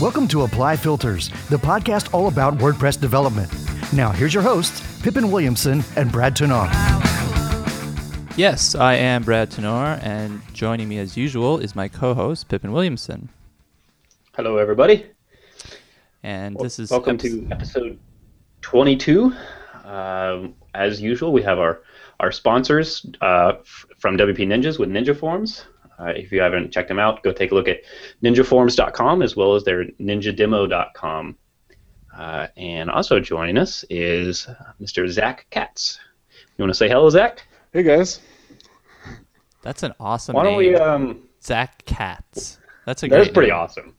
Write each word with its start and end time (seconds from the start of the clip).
Welcome 0.00 0.28
to 0.28 0.44
Apply 0.44 0.76
Filters, 0.76 1.28
the 1.50 1.58
podcast 1.58 2.14
all 2.14 2.28
about 2.28 2.56
WordPress 2.56 2.98
development. 2.98 3.52
Now, 3.92 4.10
here's 4.10 4.32
your 4.32 4.42
hosts, 4.42 4.80
Pippin 5.02 5.30
Williamson 5.30 5.84
and 5.94 6.10
Brad 6.10 6.34
Touesnard. 6.34 6.70
Yes, 8.34 8.74
I 8.74 8.94
am 8.94 9.22
Brad 9.24 9.50
Touesnard, 9.50 10.02
and 10.02 10.40
joining 10.54 10.88
me 10.88 10.96
as 10.96 11.18
usual 11.18 11.58
is 11.58 11.76
my 11.76 11.86
co 11.86 12.14
host, 12.14 12.48
Pippin 12.48 12.72
Williamson. 12.72 13.28
Hello, 14.32 14.56
everybody. 14.56 15.04
And 16.22 16.56
this 16.60 16.78
is. 16.78 16.90
Welcome 16.90 17.18
to 17.18 17.46
episode 17.50 17.98
22. 18.62 19.34
Um, 19.84 20.54
as 20.72 21.02
usual, 21.02 21.30
we 21.30 21.42
have 21.42 21.58
our, 21.58 21.82
our 22.20 22.32
sponsors 22.32 23.04
uh, 23.20 23.52
f- 23.60 23.84
from 23.98 24.16
WP 24.16 24.38
Ninjas 24.46 24.78
with 24.78 24.88
Ninja 24.88 25.14
Forms. 25.14 25.64
Uh, 26.00 26.12
if 26.16 26.32
you 26.32 26.40
haven't 26.40 26.70
checked 26.72 26.88
them 26.88 26.98
out, 26.98 27.22
go 27.22 27.32
take 27.32 27.52
a 27.52 27.54
look 27.54 27.68
at 27.68 27.80
ninjaforms.com 28.22 29.20
as 29.22 29.36
well 29.36 29.54
as 29.54 29.64
their 29.64 29.84
ninjademo.com. 30.00 31.36
Uh, 32.16 32.46
and 32.56 32.90
also 32.90 33.20
joining 33.20 33.58
us 33.58 33.84
is 33.90 34.46
Mr. 34.80 35.08
Zack 35.08 35.46
Katz. 35.50 35.98
You 36.56 36.62
want 36.64 36.70
to 36.70 36.74
say 36.74 36.88
hello, 36.88 37.08
Zack? 37.10 37.46
Hey 37.72 37.82
guys. 37.82 38.20
That's 39.62 39.82
an 39.82 39.92
awesome 40.00 40.34
name. 40.34 40.44
Why 40.44 40.50
don't 40.50 40.62
name. 40.62 40.72
we? 40.72 40.76
Um, 40.78 41.28
Zack 41.42 41.84
Katz. 41.84 42.58
That's 42.86 43.02
a 43.02 43.08
good 43.08 43.14
one. 43.14 43.20
that's 43.24 43.32
pretty 43.34 43.50
name. 43.50 43.58
awesome. 43.60 43.94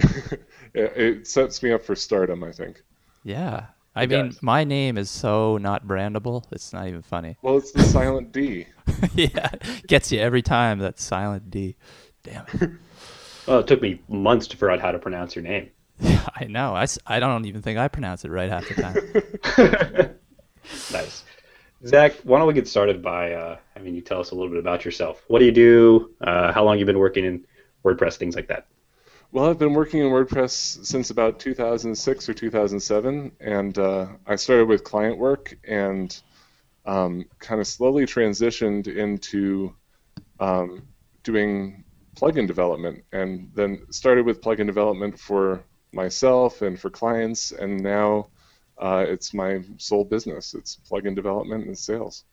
It 0.76 1.28
sets 1.28 1.62
me 1.62 1.70
up 1.70 1.84
for 1.84 1.94
stardom, 1.94 2.42
I 2.42 2.50
think. 2.50 2.82
Yeah. 3.22 3.66
I 3.94 4.02
It 4.02 4.10
mean, 4.10 4.26
does. 4.30 4.42
my 4.42 4.64
name 4.64 4.98
is 4.98 5.08
so 5.08 5.56
not 5.56 5.86
brandable, 5.86 6.42
it's 6.50 6.72
not 6.72 6.88
even 6.88 7.00
funny. 7.00 7.36
Well, 7.42 7.56
it's 7.58 7.70
the 7.70 7.84
silent 7.84 8.32
D. 8.32 8.66
yeah. 9.14 9.50
Gets 9.86 10.12
you 10.12 10.20
every 10.20 10.42
time, 10.42 10.78
that 10.80 10.98
silent 10.98 11.50
D. 11.50 11.76
Damn 12.22 12.46
it. 12.52 12.70
Well, 13.46 13.58
it 13.58 13.66
took 13.66 13.82
me 13.82 14.00
months 14.08 14.46
to 14.46 14.56
figure 14.56 14.70
out 14.70 14.80
how 14.80 14.90
to 14.90 14.98
pronounce 14.98 15.36
your 15.36 15.42
name. 15.42 15.68
Yeah, 16.00 16.26
I 16.34 16.44
know. 16.44 16.74
I, 16.74 16.86
I 17.06 17.20
don't 17.20 17.44
even 17.44 17.60
think 17.60 17.78
I 17.78 17.88
pronounce 17.88 18.24
it 18.24 18.30
right 18.30 18.48
half 18.48 18.66
the 18.66 18.74
time. 20.00 20.16
Nice. 20.90 21.24
Zack, 21.86 22.14
why 22.24 22.38
don't 22.38 22.48
we 22.48 22.54
get 22.54 22.66
started 22.66 23.02
by 23.02 23.32
uh, 23.32 23.58
having 23.74 23.94
you 23.94 24.00
tell 24.00 24.20
us 24.20 24.30
a 24.30 24.34
little 24.34 24.48
bit 24.48 24.58
about 24.58 24.84
yourself? 24.84 25.22
What 25.28 25.40
do 25.40 25.44
you 25.44 25.52
do? 25.52 26.14
Uh, 26.20 26.52
how 26.52 26.64
long 26.64 26.78
you 26.78 26.86
been 26.86 26.98
working 26.98 27.24
in 27.24 27.44
WordPress? 27.84 28.16
Things 28.16 28.34
like 28.34 28.48
that. 28.48 28.66
Well, 29.32 29.50
I've 29.50 29.58
been 29.58 29.74
working 29.74 30.00
in 30.00 30.06
WordPress 30.06 30.86
since 30.86 31.10
about 31.10 31.38
2006 31.40 32.28
or 32.28 32.34
2007, 32.34 33.32
and 33.40 33.78
uh, 33.78 34.06
I 34.26 34.36
started 34.36 34.68
with 34.68 34.84
client 34.84 35.18
work 35.18 35.58
and 35.64 36.18
um, 36.86 37.24
kind 37.38 37.60
of 37.60 37.66
slowly 37.66 38.04
transitioned 38.04 38.86
into 38.86 39.74
um, 40.40 40.82
doing 41.22 41.84
plugin 42.16 42.46
development, 42.46 43.04
and 43.12 43.50
then 43.54 43.80
started 43.90 44.24
with 44.24 44.40
plugin 44.40 44.66
development 44.66 45.18
for 45.18 45.64
myself 45.92 46.62
and 46.62 46.78
for 46.78 46.90
clients, 46.90 47.52
and 47.52 47.80
now 47.80 48.28
uh, 48.78 49.04
it's 49.06 49.32
my 49.34 49.62
sole 49.78 50.04
business. 50.04 50.54
It's 50.54 50.78
plugin 50.90 51.14
development 51.14 51.66
and 51.66 51.76
sales. 51.76 52.24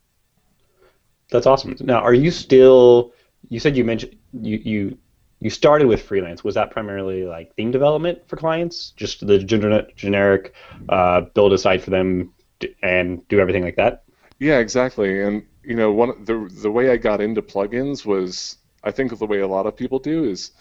That's 1.29 1.45
awesome. 1.45 1.75
Now, 1.79 1.99
are 2.01 2.13
you 2.13 2.31
still? 2.31 3.13
You 3.49 3.59
said 3.59 3.75
you 3.75 3.83
mentioned 3.83 4.17
you 4.33 4.57
you 4.57 4.97
you 5.39 5.49
started 5.49 5.87
with 5.87 6.01
freelance. 6.01 6.43
Was 6.43 6.55
that 6.55 6.71
primarily 6.71 7.25
like 7.25 7.55
theme 7.55 7.71
development 7.71 8.19
for 8.27 8.35
clients, 8.35 8.91
just 8.91 9.25
the 9.25 9.39
gener- 9.39 9.93
generic 9.95 10.53
uh, 10.89 11.21
build 11.21 11.53
a 11.53 11.57
site 11.57 11.81
for 11.81 11.89
them 11.89 12.33
and 12.83 13.27
do 13.27 13.39
everything 13.39 13.63
like 13.63 13.77
that? 13.77 14.03
Yeah, 14.41 14.57
exactly. 14.59 15.21
And 15.21 15.45
you 15.63 15.75
know, 15.75 15.93
one 15.93 16.25
the 16.25 16.49
the 16.61 16.71
way 16.71 16.89
I 16.91 16.97
got 16.97 17.21
into 17.21 17.41
plugins 17.41 18.05
was 18.05 18.57
I 18.83 18.91
think 18.91 19.17
the 19.17 19.25
way 19.27 19.39
a 19.41 19.47
lot 19.47 19.67
of 19.67 19.77
people 19.77 19.99
do 19.99 20.23
is 20.25 20.51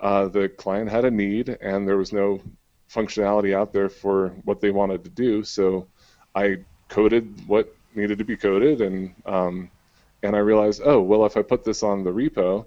uh, 0.00 0.28
the 0.28 0.48
client 0.48 0.90
had 0.90 1.04
a 1.04 1.10
need 1.10 1.48
and 1.60 1.88
there 1.88 1.96
was 1.96 2.12
no 2.12 2.40
functionality 2.88 3.54
out 3.54 3.72
there 3.72 3.88
for 3.88 4.30
what 4.44 4.60
they 4.60 4.70
wanted 4.70 5.04
to 5.04 5.10
do, 5.10 5.42
so 5.44 5.88
I 6.34 6.58
coded 6.88 7.48
what 7.48 7.74
needed 7.96 8.18
to 8.18 8.24
be 8.24 8.36
coded, 8.36 8.80
and 8.80 9.14
um, 9.26 9.70
and 10.22 10.36
I 10.36 10.40
realized, 10.40 10.82
oh 10.84 11.00
well, 11.02 11.26
if 11.26 11.36
I 11.36 11.42
put 11.42 11.64
this 11.64 11.82
on 11.82 12.04
the 12.04 12.12
repo, 12.12 12.66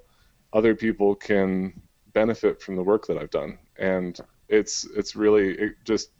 other 0.53 0.75
people 0.75 1.15
can 1.15 1.81
benefit 2.13 2.61
from 2.61 2.75
the 2.77 2.83
work 2.83 3.07
that 3.07 3.17
I've 3.17 3.31
done, 3.31 3.57
and 3.77 4.19
it's 4.49 4.85
it's 4.97 5.15
really 5.15 5.51
it 5.57 5.75
just 5.85 6.11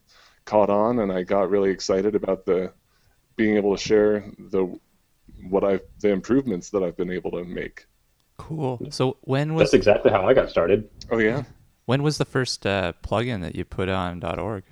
caught 0.45 0.69
on, 0.69 0.99
and 0.99 1.11
I 1.11 1.23
got 1.23 1.49
really 1.49 1.71
excited 1.71 2.15
about 2.15 2.45
the 2.45 2.71
being 3.37 3.55
able 3.55 3.75
to 3.75 3.81
share 3.81 4.25
the 4.37 4.77
what 5.49 5.63
I've 5.63 5.81
the 6.01 6.09
improvements 6.09 6.71
that 6.71 6.83
I've 6.83 6.97
been 6.97 7.11
able 7.11 7.31
to 7.31 7.45
make. 7.45 7.85
Cool. 8.37 8.79
So 8.89 9.17
when 9.21 9.53
was 9.53 9.67
That's 9.67 9.73
exactly 9.75 10.11
how 10.11 10.27
I 10.27 10.33
got 10.33 10.49
started. 10.49 10.89
Oh 11.09 11.19
yeah. 11.19 11.43
when 11.85 12.03
was 12.03 12.17
the 12.17 12.25
first 12.25 12.65
uh, 12.65 12.93
plugin 13.03 13.41
that 13.41 13.55
you 13.55 13.63
put 13.63 13.87
on 13.87 14.21
.org? 14.23 14.63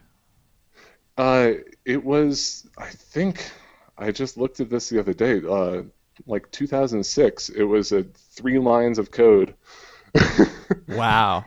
Uh, 1.17 1.51
it 1.85 2.03
was 2.03 2.67
I 2.77 2.89
think 2.89 3.49
I 3.97 4.11
just 4.11 4.37
looked 4.37 4.59
at 4.59 4.69
this 4.69 4.89
the 4.89 4.99
other 4.99 5.13
day. 5.13 5.41
Uh, 5.47 5.83
like 6.27 6.51
2006. 6.51 7.49
It 7.49 7.63
was 7.63 7.91
a 7.91 8.03
three 8.03 8.59
lines 8.59 8.99
of 8.99 9.11
code. 9.11 9.55
Wow. 10.87 11.45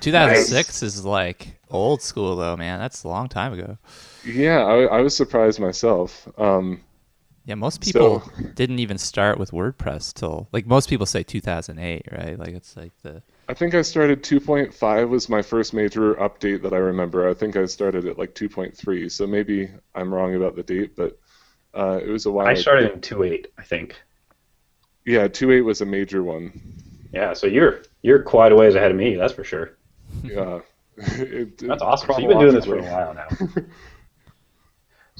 2006 0.00 0.82
is 0.82 1.04
like 1.04 1.60
old 1.70 2.02
school 2.02 2.36
though, 2.36 2.56
man. 2.56 2.78
That's 2.78 3.04
a 3.04 3.08
long 3.08 3.28
time 3.28 3.52
ago. 3.52 3.78
Yeah, 4.24 4.64
I, 4.64 4.82
I 4.98 5.00
was 5.00 5.16
surprised 5.16 5.60
myself. 5.60 6.26
Um, 6.38 6.80
Yeah, 7.46 7.54
most 7.56 7.80
people 7.80 8.20
So- 8.20 8.30
didn't 8.54 8.78
even 8.78 8.98
start 8.98 9.38
with 9.38 9.50
WordPress 9.50 10.12
till 10.14 10.48
like 10.52 10.66
most 10.66 10.88
people 10.88 11.06
say 11.06 11.22
2008, 11.22 12.06
right? 12.12 12.38
Like 12.38 12.50
it's 12.54 12.76
like 12.76 12.92
the 13.02 13.22
I 13.48 13.54
think 13.54 13.74
I 13.74 13.82
started 13.82 14.22
2.5 14.22 15.08
was 15.08 15.28
my 15.28 15.42
first 15.42 15.74
major 15.74 16.14
update 16.14 16.62
that 16.62 16.72
I 16.72 16.76
remember. 16.76 17.28
I 17.28 17.34
think 17.34 17.56
I 17.56 17.64
started 17.64 18.06
at 18.06 18.16
like 18.18 18.34
2.3, 18.34 19.10
so 19.10 19.26
maybe 19.26 19.68
I'm 19.94 20.14
wrong 20.14 20.36
about 20.36 20.54
the 20.54 20.62
date, 20.62 20.94
but 20.94 21.18
uh, 21.74 21.98
it 22.00 22.08
was 22.08 22.26
a 22.26 22.30
while. 22.30 22.46
I 22.46 22.52
ago. 22.52 22.60
started 22.60 22.92
in 22.92 23.00
2.8, 23.00 23.46
I 23.58 23.62
think. 23.62 23.96
Yeah, 25.04 25.26
2.8 25.26 25.64
was 25.64 25.80
a 25.80 25.86
major 25.86 26.22
one. 26.22 26.52
Yeah, 27.12 27.32
so 27.32 27.46
you're 27.48 27.82
you're 28.02 28.22
quite 28.22 28.52
a 28.52 28.54
ways 28.54 28.76
ahead 28.76 28.92
of 28.92 28.96
me, 28.96 29.16
that's 29.16 29.32
for 29.32 29.42
sure. 29.44 29.76
Yeah. 30.22 30.60
It- 30.96 31.58
That's 31.58 31.82
awesome. 31.82 32.12
So 32.12 32.18
you've 32.20 32.28
been 32.28 32.38
doing 32.38 32.54
this 32.54 32.66
for 32.66 32.78
a 32.78 32.82
while 32.82 33.14
now. 33.14 33.28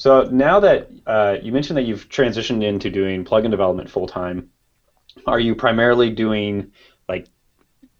so 0.00 0.22
now 0.32 0.60
that 0.60 0.88
uh, 1.06 1.36
you 1.42 1.52
mentioned 1.52 1.76
that 1.76 1.82
you've 1.82 2.08
transitioned 2.08 2.64
into 2.64 2.88
doing 2.88 3.22
plugin 3.22 3.50
development 3.50 3.90
full 3.90 4.06
time, 4.06 4.48
are 5.26 5.38
you 5.38 5.54
primarily 5.54 6.08
doing 6.08 6.72
like 7.06 7.26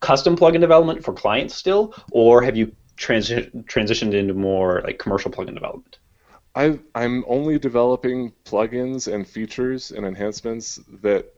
custom 0.00 0.34
plugin 0.34 0.62
development 0.62 1.04
for 1.04 1.12
clients 1.12 1.54
still, 1.54 1.94
or 2.10 2.40
have 2.40 2.56
you 2.56 2.74
transi- 2.96 3.50
transitioned 3.66 4.14
into 4.14 4.32
more 4.32 4.80
like 4.82 4.98
commercial 4.98 5.30
plugin 5.30 5.52
development? 5.52 5.98
I, 6.54 6.78
I'm 6.94 7.22
only 7.28 7.58
developing 7.58 8.32
plugins 8.46 9.12
and 9.12 9.28
features 9.28 9.90
and 9.90 10.06
enhancements 10.06 10.80
that 11.02 11.30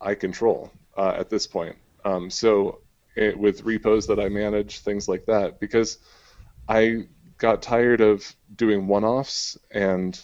I 0.00 0.14
control 0.14 0.70
uh, 0.96 1.14
at 1.18 1.28
this 1.28 1.48
point. 1.48 1.74
Um, 2.04 2.30
so 2.30 2.78
it, 3.16 3.36
with 3.36 3.64
repos 3.64 4.06
that 4.06 4.20
I 4.20 4.28
manage, 4.28 4.78
things 4.78 5.08
like 5.08 5.26
that, 5.26 5.58
because 5.58 5.98
I 6.68 7.08
got 7.44 7.60
tired 7.60 8.00
of 8.00 8.34
doing 8.56 8.86
one-offs 8.86 9.58
and 9.70 10.18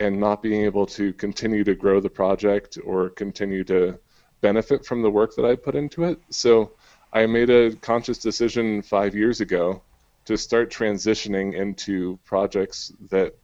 and 0.00 0.18
not 0.18 0.42
being 0.42 0.62
able 0.64 0.86
to 0.86 1.12
continue 1.12 1.62
to 1.64 1.74
grow 1.74 2.00
the 2.00 2.08
project 2.08 2.78
or 2.82 3.10
continue 3.10 3.62
to 3.64 3.98
benefit 4.40 4.84
from 4.86 5.02
the 5.02 5.10
work 5.10 5.34
that 5.36 5.44
I 5.44 5.54
put 5.54 5.74
into 5.74 6.04
it. 6.04 6.18
So 6.30 6.72
I 7.12 7.26
made 7.26 7.50
a 7.50 7.76
conscious 7.76 8.16
decision 8.18 8.80
five 8.80 9.14
years 9.14 9.42
ago 9.42 9.82
to 10.24 10.38
start 10.38 10.70
transitioning 10.70 11.54
into 11.54 12.18
projects 12.24 12.90
that 13.10 13.34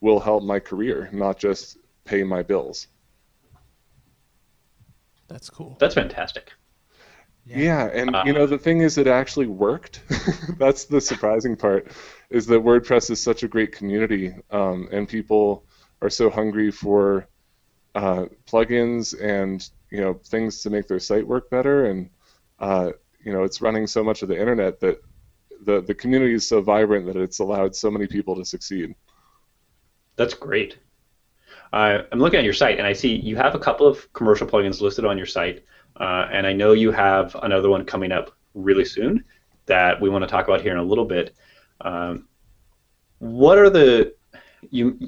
will 0.00 0.20
help 0.20 0.42
my 0.42 0.58
career, 0.58 1.10
not 1.12 1.38
just 1.38 1.76
pay 2.04 2.22
my 2.22 2.42
bills. 2.42 2.88
that's 5.28 5.50
cool. 5.50 5.76
That's 5.78 5.94
fantastic. 5.94 6.52
Yeah, 7.56 7.88
and 7.92 8.14
Uh, 8.14 8.22
you 8.26 8.32
know 8.32 8.46
the 8.46 8.58
thing 8.58 8.80
is, 8.80 8.98
it 8.98 9.06
actually 9.06 9.46
worked. 9.46 10.02
That's 10.58 10.84
the 10.84 11.00
surprising 11.00 11.56
part, 11.56 11.88
is 12.30 12.46
that 12.46 12.62
WordPress 12.62 13.10
is 13.10 13.22
such 13.22 13.42
a 13.42 13.48
great 13.48 13.72
community, 13.72 14.34
um, 14.50 14.88
and 14.92 15.08
people 15.08 15.64
are 16.02 16.10
so 16.10 16.28
hungry 16.30 16.70
for 16.70 17.26
uh, 17.94 18.26
plugins 18.46 19.18
and 19.20 19.70
you 19.90 20.00
know 20.00 20.14
things 20.14 20.62
to 20.62 20.70
make 20.70 20.86
their 20.86 21.00
site 21.00 21.26
work 21.26 21.50
better, 21.50 21.86
and 21.86 22.10
uh, 22.60 22.90
you 23.24 23.32
know 23.32 23.44
it's 23.44 23.60
running 23.60 23.86
so 23.86 24.04
much 24.04 24.22
of 24.22 24.28
the 24.28 24.38
internet 24.38 24.78
that 24.80 25.00
the 25.64 25.80
the 25.82 25.94
community 25.94 26.34
is 26.34 26.46
so 26.46 26.60
vibrant 26.60 27.06
that 27.06 27.16
it's 27.16 27.38
allowed 27.38 27.74
so 27.74 27.90
many 27.90 28.06
people 28.06 28.36
to 28.36 28.44
succeed. 28.44 28.94
That's 30.16 30.34
great. 30.34 30.78
Uh, 31.72 32.02
I'm 32.12 32.18
looking 32.18 32.38
at 32.38 32.44
your 32.44 32.54
site 32.54 32.78
and 32.78 32.86
I 32.86 32.92
see 32.92 33.14
you 33.14 33.36
have 33.36 33.54
a 33.54 33.58
couple 33.58 33.86
of 33.86 34.10
commercial 34.12 34.46
plugins 34.46 34.80
listed 34.80 35.04
on 35.04 35.16
your 35.16 35.26
site, 35.26 35.64
uh, 35.96 36.28
and 36.30 36.46
I 36.46 36.52
know 36.52 36.72
you 36.72 36.92
have 36.92 37.36
another 37.42 37.68
one 37.68 37.84
coming 37.84 38.12
up 38.12 38.36
really 38.54 38.84
soon 38.84 39.24
that 39.66 40.00
we 40.00 40.08
want 40.08 40.22
to 40.22 40.28
talk 40.28 40.46
about 40.48 40.60
here 40.60 40.72
in 40.72 40.78
a 40.78 40.82
little 40.82 41.04
bit. 41.04 41.34
Um, 41.80 42.28
what 43.18 43.58
are 43.58 43.70
the 43.70 44.14
you? 44.70 44.98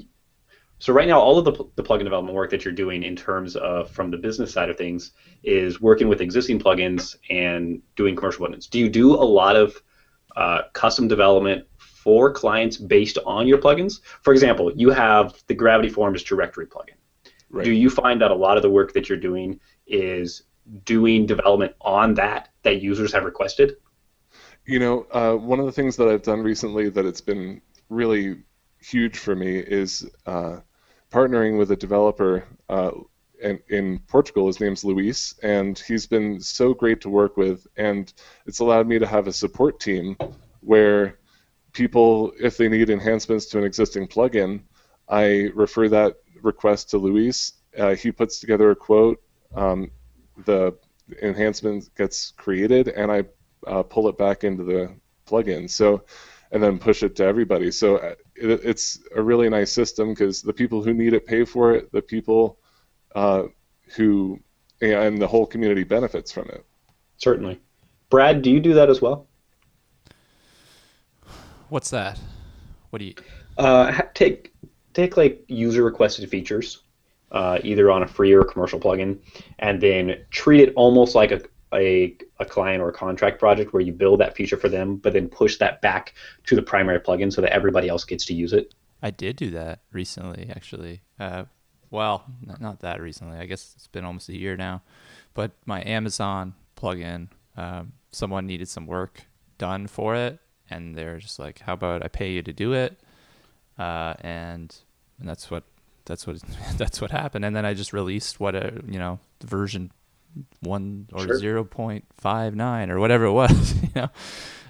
So 0.79 0.93
right 0.93 1.07
now, 1.07 1.19
all 1.19 1.37
of 1.37 1.45
the, 1.45 1.51
the 1.75 1.83
plugin 1.83 2.05
development 2.05 2.35
work 2.35 2.49
that 2.49 2.65
you're 2.65 2.73
doing 2.73 3.03
in 3.03 3.15
terms 3.15 3.55
of 3.55 3.91
from 3.91 4.09
the 4.09 4.17
business 4.17 4.51
side 4.51 4.69
of 4.69 4.77
things 4.77 5.11
is 5.43 5.79
working 5.79 6.07
with 6.07 6.21
existing 6.21 6.59
plugins 6.59 7.15
and 7.29 7.83
doing 7.95 8.15
commercial 8.15 8.47
plugins. 8.47 8.67
Do 8.67 8.79
you 8.79 8.89
do 8.89 9.13
a 9.13 9.23
lot 9.23 9.55
of 9.55 9.75
uh, 10.35 10.63
custom 10.73 11.07
development 11.07 11.67
for 11.77 12.33
clients 12.33 12.77
based 12.77 13.19
on 13.27 13.47
your 13.47 13.59
plugins? 13.59 13.99
For 14.23 14.33
example, 14.33 14.71
you 14.75 14.89
have 14.89 15.35
the 15.45 15.53
Gravity 15.53 15.89
Forms 15.89 16.23
directory 16.23 16.65
plugin. 16.65 16.95
Right. 17.51 17.65
Do 17.65 17.71
you 17.71 17.89
find 17.89 18.19
that 18.21 18.31
a 18.31 18.35
lot 18.35 18.57
of 18.57 18.63
the 18.63 18.69
work 18.69 18.93
that 18.93 19.07
you're 19.07 19.19
doing 19.19 19.59
is 19.85 20.43
doing 20.85 21.25
development 21.25 21.75
on 21.81 22.13
that 22.15 22.49
that 22.63 22.81
users 22.81 23.13
have 23.13 23.25
requested? 23.25 23.75
You 24.71 24.79
know, 24.79 25.05
uh, 25.11 25.33
one 25.33 25.59
of 25.59 25.65
the 25.65 25.71
things 25.73 25.97
that 25.97 26.07
I've 26.07 26.21
done 26.21 26.43
recently 26.43 26.87
that 26.87 27.05
it's 27.05 27.19
been 27.19 27.61
really 27.89 28.37
huge 28.79 29.17
for 29.17 29.35
me 29.35 29.57
is 29.57 30.09
uh, 30.25 30.59
partnering 31.11 31.57
with 31.57 31.71
a 31.71 31.75
developer 31.75 32.47
uh, 32.69 32.91
in, 33.41 33.99
Portugal. 34.07 34.47
His 34.47 34.61
name's 34.61 34.85
Luis, 34.85 35.35
and 35.43 35.77
he's 35.77 36.07
been 36.07 36.39
so 36.39 36.73
great 36.73 37.01
to 37.01 37.09
work 37.09 37.35
with. 37.35 37.67
And 37.75 38.13
it's 38.45 38.59
allowed 38.59 38.87
me 38.87 38.97
to 38.97 39.05
have 39.05 39.27
a 39.27 39.33
support 39.33 39.81
team 39.81 40.15
where 40.61 41.19
people, 41.73 42.31
if 42.39 42.55
they 42.55 42.69
need 42.69 42.89
enhancements 42.89 43.47
to 43.47 43.57
an 43.57 43.65
existing 43.65 44.07
plugin, 44.07 44.61
I 45.09 45.49
refer 45.53 45.89
that 45.89 46.15
request 46.41 46.91
to 46.91 46.97
Luis. 46.97 47.55
Uh, 47.77 47.95
he 47.95 48.09
puts 48.09 48.39
together 48.39 48.71
a 48.71 48.75
quote. 48.77 49.21
Um, 49.53 49.91
the 50.45 50.77
enhancement 51.21 51.93
gets 51.97 52.31
created, 52.37 52.87
and 52.87 53.11
I 53.11 53.25
uh, 53.67 53.83
pull 53.83 54.07
it 54.07 54.17
back 54.17 54.43
into 54.43 54.63
the 54.63 54.91
plugin. 55.25 55.69
So, 55.69 56.03
and 56.51 56.61
then 56.61 56.77
push 56.77 57.03
it 57.03 57.15
to 57.17 57.23
everybody. 57.23 57.71
So 57.71 57.97
uh, 57.97 58.15
it, 58.35 58.61
it's 58.63 58.99
a 59.15 59.21
really 59.21 59.49
nice 59.49 59.71
system 59.71 60.09
because 60.09 60.41
the 60.41 60.53
people 60.53 60.83
who 60.83 60.93
need 60.93 61.13
it 61.13 61.25
pay 61.25 61.45
for 61.45 61.73
it. 61.73 61.91
The 61.91 62.01
people 62.01 62.59
uh, 63.15 63.43
who 63.95 64.39
and 64.81 65.21
the 65.21 65.27
whole 65.27 65.45
community 65.45 65.83
benefits 65.83 66.31
from 66.31 66.49
it. 66.49 66.65
Certainly, 67.17 67.59
Brad, 68.09 68.41
do 68.41 68.49
you 68.49 68.59
do 68.59 68.73
that 68.73 68.89
as 68.89 69.01
well? 69.01 69.27
What's 71.69 71.89
that? 71.91 72.19
What 72.89 72.99
do 72.99 73.05
you? 73.05 73.13
Uh, 73.57 74.01
take 74.13 74.53
take 74.93 75.17
like 75.17 75.43
user 75.47 75.83
requested 75.83 76.29
features, 76.29 76.81
uh, 77.31 77.59
either 77.63 77.91
on 77.91 78.03
a 78.03 78.07
free 78.07 78.33
or 78.33 78.43
commercial 78.43 78.79
plugin, 78.79 79.19
and 79.59 79.79
then 79.79 80.25
treat 80.31 80.61
it 80.61 80.73
almost 80.75 81.15
like 81.15 81.31
a, 81.31 81.41
a, 81.73 82.15
a 82.39 82.45
client 82.45 82.81
or 82.81 82.89
a 82.89 82.93
contract 82.93 83.39
project 83.39 83.73
where 83.73 83.81
you 83.81 83.93
build 83.93 84.19
that 84.19 84.35
feature 84.35 84.57
for 84.57 84.69
them, 84.69 84.97
but 84.97 85.13
then 85.13 85.27
push 85.27 85.57
that 85.57 85.81
back 85.81 86.13
to 86.45 86.55
the 86.55 86.61
primary 86.61 86.99
plugin 86.99 87.31
so 87.31 87.41
that 87.41 87.53
everybody 87.53 87.87
else 87.87 88.03
gets 88.03 88.25
to 88.25 88.33
use 88.33 88.53
it. 88.53 88.73
I 89.01 89.11
did 89.11 89.35
do 89.35 89.51
that 89.51 89.79
recently, 89.91 90.49
actually. 90.49 91.01
Uh, 91.19 91.45
well, 91.89 92.23
not 92.59 92.79
that 92.81 93.01
recently. 93.01 93.37
I 93.37 93.45
guess 93.45 93.73
it's 93.75 93.87
been 93.87 94.05
almost 94.05 94.29
a 94.29 94.37
year 94.37 94.55
now. 94.55 94.81
But 95.33 95.51
my 95.65 95.83
Amazon 95.83 96.53
plugin, 96.77 97.27
um, 97.57 97.93
someone 98.11 98.47
needed 98.47 98.69
some 98.69 98.85
work 98.85 99.23
done 99.57 99.87
for 99.87 100.15
it, 100.15 100.39
and 100.69 100.95
they're 100.95 101.17
just 101.17 101.39
like, 101.39 101.59
"How 101.59 101.73
about 101.73 102.03
I 102.03 102.07
pay 102.07 102.31
you 102.31 102.41
to 102.43 102.53
do 102.53 102.73
it?" 102.73 102.99
Uh, 103.77 104.13
and 104.21 104.75
and 105.19 105.27
that's 105.27 105.51
what 105.51 105.63
that's 106.05 106.25
what 106.25 106.41
that's 106.77 107.01
what 107.01 107.11
happened. 107.11 107.45
And 107.45 107.55
then 107.55 107.65
I 107.65 107.73
just 107.73 107.93
released 107.93 108.39
what 108.39 108.55
a 108.55 108.81
you 108.87 108.99
know 108.99 109.19
version 109.43 109.91
one 110.61 111.07
or 111.13 111.37
zero 111.37 111.63
point 111.63 112.05
five 112.17 112.55
nine 112.55 112.89
or 112.89 112.99
whatever 112.99 113.25
it 113.25 113.33
was. 113.33 113.75
You 113.81 113.89
know, 113.95 114.09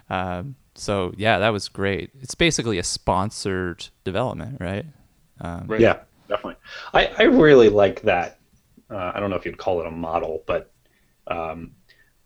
um, 0.09 0.55
so 0.75 1.13
yeah, 1.17 1.39
that 1.39 1.49
was 1.49 1.69
great. 1.69 2.11
It's 2.21 2.35
basically 2.35 2.79
a 2.79 2.83
sponsored 2.83 3.87
development, 4.03 4.57
right? 4.59 4.85
Um, 5.39 5.65
right. 5.67 5.79
Yeah, 5.79 5.99
definitely. 6.27 6.55
I 6.93 7.07
I 7.17 7.23
really 7.23 7.69
like 7.69 8.01
that. 8.03 8.39
Uh, 8.89 9.11
I 9.13 9.19
don't 9.19 9.29
know 9.29 9.35
if 9.35 9.45
you'd 9.45 9.57
call 9.57 9.79
it 9.79 9.87
a 9.87 9.91
model, 9.91 10.43
but 10.47 10.71
um, 11.27 11.71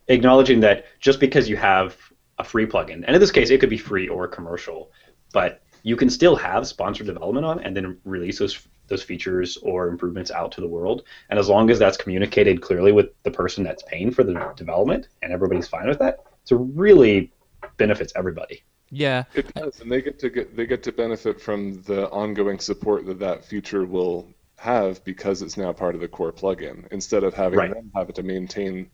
acknowledging 0.08 0.62
that 0.62 0.86
just 1.00 1.20
because 1.20 1.50
you 1.50 1.58
have 1.58 1.98
a 2.40 2.44
free 2.44 2.66
plugin, 2.66 3.04
and 3.06 3.10
in 3.10 3.20
this 3.20 3.32
case, 3.32 3.50
it 3.50 3.60
could 3.60 3.70
be 3.70 3.78
free 3.78 4.08
or 4.08 4.28
commercial, 4.28 4.92
but 5.34 5.62
you 5.84 5.96
can 5.96 6.10
still 6.10 6.36
have 6.36 6.68
sponsored 6.68 7.06
development 7.06 7.46
on 7.46 7.60
and 7.60 7.76
then 7.78 7.98
release 8.06 8.40
those 8.40 8.68
those 8.88 9.04
features 9.04 9.58
or 9.58 9.88
improvements 9.88 10.32
out 10.32 10.52
to 10.54 10.62
the 10.62 10.68
world. 10.68 11.04
And 11.30 11.40
as 11.40 11.50
long 11.50 11.70
as 11.70 11.80
that's 11.80 11.98
communicated 11.98 12.62
clearly 12.62 12.92
with 12.92 13.08
the 13.24 13.32
person 13.32 13.64
that's 13.64 13.84
paying 13.84 14.12
for 14.12 14.24
the 14.24 14.54
development 14.56 15.08
and 15.22 15.32
everybody's 15.32 15.68
fine 15.68 15.88
with 15.88 16.00
that, 16.00 16.20
it 16.50 16.56
really 16.56 17.32
benefits 17.78 18.14
everybody. 18.16 18.64
Yeah, 18.92 19.24
it 19.34 19.52
does, 19.54 19.82
and 19.82 19.92
they 19.92 20.02
get 20.02 20.20
to 20.20 20.30
get 20.30 20.56
they 20.56 20.68
get 20.68 20.84
to 20.84 20.92
benefit 20.92 21.42
from 21.42 21.82
the 21.84 22.08
ongoing 22.12 22.60
support 22.60 23.06
that 23.08 23.20
that 23.20 23.44
feature 23.44 23.84
will 23.84 24.28
have 24.58 25.04
because 25.04 25.42
it's 25.42 25.58
now 25.58 25.74
part 25.74 25.96
of 25.96 26.02
the 26.02 26.08
core 26.08 26.32
plugin. 26.32 26.88
Instead 26.92 27.24
of 27.24 27.34
having 27.34 27.60
right. 27.60 27.74
them 27.74 27.92
have 27.96 28.14
to 28.14 28.24
maintain 28.24 28.90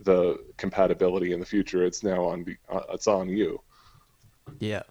the 0.00 0.44
compatibility 0.56 1.32
in 1.32 1.40
the 1.40 1.46
future, 1.46 1.84
it's 1.84 2.02
now 2.02 2.24
on 2.24 2.44
uh, 2.68 2.80
it's 2.90 3.06
on 3.06 3.28
you. 3.28 3.60
Yeah. 4.58 4.82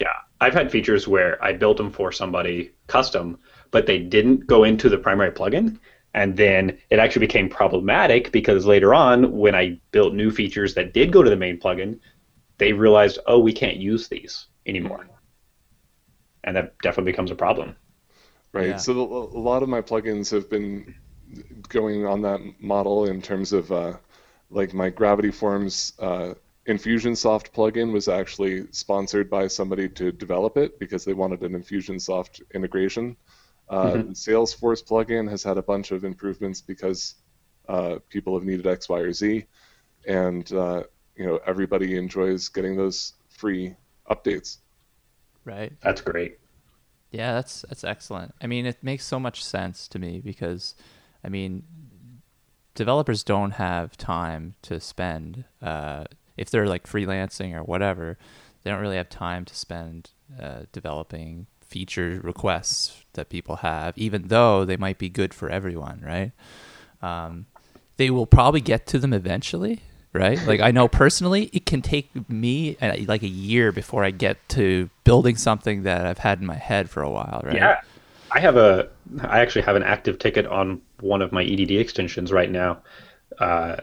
Yeah, 0.00 0.08
I've 0.40 0.54
had 0.54 0.70
features 0.70 1.06
where 1.08 1.42
I 1.42 1.52
built 1.52 1.76
them 1.76 1.90
for 1.90 2.12
somebody 2.12 2.72
custom, 2.86 3.38
but 3.74 3.86
they 3.86 3.98
didn't 3.98 4.46
go 4.46 4.62
into 4.62 4.88
the 4.88 4.96
primary 4.96 5.32
plugin. 5.32 5.80
And 6.14 6.36
then 6.36 6.78
it 6.90 7.00
actually 7.00 7.26
became 7.26 7.48
problematic 7.48 8.30
because 8.30 8.64
later 8.64 8.94
on, 8.94 9.32
when 9.32 9.56
I 9.56 9.80
built 9.90 10.14
new 10.14 10.30
features 10.30 10.74
that 10.74 10.94
did 10.94 11.12
go 11.12 11.24
to 11.24 11.28
the 11.28 11.34
main 11.34 11.58
plugin, 11.58 11.98
they 12.58 12.72
realized, 12.72 13.18
oh, 13.26 13.40
we 13.40 13.52
can't 13.52 13.78
use 13.78 14.06
these 14.06 14.46
anymore. 14.64 15.08
And 16.44 16.54
that 16.56 16.78
definitely 16.82 17.10
becomes 17.10 17.32
a 17.32 17.34
problem. 17.34 17.74
Right. 18.52 18.68
Yeah. 18.68 18.76
So 18.76 18.94
the, 18.94 19.00
a 19.00 19.42
lot 19.50 19.64
of 19.64 19.68
my 19.68 19.82
plugins 19.82 20.30
have 20.30 20.48
been 20.48 20.94
going 21.68 22.06
on 22.06 22.22
that 22.22 22.40
model 22.60 23.06
in 23.06 23.20
terms 23.20 23.52
of 23.52 23.72
uh, 23.72 23.94
like 24.50 24.72
my 24.72 24.88
Gravity 24.88 25.32
Forms 25.32 25.94
uh, 25.98 26.34
Infusionsoft 26.68 27.50
plugin 27.50 27.92
was 27.92 28.06
actually 28.06 28.66
sponsored 28.70 29.28
by 29.28 29.48
somebody 29.48 29.88
to 29.88 30.12
develop 30.12 30.56
it 30.56 30.78
because 30.78 31.04
they 31.04 31.12
wanted 31.12 31.42
an 31.42 31.60
Infusionsoft 31.60 32.40
integration. 32.54 33.16
Uh, 33.68 33.84
mm-hmm. 33.84 34.10
Salesforce 34.10 34.84
plugin 34.84 35.28
has 35.28 35.42
had 35.42 35.58
a 35.58 35.62
bunch 35.62 35.90
of 35.90 36.04
improvements 36.04 36.60
because 36.60 37.14
uh, 37.68 37.96
people 38.08 38.34
have 38.34 38.44
needed 38.44 38.66
X, 38.66 38.88
Y, 38.88 38.98
or 38.98 39.12
Z, 39.12 39.44
and 40.06 40.52
uh, 40.52 40.82
you 41.16 41.26
know 41.26 41.40
everybody 41.46 41.96
enjoys 41.96 42.48
getting 42.48 42.76
those 42.76 43.14
free 43.28 43.74
updates. 44.10 44.58
Right. 45.44 45.72
That's 45.82 46.00
great. 46.00 46.38
Yeah, 47.10 47.34
that's 47.34 47.64
that's 47.68 47.84
excellent. 47.84 48.34
I 48.40 48.46
mean, 48.46 48.66
it 48.66 48.82
makes 48.82 49.04
so 49.04 49.20
much 49.20 49.44
sense 49.44 49.86
to 49.88 49.98
me 49.98 50.20
because, 50.20 50.74
I 51.22 51.28
mean, 51.28 51.62
developers 52.74 53.22
don't 53.22 53.52
have 53.52 53.96
time 53.96 54.56
to 54.62 54.80
spend 54.80 55.44
uh, 55.62 56.04
if 56.36 56.50
they're 56.50 56.66
like 56.66 56.88
freelancing 56.88 57.54
or 57.54 57.62
whatever. 57.62 58.18
They 58.62 58.70
don't 58.70 58.80
really 58.80 58.96
have 58.96 59.10
time 59.10 59.44
to 59.44 59.54
spend 59.54 60.10
uh, 60.40 60.62
developing 60.72 61.46
feature 61.64 62.20
requests 62.22 63.04
that 63.14 63.28
people 63.28 63.56
have, 63.56 63.96
even 63.96 64.28
though 64.28 64.64
they 64.64 64.76
might 64.76 64.98
be 64.98 65.08
good 65.08 65.34
for 65.34 65.48
everyone, 65.48 66.02
right? 66.04 66.32
Um, 67.02 67.46
they 67.96 68.10
will 68.10 68.26
probably 68.26 68.60
get 68.60 68.86
to 68.88 68.98
them 68.98 69.12
eventually, 69.12 69.80
right? 70.12 70.40
Like 70.46 70.60
I 70.60 70.70
know 70.70 70.88
personally, 70.88 71.50
it 71.52 71.66
can 71.66 71.82
take 71.82 72.08
me 72.28 72.76
uh, 72.80 72.96
like 73.06 73.22
a 73.22 73.28
year 73.28 73.72
before 73.72 74.04
I 74.04 74.10
get 74.10 74.48
to 74.50 74.90
building 75.04 75.36
something 75.36 75.82
that 75.84 76.06
I've 76.06 76.18
had 76.18 76.40
in 76.40 76.46
my 76.46 76.56
head 76.56 76.90
for 76.90 77.02
a 77.02 77.10
while, 77.10 77.42
right? 77.44 77.56
Yeah, 77.56 77.80
I 78.32 78.40
have 78.40 78.56
a, 78.56 78.88
I 79.22 79.40
actually 79.40 79.62
have 79.62 79.76
an 79.76 79.82
active 79.82 80.18
ticket 80.18 80.46
on 80.46 80.80
one 81.00 81.22
of 81.22 81.32
my 81.32 81.44
EDD 81.44 81.72
extensions 81.72 82.32
right 82.32 82.50
now 82.50 82.82
uh, 83.38 83.76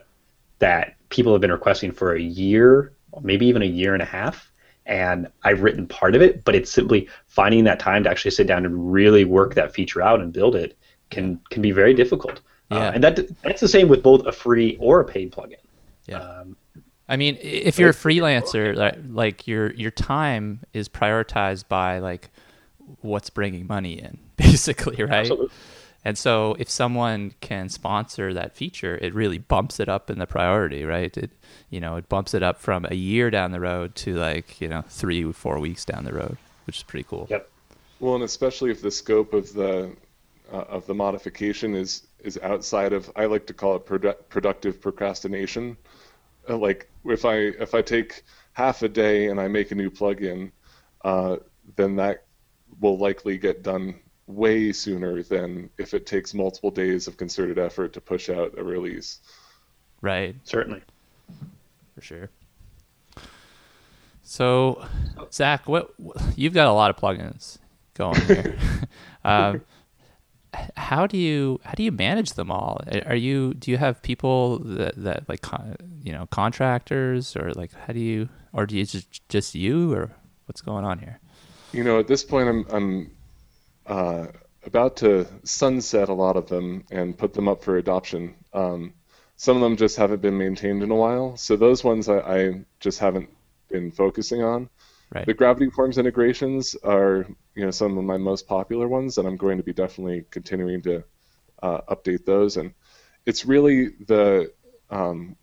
that 0.60 0.96
people 1.10 1.32
have 1.32 1.42
been 1.42 1.52
requesting 1.52 1.92
for 1.92 2.16
a 2.16 2.22
year, 2.22 2.94
maybe 3.22 3.46
even 3.48 3.62
a 3.62 3.66
year 3.66 3.94
and 3.94 4.02
a 4.02 4.06
half 4.06 4.51
and 4.92 5.28
I've 5.44 5.62
written 5.62 5.88
part 5.88 6.16
of 6.16 6.22
it, 6.22 6.44
but 6.44 6.54
it's 6.54 6.70
simply 6.70 7.08
finding 7.28 7.64
that 7.64 7.80
time 7.80 8.04
to 8.04 8.10
actually 8.10 8.32
sit 8.32 8.46
down 8.46 8.66
and 8.66 8.92
really 8.92 9.24
work 9.24 9.56
that 9.56 9.74
feature 9.74 10.02
out 10.02 10.20
and 10.20 10.34
build 10.34 10.54
it 10.54 10.78
can 11.10 11.40
can 11.50 11.62
be 11.62 11.72
very 11.72 11.94
difficult. 11.94 12.42
Uh, 12.70 12.76
yeah. 12.76 12.78
Uh, 12.78 12.92
and 12.92 13.04
that 13.04 13.42
that's 13.42 13.62
the 13.62 13.70
same 13.70 13.88
with 13.88 14.04
both 14.04 14.26
a 14.28 14.34
free 14.34 14.78
or 14.82 15.00
a 15.00 15.06
paid 15.06 15.32
plugin. 15.32 15.56
Yeah. 16.08 16.20
Um, 16.20 16.58
I 17.08 17.16
mean, 17.16 17.38
if 17.42 17.80
you're 17.80 17.90
a 17.90 17.94
freelancer, 17.94 18.94
like 19.14 19.48
your 19.48 19.72
your 19.74 19.92
time 19.92 20.60
is 20.74 20.90
prioritized 20.90 21.70
by 21.70 22.00
like 22.00 22.30
what's 23.00 23.30
bringing 23.30 23.68
money 23.68 23.94
in, 23.98 24.20
basically, 24.36 24.98
right? 24.98 25.20
Absolutely. 25.22 25.50
And 26.04 26.18
so 26.18 26.56
if 26.58 26.70
someone 26.70 27.34
can 27.42 27.70
sponsor 27.70 28.34
that 28.34 28.56
feature, 28.56 28.98
it 29.02 29.14
really 29.14 29.38
bumps 29.38 29.80
it 29.80 29.88
up 29.88 30.10
in 30.10 30.18
the 30.18 30.26
priority, 30.26 30.84
right? 30.84 31.16
It 31.16 31.32
you 31.70 31.80
know, 31.80 31.96
it 31.96 32.10
bumps 32.10 32.34
it 32.34 32.44
up 32.44 32.60
from 32.60 32.86
a 32.90 32.96
year 32.96 33.30
down 33.30 33.52
the 33.52 33.60
road 33.60 33.96
to 33.96 34.16
like, 34.16 34.60
you 34.60 34.68
know, 34.68 34.82
3 34.90 35.32
4 35.32 35.60
weeks 35.60 35.86
down 35.86 36.04
the 36.04 36.14
road, 36.14 36.38
which 36.66 36.78
is 36.78 36.84
pretty 36.84 37.06
cool. 37.08 37.28
Yep. 37.30 37.50
Well, 38.00 38.16
and 38.16 38.24
especially 38.24 38.72
if 38.72 38.82
the 38.82 38.92
scope 38.92 39.34
of 39.34 39.54
the 39.54 39.96
uh, 40.52 40.66
of 40.68 40.86
the 40.88 40.96
modification 40.96 41.76
is 41.76 42.08
is 42.24 42.40
outside 42.42 42.94
of 42.94 43.12
I 43.16 43.26
like 43.26 43.46
to 43.48 43.54
call 43.54 43.76
it 43.76 43.86
produ- 43.86 44.18
productive 44.30 44.82
procrastination. 44.82 45.78
Uh, 46.50 46.58
like 46.58 46.90
if 47.06 47.26
I 47.26 47.36
if 47.36 47.76
I 47.76 47.82
take 47.84 48.24
half 48.54 48.82
a 48.82 48.90
day 48.90 49.28
and 49.28 49.40
I 49.40 49.48
make 49.48 49.72
a 49.72 49.76
new 49.76 49.90
plugin, 49.90 50.52
uh, 51.04 51.38
then 51.76 51.96
that 51.98 52.26
will 52.80 52.98
likely 52.98 53.38
get 53.38 53.64
done 53.64 53.96
way 54.34 54.72
sooner 54.72 55.24
than 55.24 55.70
if 55.78 55.94
it 55.94 56.06
takes 56.06 56.34
multiple 56.34 56.72
days 56.72 57.08
of 57.08 57.18
concerted 57.18 57.60
effort 57.60 57.94
to 57.94 58.02
push 58.02 58.30
out 58.30 58.58
a 58.58 58.64
release. 58.64 59.20
Right. 60.02 60.36
Certainly. 60.44 60.82
For 61.96 62.02
sure. 62.02 62.30
So, 64.24 64.86
Zack, 65.32 65.68
what, 65.68 66.00
what 66.00 66.18
you've 66.36 66.54
got 66.54 66.68
a 66.68 66.72
lot 66.72 66.90
of 66.90 66.98
plugins 66.98 67.58
going 67.96 68.20
here. 68.22 68.58
um, 69.24 69.62
how 70.76 71.08
do 71.08 71.18
you 71.18 71.60
how 71.64 71.74
do 71.74 71.84
you 71.84 71.92
manage 71.92 72.34
them 72.34 72.52
all? 72.52 72.82
Are 73.06 73.16
you 73.16 73.54
do 73.54 73.72
you 73.72 73.78
have 73.78 74.02
people 74.02 74.60
that, 74.60 74.96
that 74.98 75.30
like 75.30 75.46
you 76.04 76.12
know 76.12 76.28
contractors 76.28 77.36
or 77.36 77.52
like 77.54 77.72
how 77.74 77.94
do 77.94 78.00
you 78.00 78.30
or 78.54 78.66
do 78.66 78.78
you 78.78 78.86
just 78.86 79.28
just 79.30 79.56
you 79.56 79.94
or 79.94 80.12
what's 80.46 80.62
going 80.62 80.84
on 80.84 81.00
here? 81.00 81.20
You 81.72 81.84
know, 81.84 82.00
at 82.00 82.08
this 82.08 82.24
point, 82.24 82.50
I'm 82.50 82.66
I'm 82.70 83.12
uh, 83.92 84.28
about 84.64 84.98
to 84.98 85.28
sunset 85.44 86.08
a 86.08 86.14
lot 86.14 86.38
of 86.38 86.48
them 86.48 86.86
and 86.92 87.18
put 87.18 87.34
them 87.34 87.48
up 87.50 87.62
for 87.64 87.78
adoption. 87.78 88.36
Um, 88.54 88.94
some 89.36 89.58
of 89.58 89.64
them 89.64 89.76
just 89.76 89.98
haven't 89.98 90.22
been 90.22 90.38
maintained 90.38 90.82
in 90.82 90.92
a 90.92 90.96
while, 90.96 91.36
so 91.36 91.58
those 91.58 91.84
ones 91.84 92.08
I, 92.08 92.20
I 92.20 92.66
just 92.80 93.00
haven't 93.00 93.30
been 93.70 93.92
focusing 93.92 94.44
on. 94.44 94.70
Right. 95.14 95.26
The 95.26 95.34
Gravity 95.34 95.70
Forms 95.70 95.98
integrations 95.98 96.76
are, 96.84 97.28
you 97.54 97.66
know, 97.66 97.72
some 97.72 97.98
of 97.98 98.06
my 98.06 98.18
most 98.18 98.48
popular 98.48 98.88
ones, 98.88 99.18
and 99.18 99.28
I'm 99.28 99.36
going 99.36 99.58
to 99.58 99.64
be 99.64 99.74
definitely 99.74 100.24
continuing 100.30 100.82
to 100.84 101.04
uh, 101.62 101.82
update 101.90 102.24
those. 102.24 102.56
And 102.56 102.74
it's 103.26 103.46
really 103.46 103.90
the 104.08 104.54
um, 104.90 105.36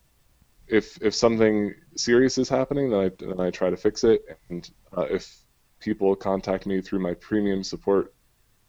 if 0.69 0.97
if 1.03 1.15
something 1.15 1.75
serious 1.97 2.39
is 2.39 2.49
happening, 2.49 2.91
then 2.91 3.01
I 3.01 3.11
then 3.19 3.41
I 3.41 3.51
try 3.51 3.69
to 3.69 3.77
fix 3.77 4.05
it. 4.05 4.23
And 4.49 4.71
uh, 4.97 5.07
if 5.11 5.37
people 5.81 6.17
contact 6.17 6.67
me 6.67 6.81
through 6.81 7.01
my 7.01 7.15
premium 7.15 7.63
support 7.63 8.15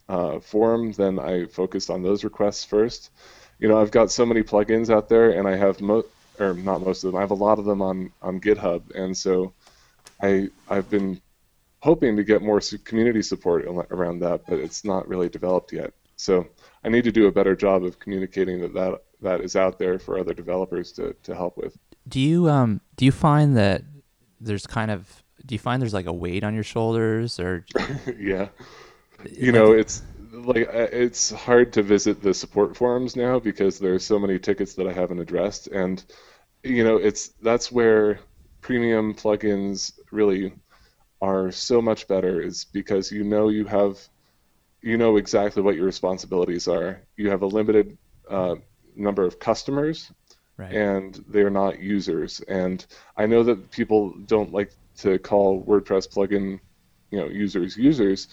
uh, 0.10 0.40
forum, 0.40 0.92
then 0.94 1.20
I 1.20 1.46
focused 1.46 1.90
on 1.90 2.02
those 2.02 2.24
requests 2.24 2.66
first. 2.66 3.12
You 3.60 3.68
know, 3.68 3.80
I've 3.80 3.92
got 3.92 4.12
so 4.12 4.26
many 4.26 4.42
plugins 4.42 4.90
out 4.90 5.08
there, 5.08 5.32
and 5.32 5.48
I 5.48 5.56
have 5.56 5.80
mo 5.80 6.04
or 6.40 6.54
not 6.54 6.82
most 6.82 7.04
of 7.04 7.12
them. 7.12 7.18
I 7.18 7.22
have 7.22 7.32
a 7.32 7.36
lot 7.36 7.60
of 7.60 7.66
them 7.66 7.82
on 7.82 8.12
on 8.22 8.42
GitHub, 8.42 8.96
and 8.96 9.16
so 9.16 9.54
I 10.22 10.50
I've 10.70 10.90
been 10.90 11.22
hoping 11.82 12.18
to 12.18 12.24
get 12.24 12.42
more 12.42 12.60
community 12.84 13.22
support 13.22 13.66
around 13.66 14.20
that, 14.20 14.42
but 14.48 14.60
it's 14.60 14.84
not 14.84 15.08
really 15.08 15.30
developed 15.30 15.72
yet. 15.72 15.94
So 16.16 16.48
I 16.84 16.90
need 16.90 17.06
to 17.06 17.12
do 17.12 17.28
a 17.28 17.32
better 17.32 17.56
job 17.56 17.86
of 17.86 18.00
communicating 18.00 18.60
that 18.62 18.74
that, 18.74 19.04
that 19.22 19.42
is 19.42 19.56
out 19.56 19.80
there 19.80 20.00
for 20.00 20.18
other 20.18 20.34
developers 20.34 20.92
to, 20.94 21.14
to 21.24 21.36
help 21.36 21.56
with. 21.56 21.78
Do 22.08 22.20
you 22.20 22.50
um 22.50 22.82
do 22.96 23.06
you 23.06 23.12
find 23.12 23.56
that 23.58 23.84
there's 24.42 24.66
kind 24.66 24.90
of 24.90 25.24
do 25.46 25.54
you 25.54 25.60
find 25.60 25.82
there's 25.82 25.94
like 25.94 26.08
a 26.08 26.14
weight 26.14 26.44
on 26.44 26.56
your 26.56 26.64
shoulders 26.64 27.40
or 27.40 27.66
yeah 28.20 28.50
you 29.26 29.52
know 29.52 29.74
it's 29.74 30.04
like 30.32 30.68
uh, 30.68 30.88
it's 30.92 31.32
hard 31.32 31.74
to 31.74 31.84
visit 31.84 32.22
the 32.22 32.34
support 32.34 32.76
forums 32.76 33.16
now 33.16 33.40
because 33.40 33.80
there's 33.80 34.06
so 34.06 34.20
many 34.20 34.40
tickets 34.40 34.74
that 34.76 34.88
I 34.88 34.94
haven't 34.94 35.20
addressed 35.20 35.68
and 35.68 36.04
you 36.64 36.84
know 36.84 36.98
it's 36.98 37.30
that's 37.42 37.72
where 37.72 38.20
premium 38.62 39.14
plugins 39.14 39.94
really 40.12 40.54
are 41.22 41.52
so 41.52 41.82
much 41.82 42.08
better 42.08 42.42
is 42.42 42.66
because 42.66 43.12
you 43.12 43.24
know 43.24 43.50
you 43.50 43.66
have 43.66 43.98
you 44.82 44.98
know 44.98 45.18
exactly 45.18 45.62
what 45.62 45.76
your 45.76 45.86
responsibilities 45.86 46.68
are. 46.68 47.02
You 47.18 47.30
have 47.30 47.42
a 47.42 47.46
limited 47.48 47.98
uh, 48.30 48.56
number 48.96 49.26
of 49.26 49.40
customers, 49.40 50.12
right. 50.58 50.74
and 50.74 51.24
they're 51.28 51.50
not 51.50 51.80
users. 51.80 52.40
And 52.42 52.86
I 53.18 53.26
know 53.26 53.44
that 53.44 53.72
people 53.72 54.14
don't 54.26 54.54
like 54.54 54.72
to 55.00 55.20
call 55.20 55.64
WordPress 55.64 56.08
plugin, 56.08 56.60
you 57.12 57.20
know, 57.20 57.28
users 57.28 57.76
users, 57.76 58.30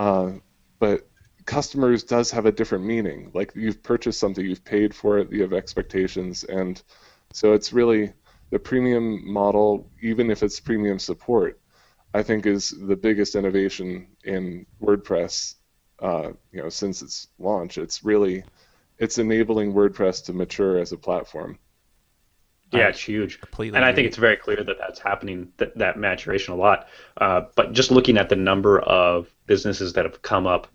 uh, 0.00 0.32
but 0.78 1.06
customers 1.44 2.02
does 2.02 2.30
have 2.30 2.46
a 2.46 2.52
different 2.52 2.84
meaning. 2.84 3.30
Like 3.34 3.52
you've 3.54 3.82
purchased 3.82 4.18
something, 4.18 4.42
you've 4.42 4.64
paid 4.64 4.94
for 4.94 5.18
it, 5.18 5.30
you 5.30 5.42
have 5.42 5.52
expectations, 5.52 6.42
and 6.44 6.82
so 7.34 7.52
it's 7.52 7.74
really 7.74 8.14
the 8.48 8.58
premium 8.58 9.30
model, 9.30 9.90
even 10.00 10.30
if 10.30 10.42
it's 10.42 10.58
premium 10.58 10.98
support, 10.98 11.60
I 12.14 12.22
think 12.22 12.46
is 12.46 12.70
the 12.70 12.96
biggest 12.96 13.34
innovation 13.34 14.06
in 14.24 14.64
WordPress. 14.82 15.56
Uh, 15.98 16.30
you 16.50 16.62
know, 16.62 16.70
since 16.70 17.02
its 17.02 17.28
launch, 17.38 17.76
it's 17.76 18.02
really 18.02 18.42
it's 18.96 19.18
enabling 19.18 19.74
WordPress 19.74 20.24
to 20.24 20.32
mature 20.32 20.78
as 20.78 20.92
a 20.92 20.96
platform. 20.96 21.58
Yeah, 22.72 22.88
it's 22.88 23.00
huge. 23.00 23.40
Completely 23.40 23.76
and 23.76 23.84
I 23.84 23.92
think 23.92 24.06
it's 24.06 24.16
very 24.16 24.36
clear 24.36 24.62
that 24.62 24.78
that's 24.78 25.00
happening, 25.00 25.52
that, 25.56 25.76
that 25.78 25.98
maturation 25.98 26.54
a 26.54 26.56
lot. 26.56 26.88
Uh, 27.16 27.42
but 27.56 27.72
just 27.72 27.90
looking 27.90 28.16
at 28.16 28.28
the 28.28 28.36
number 28.36 28.80
of 28.80 29.28
businesses 29.46 29.92
that 29.94 30.04
have 30.04 30.22
come 30.22 30.46
up 30.46 30.68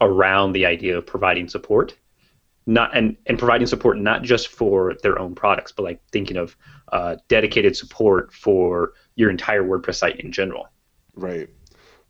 around 0.00 0.52
the 0.52 0.64
idea 0.64 0.96
of 0.96 1.06
providing 1.06 1.48
support, 1.48 1.96
not 2.66 2.96
and, 2.96 3.16
and 3.26 3.38
providing 3.38 3.66
support 3.66 3.98
not 3.98 4.22
just 4.22 4.48
for 4.48 4.94
their 5.02 5.18
own 5.18 5.34
products, 5.34 5.72
but 5.72 5.82
like 5.82 6.00
thinking 6.12 6.36
of 6.36 6.56
uh, 6.92 7.16
dedicated 7.28 7.76
support 7.76 8.32
for 8.32 8.92
your 9.16 9.30
entire 9.30 9.62
WordPress 9.62 9.96
site 9.96 10.20
in 10.20 10.30
general. 10.30 10.68
Right. 11.14 11.48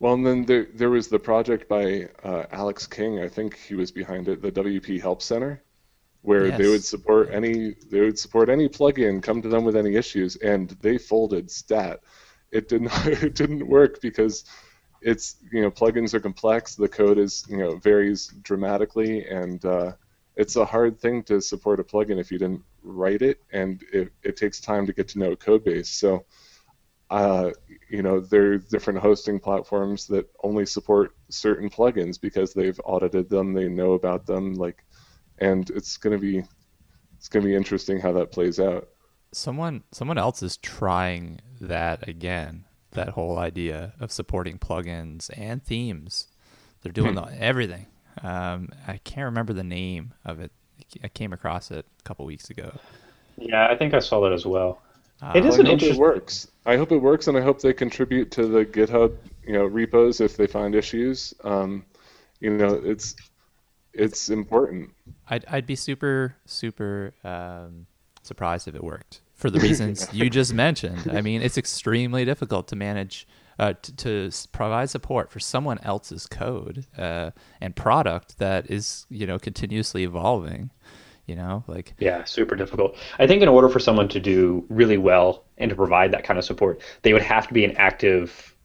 Well, 0.00 0.14
and 0.14 0.26
then 0.26 0.44
there 0.44 0.66
there 0.74 0.90
was 0.90 1.08
the 1.08 1.18
project 1.18 1.68
by 1.68 2.08
uh, 2.24 2.44
Alex 2.52 2.86
King. 2.86 3.20
I 3.20 3.28
think 3.28 3.56
he 3.56 3.74
was 3.74 3.90
behind 3.90 4.28
it, 4.28 4.42
the 4.42 4.52
WP 4.52 5.00
Help 5.00 5.22
Center, 5.22 5.62
where 6.22 6.48
yes. 6.48 6.58
they 6.58 6.68
would 6.68 6.84
support 6.84 7.30
any 7.32 7.74
they 7.90 8.00
would 8.00 8.18
support 8.18 8.48
any 8.48 8.68
plugin, 8.68 9.22
come 9.22 9.40
to 9.42 9.48
them 9.48 9.64
with 9.64 9.76
any 9.76 9.96
issues, 9.96 10.36
and 10.36 10.70
they 10.80 10.98
folded 10.98 11.50
stat. 11.50 12.00
It 12.50 12.68
didn't 12.68 12.90
it 13.06 13.34
didn't 13.34 13.66
work 13.66 14.00
because 14.00 14.44
it's 15.02 15.36
you 15.52 15.62
know 15.62 15.70
plugins 15.70 16.14
are 16.14 16.20
complex. 16.20 16.74
The 16.74 16.88
code 16.88 17.18
is 17.18 17.44
you 17.48 17.58
know 17.58 17.76
varies 17.76 18.28
dramatically, 18.42 19.26
and 19.26 19.64
uh, 19.64 19.92
it's 20.36 20.56
a 20.56 20.64
hard 20.64 20.98
thing 20.98 21.22
to 21.24 21.40
support 21.40 21.80
a 21.80 21.84
plugin 21.84 22.18
if 22.18 22.30
you 22.30 22.38
didn't 22.38 22.62
write 22.82 23.22
it, 23.22 23.40
and 23.52 23.82
it, 23.92 24.12
it 24.22 24.36
takes 24.36 24.60
time 24.60 24.86
to 24.86 24.92
get 24.92 25.08
to 25.08 25.18
know 25.18 25.32
a 25.32 25.36
code 25.36 25.64
base. 25.64 25.90
So, 25.90 26.24
uh, 27.10 27.50
you 27.88 28.02
know, 28.02 28.20
there 28.20 28.52
are 28.52 28.58
different 28.58 29.00
hosting 29.00 29.38
platforms 29.38 30.06
that 30.06 30.30
only 30.42 30.64
support 30.64 31.14
certain 31.28 31.68
plugins 31.68 32.20
because 32.20 32.52
they've 32.52 32.80
audited 32.84 33.28
them, 33.28 33.52
they 33.52 33.68
know 33.68 33.92
about 33.92 34.26
them, 34.26 34.54
like, 34.54 34.84
and 35.40 35.70
it's 35.70 35.96
going 35.96 36.16
to 36.16 36.20
be 36.20 36.44
it's 37.16 37.28
going 37.28 37.42
to 37.42 37.48
be 37.48 37.54
interesting 37.54 38.00
how 38.00 38.12
that 38.12 38.32
plays 38.32 38.58
out. 38.58 38.88
Someone 39.32 39.84
someone 39.92 40.18
else 40.18 40.42
is 40.42 40.56
trying 40.56 41.40
that 41.60 42.08
again. 42.08 42.64
That 42.92 43.10
whole 43.10 43.38
idea 43.38 43.92
of 44.00 44.10
supporting 44.10 44.58
plugins 44.58 45.30
and 45.36 45.62
themes. 45.62 46.26
They're 46.82 46.90
doing 46.90 47.14
the, 47.14 47.22
everything. 47.38 47.86
Um, 48.22 48.70
I 48.88 48.96
can't 49.04 49.26
remember 49.26 49.52
the 49.52 49.62
name 49.62 50.14
of 50.24 50.40
it. 50.40 50.50
I 51.04 51.08
came 51.08 51.32
across 51.32 51.70
it 51.70 51.86
a 52.00 52.02
couple 52.02 52.24
weeks 52.26 52.50
ago. 52.50 52.72
Yeah, 53.36 53.68
I 53.68 53.76
think 53.76 53.94
I 53.94 54.00
saw 54.00 54.20
that 54.22 54.32
as 54.32 54.44
well. 54.44 54.82
Uh, 55.22 55.32
it 55.36 55.44
is 55.44 55.52
well, 55.52 55.60
an 55.60 55.66
interesting. 55.68 55.96
It 55.96 56.00
works. 56.00 56.48
I 56.66 56.76
hope 56.76 56.90
it 56.90 56.98
works, 56.98 57.28
and 57.28 57.36
I 57.36 57.42
hope 57.42 57.60
they 57.60 57.72
contribute 57.72 58.30
to 58.32 58.46
the 58.46 58.64
GitHub, 58.64 59.14
you 59.46 59.52
know, 59.52 59.64
repos 59.64 60.20
if 60.20 60.36
they 60.36 60.46
find 60.46 60.74
issues. 60.74 61.32
Um, 61.44 61.84
you 62.40 62.50
know, 62.50 62.80
it's 62.82 63.14
it's 63.92 64.30
important. 64.30 64.90
I'd 65.28 65.44
I'd 65.48 65.66
be 65.66 65.76
super 65.76 66.36
super 66.46 67.14
um, 67.24 67.86
surprised 68.22 68.68
if 68.68 68.74
it 68.74 68.84
worked 68.84 69.20
for 69.34 69.50
the 69.50 69.60
reasons 69.60 70.08
you 70.12 70.30
just 70.40 70.52
mentioned. 70.52 71.10
I 71.10 71.20
mean, 71.22 71.42
it's 71.42 71.58
extremely 71.58 72.24
difficult 72.24 72.68
to 72.68 72.76
manage 72.76 73.26
uh, 73.58 73.74
to, 73.82 73.96
to, 73.96 74.30
provide 74.52 74.88
support 74.88 75.30
for 75.30 75.38
someone 75.38 75.78
else's 75.82 76.26
code 76.26 76.86
uh, 76.96 77.30
and 77.60 77.76
product 77.76 78.38
that 78.38 78.70
is 78.70 79.06
you 79.10 79.26
know 79.26 79.38
continuously 79.38 80.02
evolving 80.02 80.70
you 81.26 81.36
know 81.36 81.62
like 81.66 81.94
yeah 81.98 82.24
super 82.24 82.56
difficult 82.56 82.96
i 83.18 83.26
think 83.26 83.42
in 83.42 83.48
order 83.48 83.68
for 83.68 83.78
someone 83.78 84.08
to 84.08 84.18
do 84.18 84.64
really 84.70 84.96
well 84.96 85.44
and 85.58 85.68
to 85.68 85.76
provide 85.76 86.10
that 86.10 86.24
kind 86.24 86.38
of 86.38 86.44
support 86.44 86.80
they 87.02 87.12
would 87.12 87.22
have 87.22 87.46
to 87.46 87.52
be 87.52 87.64
an 87.64 87.76
active 87.76 88.56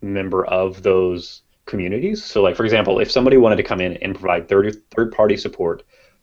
member 0.00 0.46
of 0.46 0.84
those 0.84 1.42
communities 1.66 2.22
so 2.22 2.42
like 2.42 2.56
for 2.56 2.64
example 2.64 2.98
if 3.00 3.10
somebody 3.10 3.36
wanted 3.36 3.56
to 3.56 3.62
come 3.62 3.80
in 3.80 3.96
and 3.98 4.14
provide 4.14 4.48
third 4.48 4.76
third 4.94 5.12
party 5.12 5.36
support 5.36 5.82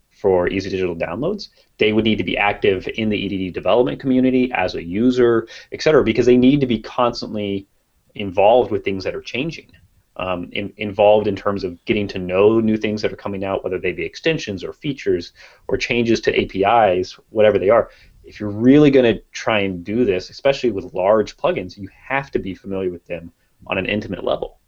for 0.10 0.48
easy 0.50 0.70
digital 0.70 0.96
downloads 0.96 1.50
they 1.78 1.94
would 1.94 2.06
need 2.06 2.18
to 2.18 2.24
be 2.24 2.38
active 2.38 2.88
in 2.96 3.10
the 3.10 3.48
edd 3.48 3.54
development 3.54 4.00
community 4.00 4.52
as 4.54 4.76
a 4.76 4.84
user 4.84 5.48
et 5.72 5.82
cetera 5.82 6.04
because 6.04 6.26
they 6.26 6.38
need 6.38 6.60
to 6.60 6.68
be 6.68 6.80
constantly 6.80 7.68
involved 8.16 8.72
with 8.72 8.84
things 8.84 9.04
that 9.04 9.16
are 9.16 9.22
changing. 9.22 9.72
Um, 10.18 10.50
in, 10.52 10.74
involved 10.76 11.26
in 11.28 11.38
terms 11.38 11.64
of 11.64 11.84
getting 11.86 12.08
to 12.10 12.20
know 12.20 12.60
new 12.60 12.76
things 12.76 13.02
that 13.02 13.14
are 13.14 13.18
coming 13.18 13.46
out, 13.46 13.64
whether 13.64 13.80
they 13.80 13.94
be 13.94 14.04
extensions 14.04 14.62
or 14.64 14.74
features 14.74 15.32
or 15.70 15.78
changes 15.78 16.20
to 16.22 16.64
APIs, 16.66 17.18
whatever 17.30 17.58
they 17.58 17.70
are. 17.70 17.90
If 18.24 18.40
you're 18.40 18.50
really 18.50 18.92
going 18.92 19.16
to 19.16 19.22
try 19.32 19.62
and 19.62 19.86
do 19.86 20.04
this, 20.04 20.30
especially 20.30 20.72
with 20.72 20.94
large 20.94 21.38
plugins, 21.38 21.78
you 21.78 21.90
have 22.08 22.30
to 22.32 22.40
be 22.40 22.54
familiar 22.54 22.92
with 22.92 23.06
them 23.08 23.32
on 23.66 23.78
an 23.78 23.86
intimate 23.86 24.24
level. 24.24 24.60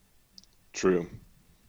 True. 0.74 1.08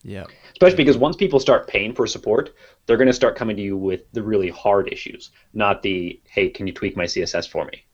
Yeah. 0.02 0.24
Especially 0.52 0.76
because 0.76 0.98
once 0.98 1.16
people 1.16 1.40
start 1.40 1.66
paying 1.66 1.94
for 1.94 2.06
support, 2.06 2.54
they're 2.86 2.96
going 2.96 3.08
to 3.08 3.14
start 3.14 3.36
coming 3.36 3.56
to 3.56 3.62
you 3.62 3.76
with 3.76 4.10
the 4.12 4.22
really 4.22 4.50
hard 4.50 4.92
issues, 4.92 5.30
not 5.54 5.82
the, 5.82 6.20
hey, 6.28 6.50
can 6.50 6.66
you 6.66 6.72
tweak 6.72 6.96
my 6.96 7.04
CSS 7.04 7.48
for 7.48 7.64
me? 7.64 7.84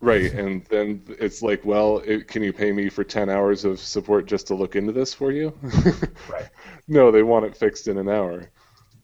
Right, 0.00 0.32
and 0.34 0.64
then 0.66 1.02
it's 1.18 1.40
like, 1.40 1.64
well, 1.64 2.02
it, 2.04 2.28
can 2.28 2.42
you 2.42 2.52
pay 2.52 2.72
me 2.72 2.90
for 2.90 3.04
10 3.04 3.30
hours 3.30 3.64
of 3.64 3.80
support 3.80 4.26
just 4.26 4.46
to 4.48 4.54
look 4.54 4.76
into 4.76 4.92
this 4.92 5.14
for 5.14 5.32
you? 5.32 5.56
right. 6.30 6.50
No, 6.86 7.10
they 7.10 7.22
want 7.22 7.46
it 7.46 7.56
fixed 7.56 7.88
in 7.88 7.96
an 7.96 8.08
hour. 8.08 8.50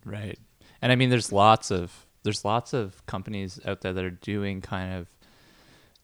Right. 0.05 0.39
And 0.83 0.93
I 0.93 0.97
mean 0.97 1.11
there's 1.11 1.33
lots 1.33 1.71
of 1.71 2.07
there's 2.23 2.45
lots 2.45 2.75
of 2.75 3.05
companies 3.07 3.61
out 3.65 3.81
there 3.81 3.93
that 3.93 4.05
are 4.05 4.11
doing 4.11 4.61
kind 4.61 4.95
of 4.95 5.07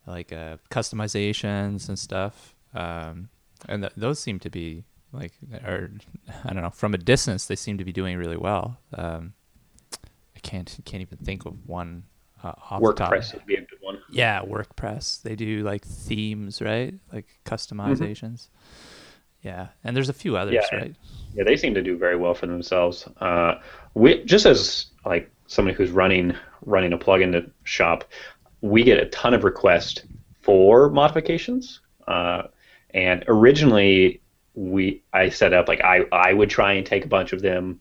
like 0.07 0.33
uh, 0.33 0.57
customizations 0.71 1.89
and 1.89 1.99
stuff. 1.99 2.55
Um, 2.75 3.29
and 3.69 3.83
th- 3.83 3.93
those 3.97 4.19
seem 4.19 4.39
to 4.41 4.51
be 4.51 4.85
like, 5.13 5.33
or 5.65 5.91
I 6.45 6.53
don't 6.53 6.63
know, 6.63 6.71
from 6.71 6.95
a 6.95 6.99
distance, 6.99 7.47
they 7.47 7.57
seem 7.57 7.79
to 7.79 7.85
be 7.85 7.93
doing 7.93 8.17
really 8.19 8.37
well. 8.37 8.79
Um, 8.95 9.35
I 10.37 10.41
can't 10.43 10.77
can't 10.85 11.01
even 11.01 11.19
think 11.19 11.47
of 11.47 11.55
one 11.67 12.05
uh, 12.43 12.53
off. 12.71 12.81
WordPress 12.83 13.35
would 13.35 13.47
be 13.47 13.55
a 13.57 13.61
good 13.63 13.79
one. 13.81 13.99
Yeah, 14.11 14.43
WordPress. 14.43 15.23
They 15.23 15.35
do 15.37 15.63
like 15.63 15.85
themes, 15.85 16.61
right? 16.61 16.95
Like 17.13 17.27
customizations. 17.45 18.49
Yeah, 19.43 19.69
and 19.85 19.97
there's 19.97 20.09
a 20.09 20.13
few 20.15 20.37
others, 20.37 20.55
Yeah. 20.55 20.77
right? 20.77 20.95
Yeah, 21.35 21.45
they 21.45 21.57
seem 21.57 21.75
to 21.75 21.83
do 21.83 21.97
very 21.97 22.17
well 22.17 22.35
for 22.35 22.47
themselves. 22.47 23.07
Uh, 23.21 23.55
we 23.95 24.25
just 24.25 24.45
as 24.45 24.87
like 25.05 25.31
somebody 25.47 25.77
who's 25.77 25.91
running 25.91 26.35
running 26.65 26.93
a 26.93 26.99
plugin 26.99 27.51
shop, 27.65 28.05
we 28.61 28.83
get 28.83 28.99
a 28.99 29.07
ton 29.07 29.35
of 29.35 29.45
requests 29.45 30.03
for 30.41 30.91
modifications. 30.91 31.81
Uh, 32.09 32.43
and 32.97 33.25
originally, 33.29 34.21
we 34.55 35.03
I 35.13 35.29
set 35.29 35.53
up 35.53 35.69
like 35.69 35.83
I 35.83 36.05
I 36.11 36.33
would 36.33 36.51
try 36.51 36.73
and 36.73 36.85
take 36.85 37.05
a 37.05 37.09
bunch 37.09 37.33
of 37.33 37.43
them 37.43 37.81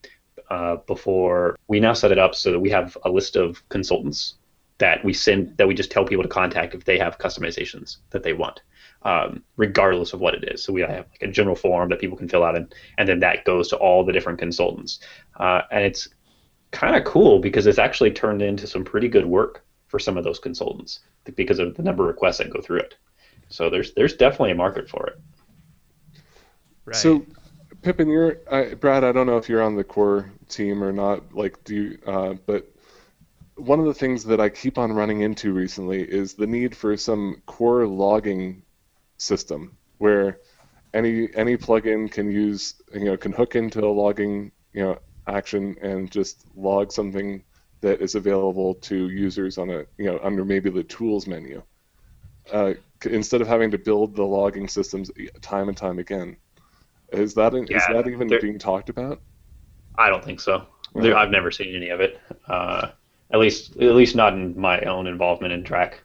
uh, 0.50 0.75
before. 0.88 1.57
We 1.67 1.79
now 1.79 1.93
set 1.93 2.12
it 2.12 2.19
up 2.19 2.36
so 2.36 2.51
that 2.51 2.60
we 2.60 2.69
have 2.69 2.98
a 3.03 3.10
list 3.10 3.36
of 3.36 3.67
consultants 3.69 4.36
that 4.77 5.03
we 5.03 5.13
send 5.13 5.57
that 5.57 5.67
we 5.67 5.74
just 5.74 5.89
tell 5.89 6.05
people 6.05 6.24
to 6.24 6.29
contact 6.29 6.75
if 6.75 6.86
they 6.86 7.00
have 7.00 7.17
customizations 7.17 7.98
that 8.12 8.22
they 8.22 8.34
want 8.34 8.62
um, 9.05 9.43
regardless 9.55 10.13
of 10.13 10.19
what 10.19 10.34
it 10.34 10.43
is. 10.51 10.63
So 10.63 10.74
we 10.74 10.81
have 10.81 10.89
like 11.12 11.22
a 11.22 11.27
general 11.27 11.55
form 11.55 11.89
that 11.89 12.00
people 12.00 12.17
can 12.17 12.27
fill 12.27 12.43
out, 12.43 12.57
and 12.57 12.74
and 12.98 13.07
then 13.07 13.19
that 13.19 13.45
goes 13.45 13.69
to 13.69 13.77
all 13.77 14.03
the 14.03 14.12
different 14.12 14.39
consultants. 14.39 15.00
Uh, 15.39 15.62
and 15.72 15.84
it's 15.86 16.10
kind 16.72 16.95
of 16.95 17.05
cool 17.05 17.39
because 17.39 17.67
it's 17.67 17.79
actually 17.79 18.12
turned 18.12 18.41
into 18.41 18.67
some 18.67 18.84
pretty 18.84 19.07
good 19.07 19.25
work 19.25 19.63
for 19.88 20.00
some 20.00 20.17
of 20.17 20.24
those 20.24 20.39
consultants 20.39 21.00
because 21.36 21.60
of 21.60 21.75
the 21.75 21.84
number 21.84 22.03
of 22.03 22.07
requests 22.07 22.39
that 22.39 22.50
go 22.50 22.60
through 22.60 22.79
it. 22.79 22.95
So 23.49 23.69
there's 23.69 23.93
there's 23.93 24.15
definitely 24.15 24.51
a 24.51 24.55
market 24.55 24.89
for 24.89 25.07
it. 25.07 25.15
Right. 26.85 26.95
So, 26.95 27.25
Pippin, 27.81 28.09
you're 28.09 28.37
I, 28.51 28.73
Brad. 28.75 29.03
I 29.03 29.11
don't 29.11 29.27
know 29.27 29.37
if 29.37 29.49
you're 29.49 29.61
on 29.61 29.75
the 29.75 29.83
core 29.83 30.31
team 30.49 30.83
or 30.83 30.91
not. 30.91 31.33
Like, 31.33 31.63
do 31.63 31.75
you? 31.75 31.99
Uh, 32.05 32.33
but 32.45 32.67
one 33.55 33.79
of 33.79 33.85
the 33.85 33.93
things 33.93 34.23
that 34.25 34.39
I 34.39 34.49
keep 34.49 34.77
on 34.77 34.93
running 34.93 35.21
into 35.21 35.53
recently 35.53 36.01
is 36.01 36.33
the 36.33 36.47
need 36.47 36.75
for 36.75 36.97
some 36.97 37.41
core 37.45 37.87
logging 37.87 38.63
system 39.17 39.77
where 39.97 40.39
any 40.93 41.33
any 41.35 41.57
plugin 41.57 42.11
can 42.11 42.31
use 42.31 42.75
you 42.93 43.05
know 43.05 43.17
can 43.17 43.31
hook 43.31 43.55
into 43.55 43.85
a 43.85 43.87
logging 43.87 44.51
you 44.73 44.83
know 44.83 44.99
action 45.27 45.75
and 45.81 46.11
just 46.11 46.45
log 46.55 46.91
something 46.91 47.43
that 47.81 48.01
is 48.01 48.15
available 48.15 48.75
to 48.75 49.09
users 49.09 49.57
on 49.57 49.69
a 49.69 49.85
you 49.97 50.05
know 50.05 50.19
under 50.23 50.43
maybe 50.45 50.69
the 50.69 50.83
tools 50.83 51.27
menu 51.27 51.61
uh, 52.51 52.73
c- 52.73 52.79
instead 53.05 53.41
of 53.41 53.47
having 53.47 53.71
to 53.71 53.77
build 53.77 54.15
the 54.15 54.24
logging 54.24 54.67
systems 54.67 55.12
time 55.41 55.69
and 55.69 55.77
time 55.77 56.00
again. 56.00 56.38
Is 57.12 57.33
that 57.35 57.53
is 57.53 57.69
Yeah, 57.69 57.93
that 57.93 58.07
even 58.07 58.27
being 58.41 58.59
talked 58.59 58.89
about? 58.89 59.21
I 59.97 60.09
don't 60.09 60.24
think 60.24 60.39
so. 60.39 60.65
There, 60.95 61.15
I've 61.15 61.29
never 61.31 61.51
seen 61.51 61.75
any 61.75 61.89
of 61.89 62.00
it. 62.01 62.19
Uh, 62.47 62.89
at 63.31 63.39
least 63.39 63.75
at 63.77 63.95
least 63.95 64.15
not 64.15 64.33
in 64.33 64.59
my 64.59 64.79
own 64.81 65.07
involvement 65.07 65.53
in 65.53 65.63
Trac. 65.63 65.95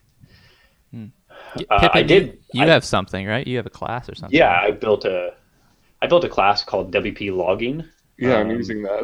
Y- 0.93 1.65
uh, 1.69 1.79
Pippin, 1.79 1.89
I 1.93 1.99
you- 1.99 2.05
did- 2.07 2.37
You, 2.53 2.63
I- 2.63 2.67
have 2.67 2.85
something, 2.85 3.25
right? 3.27 3.45
You 3.45 3.57
have 3.57 3.65
a 3.65 3.69
class 3.71 4.07
or 4.09 4.15
something. 4.15 4.37
Yeah, 4.37 4.59
I 4.61 4.71
built 4.71 5.05
a 5.05 5.33
I 6.01 6.07
built 6.07 6.23
a 6.23 6.29
class 6.29 6.63
called 6.63 6.91
WP 6.93 7.35
Logging. 7.35 7.83
Yeah, 8.17 8.37
I'm 8.37 8.49
Um, 8.49 8.55
using 8.57 8.83
that. 8.83 9.03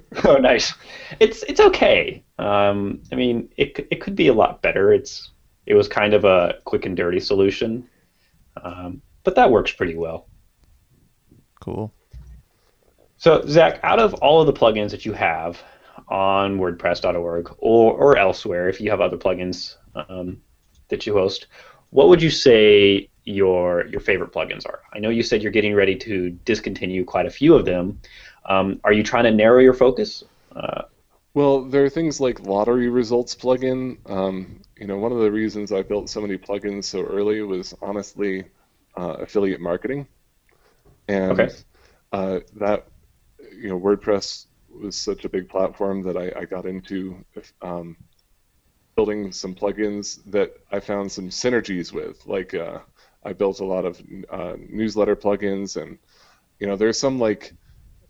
Oh, 0.24 0.36
nice. 0.36 0.74
It's 1.20 1.42
it's 1.44 1.60
okay. 1.60 2.24
Um, 2.38 3.02
I 3.12 3.14
mean, 3.14 3.50
it 3.56 3.86
it 3.90 4.00
could 4.00 4.16
be 4.16 4.28
a 4.28 4.32
lot 4.32 4.62
better. 4.62 4.92
It's 4.92 5.30
it 5.68 5.74
was 5.74 5.86
kind 5.86 6.14
of 6.14 6.24
a 6.24 6.54
quick 6.64 6.86
and 6.86 6.96
dirty 6.96 7.20
solution, 7.20 7.86
um, 8.64 9.02
but 9.22 9.34
that 9.34 9.50
works 9.50 9.70
pretty 9.70 9.96
well. 9.96 10.26
Cool. 11.60 11.92
So 13.18 13.44
Zack, 13.46 13.78
out 13.82 13.98
of 13.98 14.14
all 14.14 14.40
of 14.40 14.46
the 14.46 14.52
plugins 14.52 14.90
that 14.92 15.04
you 15.04 15.12
have 15.12 15.62
on 16.08 16.58
WordPress.org 16.58 17.54
or 17.58 17.92
or 17.92 18.16
elsewhere, 18.16 18.70
if 18.70 18.80
you 18.80 18.90
have 18.90 19.02
other 19.02 19.18
plugins 19.18 19.76
um, 19.94 20.40
that 20.88 21.06
you 21.06 21.12
host, 21.12 21.48
what 21.90 22.08
would 22.08 22.22
you 22.22 22.30
say 22.30 23.10
your 23.24 23.86
your 23.88 24.00
favorite 24.00 24.32
plugins 24.32 24.64
are? 24.64 24.80
I 24.94 25.00
know 25.00 25.10
you 25.10 25.22
said 25.22 25.42
you're 25.42 25.52
getting 25.52 25.74
ready 25.74 25.96
to 25.96 26.30
discontinue 26.46 27.04
quite 27.04 27.26
a 27.26 27.30
few 27.30 27.54
of 27.54 27.66
them. 27.66 28.00
Um, 28.46 28.80
are 28.84 28.92
you 28.94 29.02
trying 29.02 29.24
to 29.24 29.32
narrow 29.32 29.60
your 29.60 29.74
focus? 29.74 30.24
Uh, 30.56 30.84
Well, 31.38 31.62
there 31.62 31.84
are 31.84 31.88
things 31.88 32.20
like 32.20 32.40
lottery 32.40 32.88
results 32.88 33.36
plugin. 33.36 33.98
Um, 34.10 34.62
you 34.76 34.88
know, 34.88 34.98
one 34.98 35.12
of 35.12 35.18
the 35.18 35.30
reasons 35.30 35.70
I 35.72 35.82
built 35.82 36.10
so 36.10 36.20
many 36.20 36.36
plugins 36.36 36.86
so 36.86 37.04
early 37.04 37.42
was 37.42 37.72
honestly 37.80 38.44
uh, 38.96 39.18
affiliate 39.20 39.60
marketing, 39.60 40.08
and 41.08 41.50
Okay. 41.50 41.54
uh, 42.12 42.40
that 42.56 42.88
you 43.52 43.68
know 43.68 43.78
WordPress 43.78 44.46
was 44.68 44.96
such 44.96 45.24
a 45.24 45.28
big 45.28 45.48
platform 45.48 46.02
that 46.02 46.16
I, 46.16 46.32
I 46.40 46.44
got 46.44 46.66
into 46.66 47.24
um, 47.62 47.96
building 48.96 49.32
some 49.32 49.54
plugins 49.54 50.18
that 50.30 50.52
I 50.72 50.80
found 50.80 51.10
some 51.10 51.28
synergies 51.30 51.92
with. 51.92 52.26
Like 52.26 52.54
uh, 52.54 52.80
I 53.24 53.32
built 53.32 53.60
a 53.60 53.64
lot 53.64 53.84
of 53.84 54.00
uh, 54.30 54.54
newsletter 54.68 55.16
plugins, 55.16 55.80
and 55.80 55.98
you 56.60 56.66
know, 56.66 56.76
there's 56.76 56.98
some 56.98 57.18
like 57.18 57.54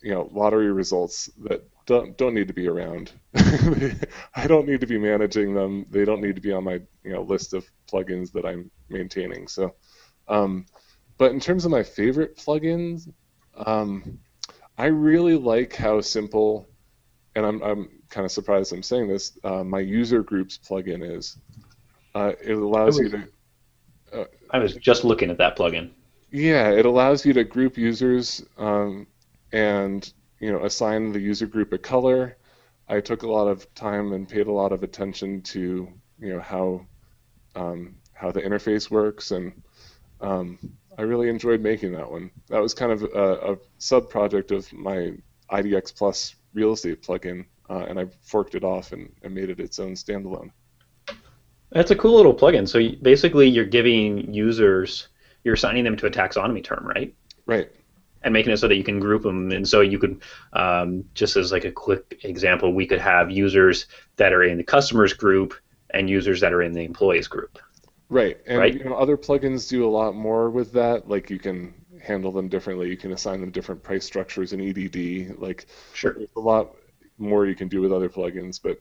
you 0.02 0.12
know 0.14 0.28
lottery 0.32 0.72
results 0.72 1.30
that 1.48 1.62
don't 1.88 2.18
don't 2.18 2.34
need 2.34 2.48
to 2.48 2.54
be 2.54 2.68
around. 2.68 3.12
I 3.34 4.46
don't 4.46 4.68
need 4.68 4.82
to 4.82 4.86
be 4.86 4.98
managing 4.98 5.54
them. 5.54 5.86
They 5.88 6.04
don't 6.04 6.20
need 6.20 6.34
to 6.36 6.42
be 6.42 6.52
on 6.52 6.64
my 6.64 6.82
you 7.02 7.12
know 7.14 7.22
list 7.22 7.54
of 7.54 7.66
plugins 7.90 8.30
that 8.32 8.44
I'm 8.44 8.70
maintaining. 8.90 9.48
So, 9.48 9.74
um, 10.28 10.66
but 11.16 11.32
in 11.32 11.40
terms 11.40 11.64
of 11.64 11.70
my 11.70 11.82
favorite 11.82 12.36
plugins, 12.36 13.10
um, 13.66 14.18
I 14.76 14.86
really 14.86 15.36
like 15.36 15.74
how 15.74 16.02
simple, 16.02 16.68
and 17.34 17.46
I'm 17.46 17.62
I'm 17.62 17.88
kind 18.10 18.26
of 18.26 18.32
surprised 18.32 18.74
I'm 18.74 18.82
saying 18.82 19.08
this. 19.08 19.38
Uh, 19.42 19.64
my 19.64 19.80
user 19.80 20.22
groups 20.22 20.58
plugin 20.58 21.16
is. 21.16 21.38
Uh, 22.14 22.32
it 22.42 22.52
allows 22.52 22.98
you 22.98 23.08
to 23.08 23.28
I 24.50 24.58
was 24.58 24.74
just 24.74 25.04
looking 25.04 25.30
at 25.30 25.38
that 25.38 25.56
plugin. 25.56 25.90
yeah, 26.30 26.70
it 26.70 26.84
allows 26.84 27.24
you 27.24 27.32
to 27.32 27.44
group 27.44 27.78
users 27.78 28.44
um, 28.58 29.06
and 29.52 30.12
you 30.40 30.52
know 30.52 30.64
assign 30.64 31.12
the 31.12 31.20
user 31.20 31.46
group 31.46 31.72
a 31.72 31.78
color. 31.78 32.36
I 32.88 33.00
took 33.00 33.22
a 33.22 33.30
lot 33.30 33.48
of 33.48 33.72
time 33.74 34.12
and 34.12 34.28
paid 34.28 34.46
a 34.46 34.52
lot 34.52 34.72
of 34.72 34.82
attention 34.82 35.42
to 35.42 35.88
you 36.18 36.32
know 36.34 36.40
how 36.40 36.86
um, 37.54 37.96
how 38.12 38.30
the 38.30 38.42
interface 38.42 38.90
works, 38.90 39.30
and 39.30 39.62
um, 40.20 40.58
I 40.96 41.02
really 41.02 41.28
enjoyed 41.28 41.60
making 41.60 41.92
that 41.92 42.10
one. 42.10 42.30
That 42.48 42.60
was 42.60 42.74
kind 42.74 42.92
of 42.92 43.02
a, 43.02 43.52
a 43.52 43.56
sub 43.78 44.10
project 44.10 44.50
of 44.50 44.70
my 44.72 45.14
IDX 45.50 45.94
Plus 45.94 46.34
real 46.54 46.72
estate 46.72 47.02
plugin, 47.02 47.46
uh, 47.70 47.86
and 47.88 47.98
I 48.00 48.06
forked 48.22 48.54
it 48.54 48.64
off 48.64 48.92
and, 48.92 49.12
and 49.22 49.34
made 49.34 49.50
it 49.50 49.60
its 49.60 49.78
own 49.78 49.94
standalone. 49.94 50.50
That's 51.70 51.90
a 51.90 51.96
cool 51.96 52.16
little 52.16 52.34
plugin. 52.34 52.68
So 52.68 52.80
basically, 53.02 53.48
you're 53.48 53.64
giving 53.66 54.32
users, 54.32 55.08
you're 55.44 55.54
assigning 55.54 55.84
them 55.84 55.96
to 55.98 56.06
a 56.06 56.10
taxonomy 56.10 56.64
term, 56.64 56.86
right? 56.86 57.14
Right. 57.46 57.70
And 58.22 58.32
making 58.32 58.52
it 58.52 58.56
so 58.58 58.66
that 58.68 58.74
you 58.76 58.84
can 58.84 58.98
group 58.98 59.22
them. 59.22 59.52
And 59.52 59.66
so 59.66 59.80
you 59.80 59.98
could, 59.98 60.22
um, 60.52 61.04
just 61.14 61.36
as 61.36 61.52
like 61.52 61.64
a 61.64 61.70
quick 61.70 62.20
example, 62.24 62.72
we 62.72 62.86
could 62.86 63.00
have 63.00 63.30
users 63.30 63.86
that 64.16 64.32
are 64.32 64.42
in 64.42 64.58
the 64.58 64.64
customers 64.64 65.12
group 65.12 65.54
and 65.90 66.10
users 66.10 66.40
that 66.40 66.52
are 66.52 66.62
in 66.62 66.72
the 66.72 66.82
employees 66.84 67.28
group. 67.28 67.58
Right, 68.10 68.38
and 68.46 68.58
Right? 68.58 68.74
you 68.74 68.84
know 68.84 68.94
other 68.96 69.16
plugins 69.16 69.68
do 69.68 69.86
a 69.86 69.90
lot 69.90 70.14
more 70.14 70.50
with 70.50 70.72
that. 70.72 71.08
Like 71.08 71.30
you 71.30 71.38
can 71.38 71.74
handle 72.02 72.32
them 72.32 72.48
differently. 72.48 72.88
You 72.88 72.96
can 72.96 73.12
assign 73.12 73.40
them 73.40 73.50
different 73.50 73.82
price 73.82 74.04
structures 74.04 74.52
in 74.52 74.60
EDD. 74.60 75.38
Like 75.38 75.66
Sure. 75.92 76.14
there's 76.14 76.28
a 76.36 76.40
lot 76.40 76.74
more 77.18 77.46
you 77.46 77.54
can 77.54 77.68
do 77.68 77.80
with 77.80 77.92
other 77.92 78.08
plugins. 78.08 78.60
But 78.62 78.80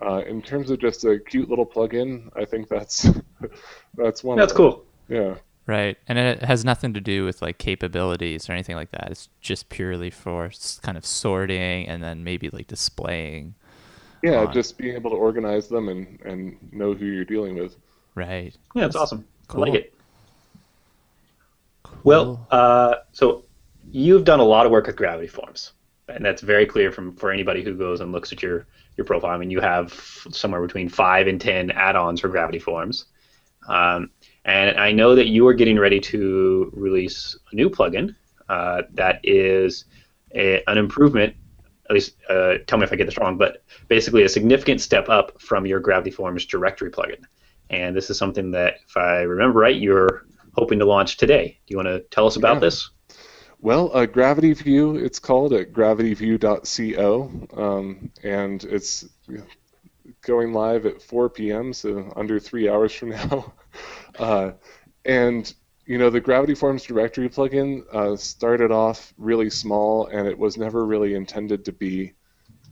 uh, 0.00 0.22
in 0.26 0.42
terms 0.42 0.70
of 0.70 0.78
just 0.78 1.04
a 1.04 1.18
cute 1.18 1.48
little 1.50 1.66
plugin, 1.66 2.30
I 2.36 2.44
think 2.44 2.68
that's 2.68 3.08
that's 3.94 4.22
one. 4.22 4.38
That's 4.38 4.52
cool. 4.52 4.84
Yeah, 5.08 5.34
Right. 5.66 5.96
And 6.08 6.18
it 6.18 6.42
has 6.42 6.64
nothing 6.64 6.92
to 6.94 7.00
do 7.00 7.24
with 7.24 7.40
like 7.40 7.58
capabilities 7.58 8.48
or 8.48 8.52
anything 8.52 8.74
like 8.74 8.90
that. 8.90 9.08
It's 9.12 9.28
just 9.40 9.68
purely 9.68 10.10
for 10.10 10.50
kind 10.82 10.98
of 10.98 11.06
sorting 11.06 11.86
and 11.86 12.02
then 12.02 12.24
maybe 12.24 12.50
like 12.50 12.66
displaying. 12.66 13.54
yeah. 14.22 14.44
on. 14.44 14.52
Just 14.52 14.76
being 14.76 14.94
able 14.96 15.10
to 15.10 15.16
organize 15.16 15.68
them 15.68 15.88
and 15.88 16.20
and 16.24 16.56
know 16.72 16.94
who 16.94 17.06
you're 17.06 17.24
dealing 17.24 17.54
with. 17.56 17.76
Right. 18.14 18.54
Yeah, 18.74 18.86
it's 18.86 18.96
awesome. 18.96 19.24
Cool. 19.48 19.64
I 19.64 19.66
like 19.68 19.74
it. 19.80 19.94
Well, 22.04 22.46
uh, 22.50 22.96
so 23.12 23.44
you've 23.90 24.24
done 24.24 24.40
a 24.40 24.44
lot 24.44 24.66
of 24.66 24.72
work 24.72 24.86
with 24.86 24.96
Gravity 24.96 25.28
Forms, 25.28 25.72
and 26.08 26.24
that's 26.24 26.42
very 26.42 26.66
clear 26.66 26.90
from 26.90 27.14
for 27.16 27.30
anybody 27.30 27.62
who 27.62 27.74
goes 27.74 28.00
and 28.00 28.10
looks 28.12 28.32
at 28.32 28.42
your 28.42 28.66
your 28.96 29.04
profile. 29.04 29.30
I 29.30 29.38
mean, 29.38 29.50
you 29.50 29.60
have 29.60 29.92
somewhere 30.30 30.60
between 30.60 30.88
five 30.88 31.26
and 31.28 31.40
ten 31.40 31.70
add-ons 31.70 32.20
for 32.20 32.28
Gravity 32.28 32.58
Forms, 32.58 33.04
um, 33.68 34.10
and 34.44 34.78
I 34.78 34.92
know 34.92 35.14
that 35.14 35.28
you 35.28 35.46
are 35.46 35.54
getting 35.54 35.78
ready 35.78 36.00
to 36.00 36.70
release 36.74 37.36
a 37.52 37.54
new 37.54 37.70
plugin 37.70 38.14
uh, 38.48 38.82
that 38.94 39.20
is 39.22 39.84
a, 40.34 40.62
an 40.66 40.78
improvement. 40.78 41.34
At 41.88 41.94
least, 41.94 42.16
uh, 42.30 42.54
tell 42.66 42.78
me 42.78 42.84
if 42.84 42.92
I 42.92 42.96
get 42.96 43.06
this 43.06 43.18
wrong, 43.18 43.36
but 43.36 43.62
basically 43.88 44.22
a 44.22 44.28
significant 44.28 44.80
step 44.80 45.08
up 45.08 45.40
from 45.40 45.66
your 45.66 45.80
Gravity 45.80 46.10
Forms 46.10 46.46
directory 46.46 46.90
plugin. 46.90 47.22
and 47.70 47.94
this 47.96 48.10
is 48.10 48.18
something 48.18 48.50
that, 48.52 48.74
if 48.88 48.96
I 48.96 49.22
remember 49.22 49.60
right, 49.60 49.76
you're 49.76 50.26
hoping 50.54 50.78
to 50.78 50.84
launch 50.84 51.16
today. 51.16 51.58
Do 51.66 51.72
you 51.72 51.76
want 51.76 51.88
to 51.88 52.00
tell 52.10 52.26
us 52.26 52.36
about 52.36 52.54
Yeah. 52.56 52.60
this? 52.60 52.90
Well, 53.60 53.90
uh, 53.94 54.06
GravityView, 54.06 55.02
it's 55.02 55.18
called 55.18 55.52
at 55.52 55.72
gravityview.co, 55.72 57.30
um, 57.56 58.10
and 58.22 58.64
it's 58.64 59.06
going 60.22 60.52
live 60.52 60.84
at 60.86 61.00
4 61.00 61.30
p.m., 61.30 61.72
so 61.72 62.12
under 62.16 62.38
three 62.40 62.68
hours 62.68 62.92
from 62.92 63.10
now. 63.20 63.52
Uh, 64.18 64.52
and 65.04 65.52
you 65.84 65.98
know, 65.98 66.10
the 66.10 66.20
Gravity 66.20 66.54
Forms 66.54 66.84
directory 66.84 67.28
plugin 67.28 67.82
uh, 67.92 68.16
started 68.16 68.70
off 68.70 69.12
really 69.18 69.50
small, 69.50 70.06
and 70.06 70.28
it 70.28 70.38
was 70.38 70.56
never 70.56 70.86
really 70.86 71.14
intended 71.14 71.64
to 71.64 71.72
be 71.72 72.12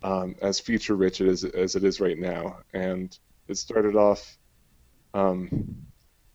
um, 0.03 0.37
as 0.41 0.61
feature 0.61 0.95
rich 0.95 1.21
as, 1.21 1.45
as 1.45 1.75
it 1.75 1.85
is 1.85 2.01
right 2.01 2.19
now. 2.19 2.59
And 2.73 3.17
it 3.49 3.57
started 3.57 3.97
off 3.97 4.39
um, 5.13 5.51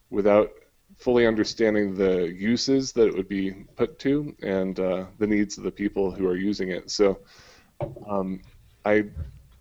without 0.09 0.51
fully 0.97 1.25
understanding 1.25 1.95
the 1.95 2.33
uses 2.33 2.91
that 2.93 3.07
it 3.07 3.15
would 3.15 3.27
be 3.27 3.51
put 3.75 3.99
to 3.99 4.35
and 4.43 4.79
uh, 4.79 5.05
the 5.17 5.27
needs 5.27 5.57
of 5.57 5.63
the 5.63 5.71
people 5.71 6.11
who 6.11 6.27
are 6.27 6.37
using 6.37 6.69
it. 6.69 6.89
So 6.91 7.19
um, 8.07 8.41
I 8.85 9.05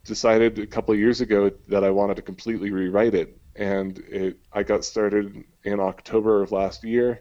decided 0.04 0.58
a 0.58 0.66
couple 0.66 0.94
years 0.94 1.20
ago 1.20 1.50
that 1.68 1.82
I 1.84 1.90
wanted 1.90 2.16
to 2.16 2.22
completely 2.22 2.70
rewrite 2.70 3.14
it, 3.14 3.38
and 3.56 3.98
it, 3.98 4.38
I 4.52 4.62
got 4.62 4.84
started 4.84 5.44
in 5.64 5.80
October 5.80 6.42
of 6.42 6.52
last 6.52 6.84
year. 6.84 7.20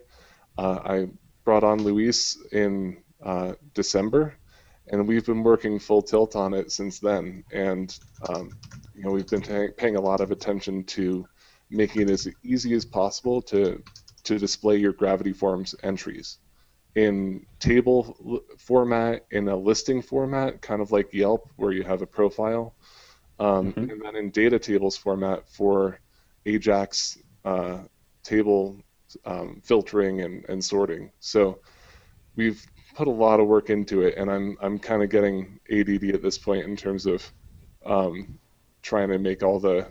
Uh, 0.58 0.78
I 0.84 1.08
brought 1.44 1.64
on 1.64 1.82
Luis 1.82 2.36
in 2.52 3.02
uh, 3.24 3.54
December, 3.74 4.34
and 4.88 5.06
we've 5.08 5.26
been 5.26 5.42
working 5.42 5.78
full 5.78 6.02
tilt 6.02 6.36
on 6.36 6.54
it 6.54 6.72
since 6.72 7.00
then. 7.00 7.44
And 7.52 7.96
um, 8.28 8.56
you 8.94 9.02
know, 9.04 9.10
we've 9.10 9.28
been 9.28 9.42
paying, 9.42 9.70
paying 9.76 9.96
a 9.96 10.00
lot 10.00 10.20
of 10.20 10.30
attention 10.30 10.84
to 10.84 11.26
making 11.70 12.02
it 12.02 12.10
as 12.10 12.28
easy 12.42 12.74
as 12.74 12.84
possible 12.84 13.42
to 13.42 13.82
to 14.24 14.38
display 14.38 14.76
your 14.76 14.92
Gravity 14.92 15.32
Forms 15.32 15.74
entries 15.82 16.38
in 16.94 17.44
table 17.60 18.16
l- 18.26 18.40
format, 18.58 19.26
in 19.30 19.48
a 19.48 19.56
listing 19.56 20.00
format, 20.00 20.62
kind 20.62 20.80
of 20.80 20.92
like 20.92 21.12
Yelp, 21.12 21.50
where 21.56 21.72
you 21.72 21.82
have 21.82 22.02
a 22.02 22.06
profile, 22.06 22.76
um, 23.38 23.72
Mhm. 23.72 23.90
and 23.90 24.02
then 24.04 24.16
in 24.16 24.30
data 24.30 24.58
tables 24.58 24.96
format 24.96 25.48
for 25.48 25.98
Ajax 26.46 27.18
uh, 27.44 27.78
table 28.22 28.76
um, 29.24 29.60
filtering 29.64 30.22
and, 30.22 30.44
and 30.48 30.64
sorting. 30.64 31.10
So 31.20 31.60
we've 32.36 32.64
put 32.94 33.08
a 33.08 33.10
lot 33.10 33.40
of 33.40 33.46
work 33.46 33.70
into 33.70 34.02
it, 34.02 34.16
and 34.16 34.30
I'm 34.30 34.56
I'm 34.60 34.78
kind 34.78 35.02
of 35.02 35.10
getting 35.10 35.60
ADD 35.70 36.14
at 36.14 36.22
this 36.22 36.38
point 36.38 36.64
in 36.64 36.76
terms 36.76 37.06
of 37.06 37.30
um, 37.84 38.38
trying 38.82 39.08
to 39.08 39.18
make 39.18 39.42
all 39.42 39.60
the 39.60 39.88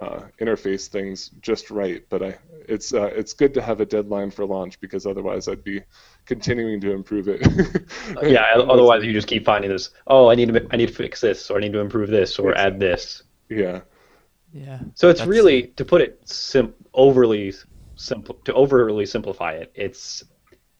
uh, 0.00 0.22
interface 0.40 0.88
things 0.88 1.30
just 1.40 1.70
right. 1.70 2.04
But 2.08 2.22
I, 2.22 2.38
it's 2.68 2.94
uh, 2.94 3.10
it's 3.14 3.32
good 3.32 3.54
to 3.54 3.62
have 3.62 3.80
a 3.80 3.86
deadline 3.86 4.30
for 4.30 4.44
launch 4.46 4.80
because 4.80 5.06
otherwise 5.06 5.48
I'd 5.48 5.64
be 5.64 5.82
continuing 6.26 6.80
to 6.80 6.92
improve 6.92 7.28
it. 7.28 7.46
yeah. 8.22 8.46
Otherwise, 8.56 9.04
you 9.04 9.12
just 9.12 9.28
keep 9.28 9.44
finding 9.44 9.70
this. 9.70 9.90
Oh, 10.06 10.30
I 10.30 10.34
need 10.34 10.52
to 10.52 10.66
I 10.70 10.76
need 10.76 10.88
to 10.88 10.94
fix 10.94 11.20
this, 11.20 11.50
or 11.50 11.58
I 11.58 11.60
need 11.60 11.72
to 11.72 11.80
improve 11.80 12.08
this, 12.08 12.38
or 12.38 12.56
add 12.56 12.80
this. 12.80 13.22
yeah, 13.48 13.80
Yeah. 14.52 14.80
So 14.94 15.08
it's 15.08 15.24
really 15.24 15.68
to 15.76 15.84
put 15.84 16.00
it 16.00 16.20
sim- 16.24 16.74
overly 16.94 17.54
simple 17.94 18.36
to 18.44 18.54
overly 18.54 19.06
simplify 19.06 19.52
it. 19.52 19.70
It's 19.74 20.24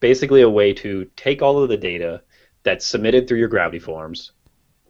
basically 0.01 0.41
a 0.41 0.49
way 0.49 0.73
to 0.75 1.09
take 1.17 1.43
all 1.43 1.63
of 1.63 1.69
the 1.69 1.77
data 1.77 2.23
that's 2.63 2.87
submitted 2.87 3.29
through 3.29 3.39
your 3.39 3.49
Gravity 3.49 3.79
Forms, 3.79 4.33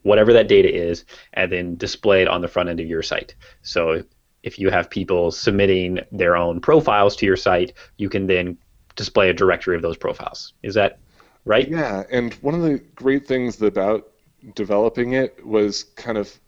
whatever 0.02 0.32
that 0.32 0.48
data 0.48 0.72
is, 0.72 1.04
and 1.34 1.50
then 1.52 1.76
display 1.76 2.22
it 2.22 2.28
on 2.28 2.40
the 2.40 2.48
front 2.48 2.68
end 2.68 2.80
of 2.80 2.86
your 2.86 3.02
site. 3.02 3.34
So 3.62 4.02
if 4.42 4.58
you 4.58 4.70
have 4.70 4.88
people 4.88 5.30
submitting 5.30 6.00
their 6.10 6.36
own 6.36 6.60
profiles 6.60 7.16
to 7.16 7.26
your 7.26 7.36
site, 7.36 7.74
you 7.98 8.08
can 8.08 8.26
then 8.26 8.56
display 8.96 9.30
a 9.30 9.34
directory 9.34 9.76
of 9.76 9.82
those 9.82 9.96
profiles. 9.96 10.54
Is 10.62 10.74
that 10.74 10.98
right? 11.44 11.68
Yeah, 11.68 12.04
and 12.10 12.34
one 12.34 12.54
of 12.54 12.62
the 12.62 12.78
great 12.94 13.26
things 13.26 13.60
about 13.60 14.08
developing 14.54 15.12
it 15.12 15.44
was 15.44 15.84
kind 15.84 16.16
of 16.16 16.38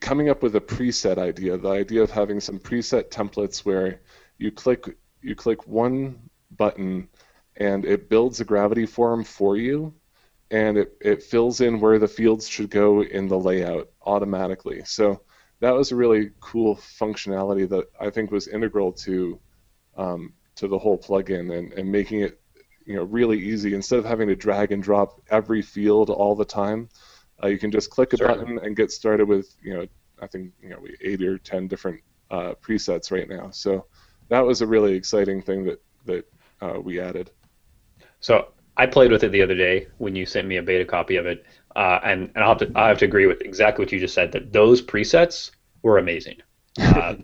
coming 0.00 0.28
up 0.28 0.42
with 0.42 0.56
a 0.56 0.60
preset 0.60 1.18
idea. 1.18 1.56
The 1.56 1.70
idea 1.70 2.02
of 2.02 2.10
having 2.10 2.40
some 2.40 2.58
preset 2.58 3.10
templates 3.10 3.60
where 3.60 4.00
you 4.38 4.50
click 4.50 4.96
you 5.22 5.34
click 5.34 5.66
one 5.66 6.18
button 6.56 7.08
and 7.56 7.84
it 7.84 8.08
builds 8.08 8.40
a 8.40 8.44
gravity 8.44 8.86
form 8.86 9.22
for 9.22 9.56
you 9.56 9.94
and 10.50 10.78
it, 10.78 10.96
it 11.00 11.22
fills 11.22 11.60
in 11.60 11.78
where 11.78 11.98
the 11.98 12.08
fields 12.08 12.48
should 12.48 12.70
go 12.70 13.02
in 13.02 13.28
the 13.28 13.38
layout 13.38 13.90
automatically. 14.04 14.82
So 14.84 15.20
that 15.60 15.74
was 15.74 15.92
a 15.92 15.96
really 15.96 16.30
cool 16.40 16.76
functionality 16.76 17.68
that 17.68 17.86
I 18.00 18.10
think 18.10 18.30
was 18.30 18.48
integral 18.48 18.92
to 18.92 19.38
um, 19.96 20.32
to 20.56 20.68
the 20.68 20.78
whole 20.78 20.98
plugin 20.98 21.56
and, 21.56 21.72
and 21.72 21.90
making 21.90 22.20
it 22.20 22.40
you 22.86 22.96
know 22.96 23.04
really 23.04 23.38
easy. 23.38 23.74
Instead 23.74 23.98
of 23.98 24.04
having 24.04 24.28
to 24.28 24.36
drag 24.36 24.72
and 24.72 24.82
drop 24.82 25.20
every 25.30 25.62
field 25.62 26.10
all 26.10 26.34
the 26.34 26.44
time, 26.44 26.88
uh, 27.42 27.48
you 27.48 27.58
can 27.58 27.70
just 27.70 27.90
click 27.90 28.12
a 28.12 28.18
button 28.18 28.58
and 28.58 28.76
get 28.76 28.90
started 28.90 29.28
with 29.28 29.54
you 29.62 29.74
know 29.74 29.86
I 30.20 30.26
think 30.26 30.52
you 30.62 30.70
know 30.70 30.78
we 30.80 30.96
eight 31.00 31.22
or 31.22 31.38
ten 31.38 31.68
different 31.68 32.00
uh, 32.30 32.54
presets 32.62 33.10
right 33.10 33.28
now. 33.28 33.50
So 33.50 33.86
that 34.28 34.40
was 34.40 34.62
a 34.62 34.66
really 34.66 34.94
exciting 34.94 35.42
thing 35.42 35.64
that 35.64 35.82
that 36.06 36.32
uh, 36.60 36.80
we 36.80 37.00
added. 37.00 37.30
So 38.20 38.52
I 38.76 38.86
played 38.86 39.10
with 39.10 39.24
it 39.24 39.32
the 39.32 39.42
other 39.42 39.54
day 39.54 39.88
when 39.98 40.14
you 40.14 40.26
sent 40.26 40.46
me 40.46 40.56
a 40.56 40.62
beta 40.62 40.84
copy 40.84 41.16
of 41.16 41.26
it, 41.26 41.44
uh, 41.76 42.00
and, 42.02 42.30
and 42.34 42.44
I'll 42.44 42.58
have 42.58 42.58
to 42.58 42.72
I 42.74 42.88
have 42.88 42.98
to 42.98 43.04
agree 43.04 43.26
with 43.26 43.40
exactly 43.42 43.84
what 43.84 43.92
you 43.92 44.00
just 44.00 44.14
said 44.14 44.32
that 44.32 44.52
those 44.52 44.80
presets 44.80 45.50
were 45.82 45.98
amazing. 45.98 46.36
Uh, 46.78 47.16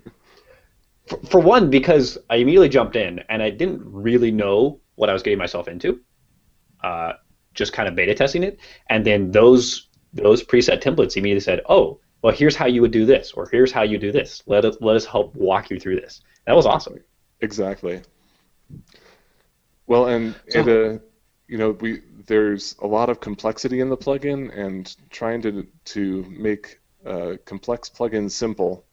for, 1.06 1.18
for 1.26 1.40
one, 1.40 1.70
because 1.70 2.18
I 2.30 2.36
immediately 2.36 2.68
jumped 2.68 2.96
in 2.96 3.20
and 3.28 3.42
I 3.42 3.50
didn't 3.50 3.82
really 3.84 4.30
know 4.30 4.80
what 4.96 5.08
I 5.08 5.12
was 5.12 5.22
getting 5.22 5.38
myself 5.38 5.68
into, 5.68 6.00
uh, 6.82 7.14
just 7.54 7.72
kind 7.72 7.88
of 7.88 7.94
beta 7.94 8.14
testing 8.14 8.42
it, 8.42 8.58
and 8.90 9.04
then 9.04 9.30
those 9.30 9.85
those 10.16 10.42
preset 10.44 10.82
templates 10.82 11.16
immediately 11.16 11.40
said, 11.40 11.60
"Oh, 11.68 12.00
well, 12.22 12.34
here's 12.34 12.56
how 12.56 12.66
you 12.66 12.80
would 12.80 12.90
do 12.90 13.06
this, 13.06 13.32
or 13.32 13.48
here's 13.48 13.72
how 13.72 13.82
you 13.82 13.98
do 13.98 14.12
this. 14.12 14.42
Let 14.46 14.64
us 14.64 14.76
let 14.80 14.96
us 14.96 15.04
help 15.04 15.34
walk 15.36 15.70
you 15.70 15.78
through 15.78 16.00
this." 16.00 16.22
That 16.46 16.54
was 16.56 16.66
awesome. 16.66 16.98
Exactly. 17.40 18.02
Well, 19.86 20.06
and 20.06 20.34
So- 20.48 20.60
it, 20.60 20.68
uh, 20.68 20.98
you 21.48 21.58
know, 21.58 21.70
we 21.80 22.02
there's 22.26 22.74
a 22.82 22.86
lot 22.86 23.08
of 23.08 23.20
complexity 23.20 23.80
in 23.80 23.88
the 23.88 23.96
plugin, 23.96 24.56
and 24.56 24.94
trying 25.10 25.42
to 25.42 25.66
to 25.94 26.24
make 26.28 26.80
uh, 27.04 27.36
complex 27.44 27.88
plugins 27.88 28.32
simple 28.32 28.84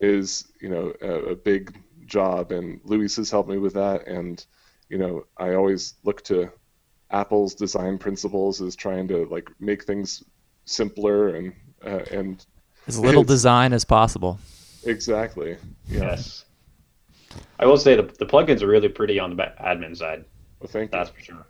is, 0.00 0.46
you 0.60 0.68
know, 0.68 0.92
a, 1.02 1.32
a 1.32 1.34
big 1.34 1.76
job. 2.06 2.52
And 2.52 2.80
Luis 2.84 3.16
has 3.16 3.30
helped 3.32 3.48
me 3.50 3.58
with 3.58 3.74
that, 3.74 4.06
and 4.06 4.44
you 4.88 4.98
know, 4.98 5.26
I 5.36 5.54
always 5.54 5.94
look 6.04 6.22
to 6.24 6.50
Apple's 7.10 7.54
design 7.54 7.98
principles 7.98 8.62
as 8.62 8.76
trying 8.76 9.08
to 9.08 9.26
like 9.26 9.50
make 9.58 9.84
things 9.84 10.22
simpler 10.68 11.28
and 11.34 11.52
uh, 11.84 12.00
and 12.10 12.44
As 12.86 12.98
little 12.98 13.24
design 13.36 13.72
as 13.72 13.84
possible. 13.84 14.38
exactly. 14.84 15.56
Yeah. 15.88 16.00
Yes. 16.00 16.44
I 17.58 17.66
will 17.66 17.76
say 17.76 17.94
the, 17.94 18.02
the 18.02 18.26
plugins 18.26 18.62
are 18.62 18.66
really 18.66 18.88
pretty 18.88 19.18
on 19.18 19.36
the 19.36 19.52
admin 19.60 19.96
side. 19.96 20.24
Well, 20.60 20.68
thank 20.68 20.92
you. 20.92 20.98
That's 20.98 21.10
for 21.10 21.20
sure. 21.20 21.46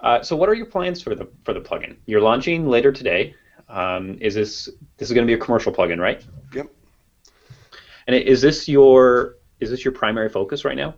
Uh, 0.00 0.22
so, 0.22 0.34
what 0.34 0.48
are 0.48 0.54
your 0.54 0.66
plans 0.66 1.00
for 1.00 1.14
the 1.14 1.28
for 1.44 1.54
the 1.54 1.60
plugin? 1.60 1.96
You're 2.06 2.20
launching 2.20 2.66
later 2.68 2.90
today. 2.92 3.34
Um, 3.68 4.18
is 4.20 4.34
this 4.34 4.68
this 4.96 5.08
is 5.08 5.14
going 5.14 5.26
to 5.26 5.30
be 5.30 5.34
a 5.40 5.42
commercial 5.44 5.72
plugin, 5.72 5.98
right? 6.00 6.24
Yep. 6.54 6.66
And 8.06 8.16
is 8.16 8.42
this 8.42 8.68
your 8.68 9.36
is 9.60 9.70
this 9.70 9.84
your 9.84 9.92
primary 9.92 10.28
focus 10.28 10.64
right 10.64 10.76
now? 10.76 10.94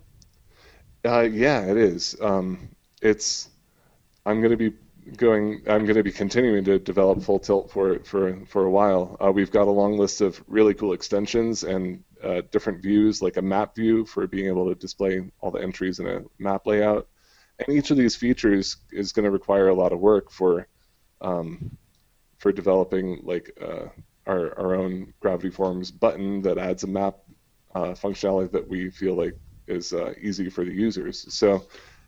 Uh, 1.05 1.21
yeah, 1.21 1.61
it 1.65 1.77
is. 1.77 2.15
Um, 2.19 2.67
it's. 3.01 3.49
I'm 4.25 4.41
going 4.41 4.49
to 4.51 4.57
be 4.57 4.73
going. 5.17 5.61
I'm 5.67 5.83
going 5.83 5.95
to 5.95 6.03
be 6.03 6.11
continuing 6.11 6.63
to 6.65 6.79
develop 6.79 7.21
Full 7.23 7.39
Tilt 7.39 7.71
for 7.71 7.99
for 7.99 8.39
for 8.47 8.65
a 8.65 8.69
while. 8.69 9.17
Uh, 9.23 9.31
we've 9.31 9.51
got 9.51 9.67
a 9.67 9.71
long 9.71 9.97
list 9.97 10.21
of 10.21 10.43
really 10.47 10.73
cool 10.73 10.93
extensions 10.93 11.63
and 11.63 12.03
uh, 12.23 12.41
different 12.51 12.81
views, 12.81 13.21
like 13.21 13.37
a 13.37 13.41
map 13.41 13.75
view 13.75 14.05
for 14.05 14.27
being 14.27 14.47
able 14.47 14.67
to 14.67 14.75
display 14.75 15.21
all 15.39 15.51
the 15.51 15.61
entries 15.61 15.99
in 15.99 16.07
a 16.07 16.21
map 16.39 16.65
layout. 16.65 17.07
And 17.59 17.77
each 17.77 17.91
of 17.91 17.97
these 17.97 18.15
features 18.15 18.77
is 18.91 19.11
going 19.11 19.25
to 19.25 19.31
require 19.31 19.69
a 19.69 19.73
lot 19.73 19.93
of 19.93 19.99
work 19.99 20.31
for 20.31 20.67
um, 21.21 21.77
for 22.37 22.51
developing 22.51 23.21
like 23.23 23.51
uh, 23.61 23.87
our 24.27 24.57
our 24.59 24.75
own 24.75 25.13
Gravity 25.19 25.49
Forms 25.49 25.91
button 25.91 26.41
that 26.41 26.57
adds 26.57 26.83
a 26.83 26.87
map 26.87 27.17
uh, 27.73 27.93
functionality 27.93 28.51
that 28.51 28.67
we 28.67 28.89
feel 28.89 29.15
like 29.15 29.37
is 29.67 29.93
uh, 29.93 30.13
easy 30.19 30.49
for 30.49 30.63
the 30.63 30.73
users. 30.73 31.33
So 31.33 31.65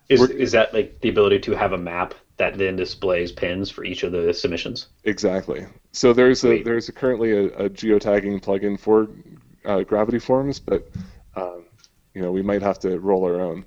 Is 0.10 0.22
We're- 0.22 0.40
is 0.40 0.52
that 0.54 0.74
like 0.74 1.00
the 1.02 1.10
ability 1.10 1.40
to 1.40 1.52
have 1.54 1.74
a 1.74 1.78
map 1.78 2.14
that 2.38 2.58
then 2.58 2.76
displays 2.76 3.32
pins 3.32 3.70
for 3.70 3.84
each 3.84 4.04
of 4.04 4.12
the 4.12 4.34
submissions? 4.34 4.88
exactly. 5.04 5.66
So 5.92 6.14
there's 6.14 6.44
a 6.44 6.50
Sweet. 6.50 6.66
there's 6.66 6.88
a, 6.90 6.92
currently 6.94 7.32
a, 7.32 7.46
a 7.66 7.70
geotagging 7.70 8.42
plugin 8.42 8.80
for 8.80 9.08
uh, 9.66 9.82
Gravity 9.84 10.20
Forms, 10.20 10.60
but 10.60 10.90
um, 11.36 11.66
you 12.14 12.22
know 12.22 12.32
we 12.32 12.42
might 12.42 12.62
have 12.62 12.80
to 12.80 13.00
roll 13.00 13.26
our 13.26 13.42
own. 13.42 13.66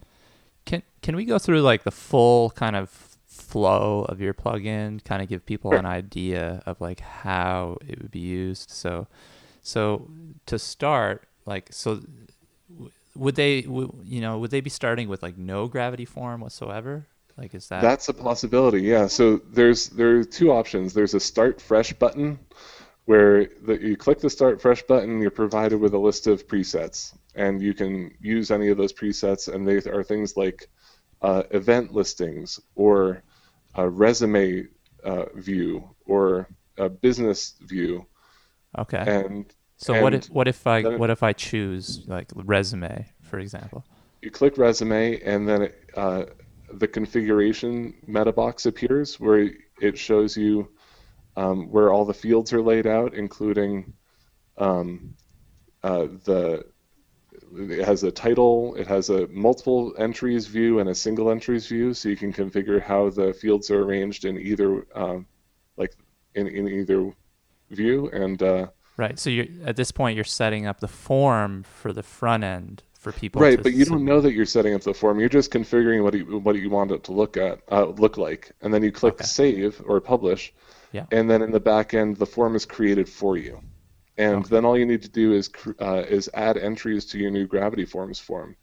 Can 0.65 0.83
can 1.03 1.17
we 1.17 1.25
go 1.25 1.39
through 1.39 1.61
like 1.63 1.83
the 1.85 1.91
full 1.91 2.51
kind 2.51 2.77
of 2.77 2.89
flow 3.27 4.05
of 4.09 4.21
your 4.21 4.33
plugin, 4.33 5.03
kind 5.05 5.21
of 5.23 5.29
give 5.29 5.45
people 5.45 5.73
Sure. 5.73 5.79
an 5.79 5.87
idea 5.87 6.63
of 6.67 6.81
like 6.81 7.01
how 7.01 7.77
it 7.87 8.01
would 8.01 8.11
be 8.11 8.21
used? 8.21 8.71
So, 8.71 9.09
So 9.63 10.09
to 10.47 10.59
start, 10.59 11.27
like, 11.47 11.69
so 11.73 12.01
w- 12.73 12.91
would 13.21 13.37
they, 13.37 13.63
w- 13.63 13.93
you 14.03 14.23
know, 14.23 14.39
would 14.39 14.51
they 14.51 14.63
be 14.63 14.71
starting 14.71 15.07
with 15.07 15.23
like 15.23 15.37
no 15.37 15.69
gravity 15.69 16.07
form 16.07 16.41
whatsoever? 16.41 17.07
Like, 17.37 17.55
is 17.55 17.69
that? 17.69 17.83
That's 17.83 18.09
a 18.09 18.15
possibility, 18.15 18.81
yeah. 18.81 19.07
So 19.09 19.37
there's 19.37 19.91
there 19.91 20.17
are 20.17 20.25
two 20.25 20.53
options. 20.53 20.95
There's 20.95 21.13
a 21.13 21.21
start 21.21 21.61
fresh 21.61 21.93
button 21.93 22.39
where 23.05 23.47
the, 23.67 23.79
you 23.81 23.97
click 23.97 24.21
the 24.21 24.31
start 24.31 24.63
fresh 24.63 24.83
button, 24.83 25.21
you're 25.21 25.31
provided 25.31 25.79
with 25.79 25.93
a 25.93 25.99
list 25.99 26.27
of 26.27 26.49
presets, 26.49 27.13
and 27.35 27.61
you 27.61 27.75
can 27.75 28.11
use 28.21 28.51
any 28.51 28.69
of 28.69 28.79
those 28.79 28.93
presets, 28.93 29.53
and 29.53 29.69
they 29.69 29.77
are 29.91 30.03
things 30.03 30.37
like 30.37 30.71
uh, 31.21 31.43
event 31.51 31.93
listings 31.93 32.59
or 32.75 33.23
a 33.75 33.87
resume 33.87 34.67
uh, 35.05 35.25
view 35.35 35.91
or 36.07 36.49
a 36.79 36.89
business 36.89 37.55
view. 37.61 38.07
okay. 38.79 39.05
And 39.07 39.53
so 39.81 40.03
what 40.03 40.15
if 40.15 40.27
what 40.31 40.49
if 40.49 40.67
I 40.67 40.83
what 40.83 41.11
if 41.11 41.23
I 41.23 41.33
choose 41.33 42.05
like 42.07 42.31
resume, 42.35 43.07
for 43.23 43.39
example? 43.39 43.85
you 44.23 44.31
click 44.31 44.59
resume, 44.59 45.21
and 45.23 45.49
then 45.49 45.63
it, 45.63 45.91
uh, 45.97 46.25
the 46.75 46.87
configuration 46.87 47.95
meta 48.07 48.33
box 48.33 48.67
appears 48.67 49.19
where 49.19 49.51
it 49.81 49.99
shows 49.99 50.37
you 50.37 50.69
um, 51.37 51.71
where 51.71 51.93
all 51.93 52.05
the 52.05 52.15
fields 52.15 52.53
are 52.53 52.63
laid 52.63 52.87
out, 52.87 53.15
including 53.15 53.93
um, 54.59 55.15
uh, 55.83 56.07
the 56.25 56.65
it 57.53 57.85
has 57.85 58.05
a 58.05 58.13
title, 58.13 58.75
it 58.77 58.87
has 58.87 59.11
a 59.11 59.27
multiple 59.29 59.93
entries 59.99 60.47
view 60.47 60.79
and 60.79 60.89
a 60.89 60.95
single 60.95 61.31
entries 61.31 61.67
view, 61.67 61.93
so 61.95 62.09
you 62.09 62.17
can 62.17 62.33
configure 62.33 62.81
how 62.81 63.11
the 63.11 63.33
fields 63.33 63.71
are 63.71 63.83
arranged 63.83 64.25
in 64.25 64.39
either 64.39 64.87
um, 64.95 65.27
like 65.77 65.97
in, 66.35 66.47
in 66.47 66.69
either 66.69 67.13
view. 67.71 68.09
And 68.13 68.41
uh, 68.43 68.69
Right. 69.01 69.19
So 69.19 69.31
you're 69.31 69.47
at 69.65 69.77
this 69.77 69.91
point 69.91 70.15
you're 70.15 70.25
setting 70.25 70.67
up 70.67 70.81
the 70.81 70.89
form 70.89 71.63
for 71.63 71.91
the 71.91 72.03
front 72.03 72.45
end 72.45 72.83
for 72.99 73.13
people. 73.13 73.41
right, 73.41 73.61
but 73.63 73.73
you 73.73 73.87
don't 73.87 74.05
know 74.05 74.21
that 74.21 74.35
you're 74.35 74.45
setting 74.45 74.75
up 74.75 74.83
the 74.83 74.93
form. 74.93 75.19
You're 75.19 75.31
just 75.31 75.51
configuring 75.51 76.03
what 76.05 76.13
you 76.13 76.39
what 76.39 76.55
you 76.57 76.69
want 76.69 76.91
it 76.93 77.03
to 77.05 77.13
look 77.13 77.39
at 77.39 77.61
uh, 77.73 77.87
look 77.87 78.19
like, 78.19 78.53
and 78.61 78.75
then 78.75 78.83
you 78.83 78.93
click 78.93 79.15
Okay. 79.15 79.25
save 79.25 79.81
or 79.87 80.03
publish, 80.03 80.53
Yeah. 80.93 81.07
and 81.11 81.31
then 81.31 81.41
in 81.41 81.51
the 81.51 81.61
back 81.61 81.95
end 81.95 82.19
the 82.19 82.27
form 82.27 82.55
is 82.55 82.67
created 82.67 83.09
for 83.09 83.39
you, 83.39 83.61
and 84.19 84.45
then 84.45 84.67
all 84.67 84.77
you 84.77 84.85
need 84.85 85.01
to 85.01 85.09
do 85.09 85.33
is 85.33 85.49
uh, 85.81 86.05
is 86.07 86.29
add 86.35 86.59
entries 86.59 87.07
to 87.07 87.19
your 87.19 87.31
new 87.31 87.47
Gravity 87.47 87.87
Forms 87.87 88.19
form. 88.19 88.55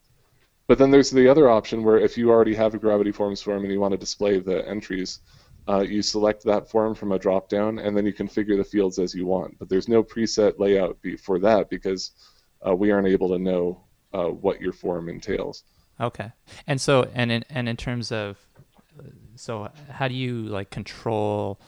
But 0.68 0.78
then 0.78 0.92
there's 0.92 1.10
the 1.10 1.28
other 1.30 1.50
option 1.50 1.84
where 1.84 1.98
if 1.98 2.16
you 2.16 2.30
already 2.30 2.54
have 2.54 2.76
a 2.76 2.78
Gravity 2.78 3.12
Forms 3.12 3.42
form 3.42 3.64
and 3.64 3.72
you 3.74 3.80
want 3.80 3.94
to 3.94 3.98
display 3.98 4.38
the 4.40 4.68
entries, 4.70 5.20
uh, 5.68 5.80
you 5.80 6.02
select 6.02 6.44
that 6.46 6.70
form 6.70 6.96
from 6.96 7.12
a 7.12 7.20
drop 7.20 7.50
down, 7.50 7.80
and 7.80 7.96
then 7.96 8.06
you 8.06 8.14
configure 8.14 8.58
the 8.58 8.64
fields 8.64 9.00
as 9.00 9.14
you 9.14 9.26
want. 9.26 9.58
But 9.60 9.70
there's 9.70 9.88
no 9.88 10.04
preset 10.04 10.60
layout 10.60 10.98
for 11.24 11.40
that 11.40 11.70
because 11.70 12.12
uh, 12.66 12.76
we 12.76 12.92
aren't 12.92 13.08
able 13.08 13.30
to 13.30 13.40
know 13.40 13.84
uh, 14.14 14.28
what 14.28 14.62
your 14.62 14.74
form 14.74 15.10
entails. 15.10 15.64
Okay. 16.00 16.32
And 16.68 16.80
so 16.80 17.10
and 17.14 17.32
in 17.32 17.44
and 17.50 17.68
in 17.68 17.76
terms 17.76 18.12
of 18.12 18.38
so 19.36 19.70
how 19.90 20.08
do 20.08 20.14
you 20.14 20.44
like 20.44 20.70
control 20.70 21.60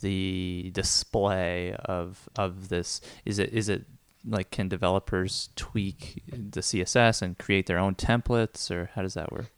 the 0.00 0.70
display 0.74 1.74
of 1.84 2.28
of 2.36 2.68
this? 2.68 3.00
Is 3.24 3.38
it 3.38 3.52
is 3.52 3.68
it 3.68 3.86
like 4.28 4.50
can 4.50 4.68
developers 4.68 5.50
tweak 5.56 6.22
the 6.26 6.60
CSS 6.60 7.22
and 7.22 7.38
create 7.38 7.66
their 7.66 7.78
own 7.78 7.94
templates 7.94 8.70
or 8.70 8.90
how 8.94 9.02
does 9.02 9.14
that 9.14 9.32
work? 9.32 9.52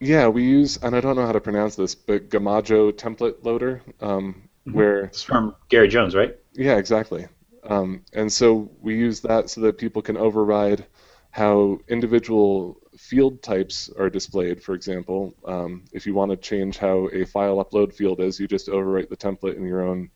Yeah, 0.00 0.28
we 0.28 0.44
use, 0.44 0.76
and 0.76 0.94
I 0.94 1.00
don't 1.00 1.16
know 1.16 1.26
how 1.26 1.32
to 1.32 1.40
pronounce 1.40 1.74
this, 1.76 1.94
but 1.94 2.28
Gamajo 2.30 2.92
template 2.92 3.44
loader, 3.44 3.82
um, 4.00 4.48
where 4.64 5.04
It's 5.04 5.22
from 5.22 5.56
Gary 5.68 5.88
Jones, 5.88 6.14
right? 6.14 6.36
Yeah, 6.52 6.76
exactly. 6.76 7.26
Um, 7.64 8.04
and 8.12 8.32
so 8.32 8.70
we 8.80 8.96
use 8.96 9.20
that 9.20 9.50
so 9.50 9.60
that 9.62 9.78
people 9.78 10.02
can 10.02 10.16
override 10.16 10.86
how 11.30 11.80
individual 11.88 12.80
field 12.96 13.42
types 13.42 13.90
are 13.98 14.08
displayed. 14.08 14.62
For 14.62 14.74
example, 14.74 15.34
um, 15.44 15.84
if 15.92 16.06
you 16.06 16.14
want 16.14 16.30
to 16.30 16.36
change 16.36 16.78
how 16.78 17.08
a 17.08 17.24
file 17.24 17.62
upload 17.64 17.92
field 17.92 18.20
is, 18.20 18.38
you 18.40 18.46
just 18.46 18.68
overwrite 18.68 19.08
the 19.08 19.16
template 19.16 19.56
in 19.56 19.66
your 19.66 19.82
own 19.82 20.10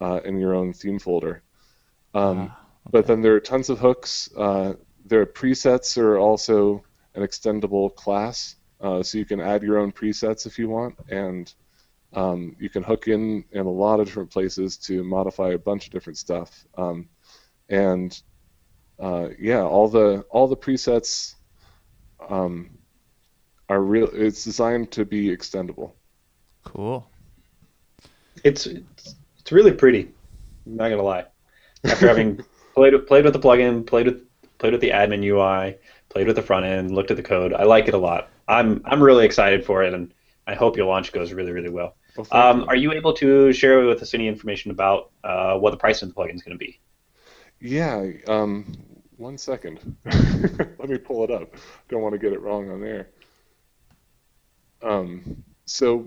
uh, 0.00 0.20
in 0.24 0.38
your 0.38 0.54
own 0.54 0.72
theme 0.72 0.98
folder. 0.98 1.42
Um, 2.14 2.52
But 2.90 3.06
then 3.06 3.20
there 3.20 3.34
are 3.34 3.40
tons 3.40 3.68
of 3.68 3.78
hooks. 3.80 4.30
Uh, 4.36 4.74
their 5.04 5.26
presets 5.26 5.98
are 5.98 6.18
also 6.18 6.84
an 7.14 7.22
extendable 7.22 7.94
class, 7.94 8.56
uh, 8.80 9.02
so 9.02 9.18
you 9.18 9.24
can 9.24 9.40
add 9.40 9.62
your 9.62 9.78
own 9.78 9.92
presets 9.92 10.46
if 10.46 10.58
you 10.58 10.68
want, 10.68 10.94
and 11.08 11.52
um, 12.12 12.56
you 12.58 12.68
can 12.68 12.82
hook 12.82 13.08
in 13.08 13.44
in 13.52 13.66
a 13.66 13.70
lot 13.70 14.00
of 14.00 14.06
different 14.06 14.30
places 14.30 14.76
to 14.78 15.02
modify 15.04 15.50
a 15.50 15.58
bunch 15.58 15.86
of 15.86 15.92
different 15.92 16.18
stuff. 16.18 16.66
Um, 16.76 17.08
and 17.68 18.20
uh, 18.98 19.28
yeah, 19.38 19.62
all 19.62 19.88
the 19.88 20.24
all 20.30 20.46
the 20.46 20.56
presets 20.56 21.34
um, 22.28 22.70
are 23.68 23.80
real. 23.80 24.08
It's 24.12 24.44
designed 24.44 24.92
to 24.92 25.04
be 25.04 25.28
extendable. 25.28 25.92
Cool. 26.64 27.08
It's 28.44 28.66
it's, 28.66 29.14
it's 29.38 29.52
really 29.52 29.72
pretty. 29.72 30.12
I'm 30.66 30.76
not 30.76 30.88
gonna 30.88 31.02
lie. 31.02 31.26
After 31.84 32.08
having 32.08 32.40
played 32.74 32.94
played 33.06 33.24
with 33.24 33.32
the 33.32 33.40
plugin, 33.40 33.86
played 33.86 34.06
with 34.06 34.22
played 34.58 34.72
with 34.72 34.80
the 34.80 34.90
admin 34.90 35.24
UI, 35.24 35.78
played 36.08 36.26
with 36.26 36.36
the 36.36 36.42
front 36.42 36.64
end, 36.64 36.90
looked 36.90 37.10
at 37.10 37.16
the 37.16 37.22
code, 37.22 37.52
I 37.52 37.64
like 37.64 37.88
it 37.88 37.94
a 37.94 37.98
lot. 37.98 38.30
I'm 38.48 38.82
I'm 38.84 39.02
really 39.02 39.24
excited 39.26 39.64
for 39.64 39.82
it, 39.84 39.94
and 39.94 40.12
I 40.46 40.54
hope 40.54 40.76
your 40.76 40.86
launch 40.86 41.12
goes 41.12 41.32
really 41.32 41.52
really 41.52 41.70
well. 41.70 41.96
Well, 42.16 42.26
Um, 42.30 42.60
you. 42.60 42.66
are 42.68 42.76
you 42.76 42.92
able 42.92 43.12
to 43.14 43.52
share 43.52 43.84
with 43.86 44.02
us 44.02 44.14
any 44.14 44.28
information 44.28 44.70
about 44.70 45.10
uh, 45.24 45.58
what 45.58 45.70
the 45.72 45.76
price 45.76 46.02
of 46.02 46.08
the 46.08 46.14
plugin 46.14 46.34
is 46.34 46.42
going 46.42 46.58
to 46.58 46.64
be? 46.64 46.80
Yeah. 47.60 48.10
Um, 48.26 48.76
one 49.16 49.38
second. 49.38 49.96
Let 50.04 50.88
me 50.88 50.98
pull 50.98 51.24
it 51.24 51.30
up. 51.30 51.54
Don't 51.88 52.02
want 52.02 52.12
to 52.14 52.18
get 52.18 52.32
it 52.32 52.40
wrong 52.40 52.70
on 52.70 52.80
there. 52.80 53.08
Um, 54.82 55.42
so, 55.64 56.06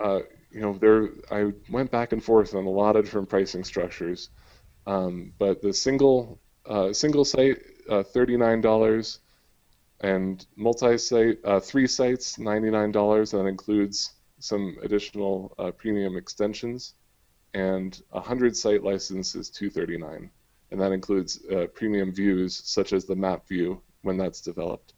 uh, 0.00 0.20
you 0.50 0.60
know, 0.60 0.74
there 0.74 1.10
I 1.30 1.52
went 1.70 1.90
back 1.90 2.12
and 2.12 2.22
forth 2.24 2.54
on 2.54 2.64
a 2.64 2.70
lot 2.70 2.96
of 2.96 3.04
different 3.04 3.28
pricing 3.28 3.64
structures, 3.64 4.30
um, 4.86 5.32
but 5.38 5.60
the 5.60 5.72
single 5.72 6.40
uh, 6.66 6.92
single 6.92 7.24
site 7.24 7.58
uh, 7.88 8.02
thirty 8.02 8.36
nine 8.36 8.60
dollars, 8.60 9.20
and 10.00 10.46
multi-site 10.56 11.38
uh, 11.44 11.60
three 11.60 11.86
sites 11.86 12.38
ninety 12.38 12.70
nine 12.70 12.92
dollars. 12.92 13.30
That 13.32 13.46
includes 13.46 14.12
some 14.40 14.76
additional 14.82 15.54
uh, 15.58 15.70
premium 15.72 16.16
extensions, 16.16 16.94
and 17.54 18.00
a 18.12 18.20
hundred 18.20 18.56
site 18.56 18.82
license 18.82 19.34
is 19.34 19.50
two 19.50 19.70
thirty 19.70 19.98
nine 19.98 20.30
and 20.70 20.80
that 20.80 20.92
includes 20.92 21.40
uh, 21.46 21.66
premium 21.74 22.12
views 22.12 22.60
such 22.64 22.92
as 22.92 23.04
the 23.04 23.16
map 23.16 23.46
view 23.48 23.80
when 24.02 24.16
that's 24.16 24.40
developed. 24.40 24.94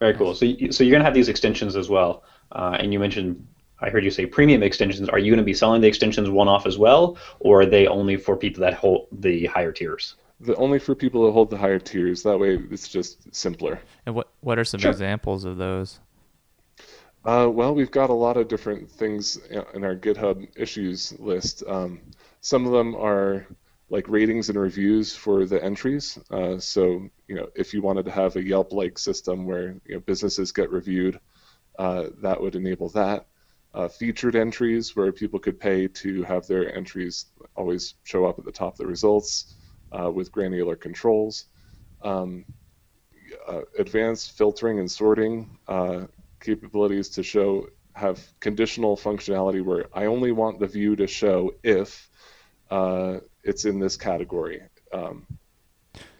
Very 0.00 0.14
cool. 0.14 0.34
So, 0.34 0.46
so 0.70 0.84
you're 0.84 0.90
going 0.90 1.00
to 1.00 1.04
have 1.04 1.14
these 1.14 1.28
extensions 1.28 1.76
as 1.76 1.88
well, 1.88 2.24
uh, 2.52 2.76
and 2.78 2.92
you 2.92 2.98
mentioned. 2.98 3.46
I 3.80 3.90
heard 3.90 4.04
you 4.04 4.10
say 4.10 4.24
premium 4.24 4.62
extensions. 4.62 5.08
Are 5.08 5.18
you 5.18 5.30
going 5.30 5.38
to 5.38 5.44
be 5.44 5.52
selling 5.52 5.80
the 5.80 5.88
extensions 5.88 6.30
one 6.30 6.48
off 6.48 6.64
as 6.64 6.78
well, 6.78 7.18
or 7.40 7.62
are 7.62 7.66
they 7.66 7.86
only 7.86 8.16
for 8.16 8.36
people 8.36 8.60
that 8.62 8.74
hold 8.74 9.08
the 9.12 9.46
higher 9.46 9.72
tiers? 9.72 10.14
The, 10.40 10.54
only 10.56 10.78
for 10.78 10.94
people 10.94 11.24
that 11.26 11.32
hold 11.32 11.50
the 11.50 11.56
higher 11.56 11.78
tiers. 11.78 12.22
That 12.22 12.38
way, 12.38 12.58
it's 12.70 12.88
just 12.88 13.34
simpler. 13.34 13.80
And 14.06 14.14
what 14.14 14.28
what 14.40 14.58
are 14.58 14.64
some 14.64 14.80
Sure. 14.80 14.90
examples 14.90 15.44
of 15.44 15.56
those? 15.56 16.00
Uh, 17.24 17.48
well, 17.50 17.74
we've 17.74 17.90
got 17.90 18.10
a 18.10 18.14
lot 18.14 18.36
of 18.36 18.48
different 18.48 18.90
things 18.90 19.38
in 19.48 19.84
our 19.84 19.96
GitHub 19.96 20.46
issues 20.56 21.18
list. 21.18 21.62
Um, 21.66 22.00
some 22.42 22.66
of 22.66 22.72
them 22.72 22.94
are 22.96 23.46
like 23.88 24.08
ratings 24.08 24.50
and 24.50 24.60
reviews 24.60 25.14
for 25.14 25.46
the 25.46 25.62
entries. 25.62 26.18
Uh, 26.30 26.58
so, 26.58 27.08
you 27.28 27.34
know, 27.34 27.48
if 27.54 27.72
you 27.72 27.80
wanted 27.80 28.04
to 28.04 28.10
have 28.10 28.36
a 28.36 28.42
Yelp-like 28.42 28.98
system 28.98 29.46
where 29.46 29.76
you 29.86 29.94
know, 29.94 30.00
businesses 30.00 30.52
get 30.52 30.70
reviewed, 30.70 31.18
uh, 31.78 32.08
that 32.20 32.40
would 32.40 32.56
enable 32.56 32.90
that. 32.90 33.26
Uh, 33.72 33.88
featured 33.88 34.36
entries 34.36 34.94
where 34.94 35.10
people 35.10 35.38
could 35.38 35.58
pay 35.58 35.88
to 35.88 36.22
have 36.24 36.46
their 36.46 36.76
entries 36.76 37.26
always 37.56 37.94
show 38.04 38.26
up 38.26 38.38
at 38.38 38.44
the 38.44 38.52
top 38.52 38.74
of 38.74 38.78
the 38.78 38.86
results 38.86 39.54
uh, 39.96 40.10
with 40.10 40.32
granular 40.32 40.76
controls. 40.76 41.46
Um, 42.02 42.44
uh, 43.48 43.62
advanced 43.78 44.32
filtering 44.32 44.78
and 44.78 44.90
sorting 44.90 45.58
uh, 45.68 46.02
capabilities 46.40 47.08
to 47.10 47.22
show 47.22 47.68
have 47.94 48.20
conditional 48.40 48.96
functionality 48.96 49.64
where 49.64 49.86
I 49.94 50.06
only 50.06 50.32
want 50.32 50.58
the 50.58 50.66
view 50.66 50.96
to 50.96 51.06
show 51.06 51.54
if 51.62 52.08
uh, 52.70 53.18
it's 53.42 53.64
in 53.64 53.78
this 53.78 53.96
category. 53.96 54.62
Um, 54.92 55.26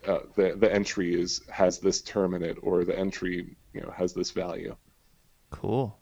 uh, 0.06 0.20
the 0.36 0.54
the 0.56 0.72
entry 0.72 1.20
is 1.20 1.42
has 1.50 1.78
this 1.78 2.00
term 2.02 2.34
in 2.34 2.42
it, 2.42 2.58
or 2.62 2.84
the 2.84 2.98
entry 2.98 3.56
you 3.72 3.80
know 3.80 3.90
has 3.90 4.12
this 4.12 4.30
value. 4.30 4.76
Cool. 5.50 5.98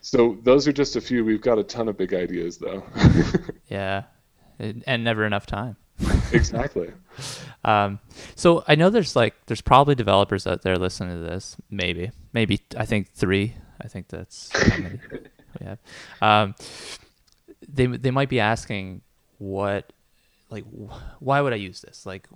So 0.00 0.38
those 0.42 0.68
are 0.68 0.72
just 0.72 0.96
a 0.96 1.00
few. 1.00 1.24
We've 1.24 1.40
got 1.40 1.58
a 1.58 1.64
ton 1.64 1.88
of 1.88 1.96
big 1.96 2.14
ideas 2.14 2.58
though. 2.58 2.84
Yeah. 3.68 4.04
And 4.58 4.82
and 4.86 5.04
never 5.04 5.24
enough 5.24 5.46
time. 5.46 5.76
exactly. 6.32 6.92
Um, 7.64 7.98
so 8.34 8.64
I 8.68 8.74
know 8.74 8.90
there's 8.90 9.16
like 9.16 9.34
there's 9.46 9.60
probably 9.60 9.94
developers 9.94 10.46
out 10.46 10.62
there 10.62 10.76
listening 10.76 11.16
to 11.16 11.22
this. 11.22 11.56
Maybe, 11.70 12.10
maybe 12.32 12.60
I 12.76 12.84
think 12.84 13.12
three. 13.12 13.54
I 13.80 13.88
think 13.88 14.08
that's 14.08 14.50
we 15.60 15.66
have. 15.66 15.78
Um, 16.20 16.54
they 17.66 17.86
they 17.86 18.10
might 18.10 18.28
be 18.28 18.40
asking 18.40 19.02
what 19.38 19.92
like 20.50 20.64
why 21.18 21.40
would 21.40 21.52
I 21.52 21.56
use 21.56 21.80
this? 21.80 22.06
Like 22.06 22.28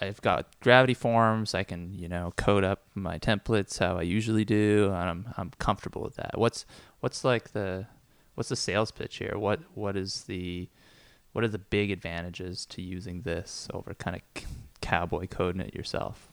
I've 0.00 0.20
got 0.22 0.46
Gravity 0.60 0.94
Forms, 0.94 1.54
I 1.54 1.64
can 1.64 1.92
you 1.94 2.08
know 2.08 2.32
code 2.36 2.64
up 2.64 2.82
my 2.94 3.18
templates 3.18 3.78
how 3.78 3.98
I 3.98 4.02
usually 4.02 4.44
do, 4.44 4.86
and 4.86 5.10
I'm 5.10 5.34
I'm 5.36 5.50
comfortable 5.58 6.02
with 6.02 6.16
that. 6.16 6.38
What's 6.38 6.64
what's 7.00 7.24
like 7.24 7.52
the 7.52 7.86
what's 8.34 8.48
the 8.48 8.56
sales 8.56 8.90
pitch 8.90 9.16
here? 9.16 9.36
What 9.36 9.60
what 9.74 9.96
is 9.96 10.24
the 10.24 10.68
what 11.32 11.44
are 11.44 11.48
the 11.48 11.58
big 11.58 11.90
advantages 11.90 12.66
to 12.66 12.82
using 12.82 13.22
this 13.22 13.68
over 13.72 13.94
kind 13.94 14.16
of 14.16 14.44
cowboy 14.80 15.26
coding 15.26 15.60
it 15.60 15.74
yourself? 15.74 16.28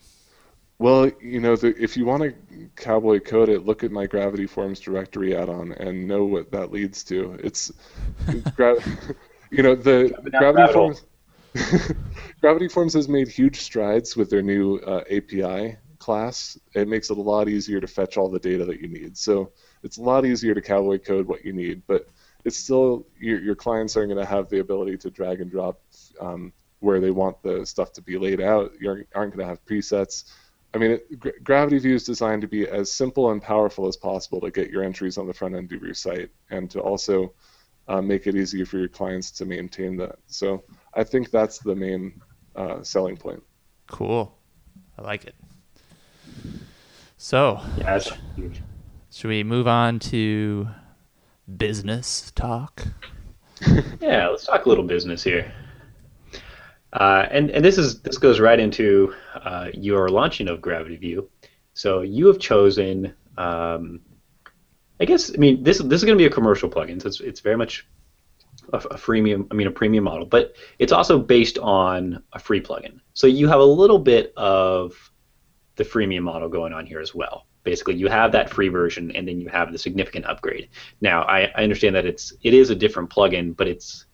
Well, 0.78 1.10
you 1.22 1.40
know, 1.40 1.56
the, 1.56 1.74
if 1.82 1.96
you 1.96 2.06
want 2.06 2.24
to 2.24 2.70
cowboy 2.76 3.20
code 3.20 3.48
it, 3.48 3.66
look 3.66 3.84
at 3.84 3.92
my 3.92 4.08
Gravity 4.08 4.46
Forms 4.46 4.80
directory 4.80 5.36
add-on 5.36 5.72
and 5.74 6.06
know 6.06 6.26
what 6.26 6.52
that 6.52 6.72
leads 6.72 7.04
to. 7.06 7.38
It's, 7.42 7.72
gra- 8.56 8.76
you 9.52 9.64
know, 9.64 9.76
the 9.76 10.14
Gravity 10.38 10.74
Forms. 10.74 11.04
Gravity 12.42 12.68
Forms 12.68 12.94
has 12.94 13.08
made 13.08 13.30
huge 13.30 13.62
strides 13.62 14.18
with 14.18 14.30
their 14.30 14.42
new 14.42 14.78
uh, 14.80 15.04
API 15.10 15.78
class. 16.00 16.60
It 16.74 16.90
makes 16.90 17.10
it 17.10 17.18
a 17.18 17.22
lot 17.22 17.48
easier 17.48 17.80
to 17.80 17.88
fetch 17.88 18.18
all 18.18 18.30
the 18.30 18.40
data 18.40 18.66
that 18.66 18.82
you 18.82 18.90
need. 18.90 19.18
So 19.18 19.54
it's 19.82 19.98
a 19.98 20.02
lot 20.02 20.26
easier 20.26 20.54
to 20.54 20.62
cowboy 20.62 21.00
code 21.00 21.26
what 21.26 21.46
you 21.46 21.54
need, 21.54 21.84
but 21.88 22.10
it's 22.46 22.58
still 22.58 23.06
your, 23.20 23.42
your 23.42 23.56
clients 23.56 23.98
aren't 23.98 24.10
going 24.10 24.24
to 24.24 24.30
have 24.30 24.50
the 24.50 24.60
ability 24.60 24.98
to 24.98 25.10
drag 25.10 25.42
and 25.42 25.52
drop 25.52 25.82
um, 26.22 26.54
where 26.80 27.02
they 27.02 27.12
want 27.12 27.42
the 27.42 27.66
stuff 27.66 27.92
to 27.94 28.02
be 28.02 28.18
laid 28.18 28.40
out. 28.40 28.72
You 28.80 28.90
aren't, 28.90 29.08
aren't 29.16 29.36
going 29.36 29.44
to 29.44 29.50
have 29.50 29.66
presets. 29.66 30.32
I 30.74 30.78
mean, 30.78 30.92
it, 30.92 31.44
GravityView 31.44 31.94
is 31.94 32.04
designed 32.04 32.44
to 32.44 32.48
be 32.48 32.68
as 32.68 32.92
simple 32.92 33.32
and 33.32 33.42
powerful 33.42 33.88
as 33.88 33.98
possible 33.98 34.40
to 34.42 34.52
get 34.52 34.70
your 34.70 34.84
entries 34.84 35.18
on 35.18 35.26
the 35.26 35.34
front 35.34 35.56
end 35.56 35.72
of 35.72 35.82
your 35.82 35.94
site 35.94 36.30
and 36.52 36.70
to 36.72 36.80
also 36.80 37.34
uh, 37.88 38.02
make 38.02 38.28
it 38.28 38.36
easier 38.36 38.66
for 38.66 38.78
your 38.78 38.90
clients 38.90 39.32
to 39.32 39.46
maintain 39.46 39.98
that. 39.98 40.18
So 40.28 40.64
I 40.94 41.04
think 41.04 41.32
that's 41.32 41.60
the 41.60 41.76
main 41.76 42.22
uh, 42.56 42.84
selling 42.84 43.18
point. 43.18 43.42
Cool. 43.88 44.38
I 44.98 45.02
like 45.02 45.26
it. 45.26 45.36
So, 47.18 47.62
yeah, 47.78 48.00
should 49.10 49.30
we 49.30 49.44
move 49.44 49.68
on 49.68 50.00
to 50.00 50.68
business 51.58 52.32
talk? 52.32 52.84
yeah, 54.02 54.28
let's 54.28 54.46
talk 54.46 54.66
a 54.66 54.70
little 54.70 54.84
business 54.84 55.24
here. 55.24 55.52
Uh, 56.94 57.28
and 57.30 57.50
and 57.52 57.64
this 57.64 57.78
is 57.78 58.02
this 58.02 58.18
goes 58.18 58.40
right 58.40 58.60
into 58.60 59.14
uh, 59.36 59.68
your 59.74 60.10
launching 60.10 60.48
of 60.48 60.60
GravityView. 60.60 61.28
So 61.74 62.02
you 62.02 62.28
have 62.28 62.40
chosen, 62.40 63.14
um, 63.38 64.00
I 65.02 65.06
guess, 65.06 65.30
I 65.34 65.38
mean 65.38 65.62
this 65.62 65.80
this 65.80 66.02
is 66.02 66.06
going 66.06 66.18
to 66.18 66.22
be 66.22 66.28
a 66.28 66.34
commercial 66.34 66.70
plugin. 66.70 67.02
So 67.02 67.08
it's 67.08 67.20
it's 67.20 67.40
very 67.42 67.58
much 67.58 67.86
a, 68.72 68.78
a 68.78 68.96
freemium, 68.96 69.48
I 69.52 69.56
mean 69.56 69.68
a 69.68 69.72
premium 69.72 70.06
model, 70.06 70.26
but 70.26 70.56
it's 70.80 70.94
also 70.94 71.20
based 71.20 71.58
on 71.58 72.24
a 72.32 72.40
free 72.40 72.62
plugin. 72.62 73.02
So 73.14 73.28
you 73.28 73.48
have 73.50 73.60
a 73.60 73.66
little 73.66 74.00
bit 74.00 74.34
of 74.38 74.94
the 75.76 75.84
freemium 75.84 76.24
model 76.24 76.48
going 76.48 76.72
on 76.72 76.86
here 76.86 77.02
as 77.02 77.14
well. 77.14 77.46
Basically, 77.66 77.96
you 77.96 78.08
have 78.08 78.32
that 78.32 78.50
free 78.50 78.70
version, 78.70 79.12
and 79.12 79.28
then 79.28 79.42
you 79.42 79.50
have 79.50 79.74
the 79.74 79.78
significant 79.78 80.26
upgrade. 80.26 80.70
Now, 81.02 81.24
I, 81.24 81.52
I 81.56 81.64
understand 81.64 81.96
that 81.96 82.06
it's 82.06 82.32
it 82.44 82.54
is 82.54 82.70
a 82.70 82.76
different 82.76 83.10
plugin, 83.10 83.58
but 83.58 83.68
it's 83.68 84.06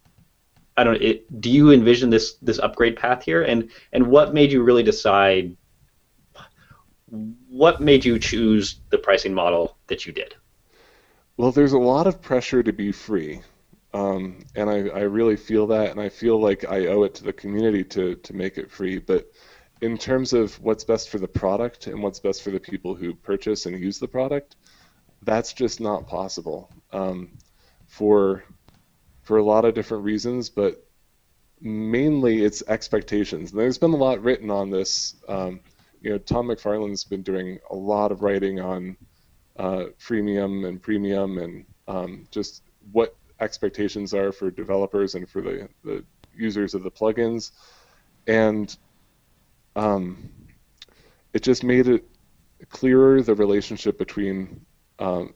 I 0.78 0.84
don't. 0.84 1.02
It, 1.02 1.42
do 1.42 1.52
you 1.52 1.72
envision 1.72 2.10
this 2.10 2.36
this 2.42 2.58
upgrade 2.58 2.96
path 2.96 3.24
here, 3.24 3.44
and 3.44 3.70
and 3.92 4.08
what 4.08 4.34
made 4.34 4.52
you 4.52 4.64
really 4.64 4.84
decide? 4.84 5.56
What 7.50 7.82
made 7.82 8.06
you 8.06 8.18
choose 8.18 8.80
the 8.90 8.98
pricing 8.98 9.34
model 9.34 9.78
that 9.88 10.06
you 10.06 10.14
did? 10.14 10.34
Well, 11.36 11.52
there's 11.52 11.74
a 11.74 11.78
lot 11.78 12.08
of 12.08 12.22
pressure 12.22 12.64
to 12.64 12.72
be 12.72 12.94
free, 12.94 13.42
um, 13.94 14.46
and 14.56 14.70
I, 14.70 14.88
I 14.88 15.02
really 15.02 15.36
feel 15.36 15.68
that, 15.68 15.92
and 15.92 16.00
I 16.00 16.08
feel 16.08 16.40
like 16.40 16.64
I 16.70 16.88
owe 16.88 17.04
it 17.04 17.14
to 17.16 17.24
the 17.26 17.34
community 17.34 17.84
to 17.84 18.16
to 18.16 18.34
make 18.34 18.58
it 18.58 18.72
free. 18.72 18.98
But 18.98 19.30
in 19.82 19.98
terms 19.98 20.34
of 20.34 20.60
what's 20.62 20.84
best 20.84 21.10
for 21.10 21.18
the 21.18 21.28
product 21.28 21.88
and 21.88 22.02
what's 22.02 22.20
best 22.20 22.44
for 22.44 22.52
the 22.52 22.60
people 22.60 22.96
who 22.96 23.14
purchase 23.14 23.66
and 23.66 23.80
use 23.80 24.00
the 24.00 24.08
product, 24.08 24.56
that's 25.24 25.54
just 25.54 25.82
not 25.82 26.08
possible. 26.08 26.70
Um, 26.92 27.38
for 27.88 28.44
for 29.24 29.38
a 29.38 29.44
lot 29.44 29.66
of 29.66 29.74
different 29.74 30.04
reasons, 30.04 30.50
but 30.50 30.84
mainly 31.60 32.44
it's 32.44 32.64
expectations. 32.68 33.52
And 33.52 33.60
there's 33.60 33.78
been 33.78 33.94
a 33.94 33.98
lot 33.98 34.24
written 34.24 34.50
on 34.50 34.70
this. 34.72 35.16
Um, 35.28 35.60
you 36.02 36.10
know, 36.10 36.18
Tom 36.18 36.48
McFarlane's 36.48 37.04
been 37.04 37.22
doing 37.22 37.60
a 37.70 37.76
lot 37.76 38.12
of 38.12 38.24
writing 38.24 38.60
on 38.60 38.98
uh, 39.58 39.86
freemium 40.00 40.68
and 40.68 40.82
premium 40.82 41.38
and 41.38 41.66
um, 41.88 42.28
just 42.32 42.64
what 42.92 43.16
expectations 43.40 44.14
are 44.14 44.32
for 44.32 44.50
developers 44.50 45.14
and 45.16 45.30
for 45.30 45.42
the, 45.42 45.70
the 45.84 46.04
users 46.36 46.74
of 46.74 46.82
the 46.82 46.92
plugins. 46.92 47.52
And 48.26 48.76
um, 49.76 50.30
it 51.34 51.44
just 51.44 51.64
made 51.64 51.88
it 51.88 52.06
clearer 52.70 53.22
the 53.22 53.36
relationship 53.36 53.98
between 53.98 54.66
um, 55.00 55.34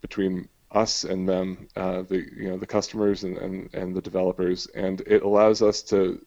between 0.00 0.48
us 0.72 1.04
and 1.04 1.28
them, 1.28 1.68
uh, 1.76 2.02
the 2.02 2.24
you 2.36 2.48
know 2.48 2.56
the 2.56 2.66
customers 2.66 3.24
and, 3.24 3.36
and, 3.38 3.74
and 3.74 3.94
the 3.94 4.00
developers, 4.00 4.66
and 4.74 5.00
it 5.02 5.22
allows 5.22 5.62
us 5.62 5.82
to 5.82 6.24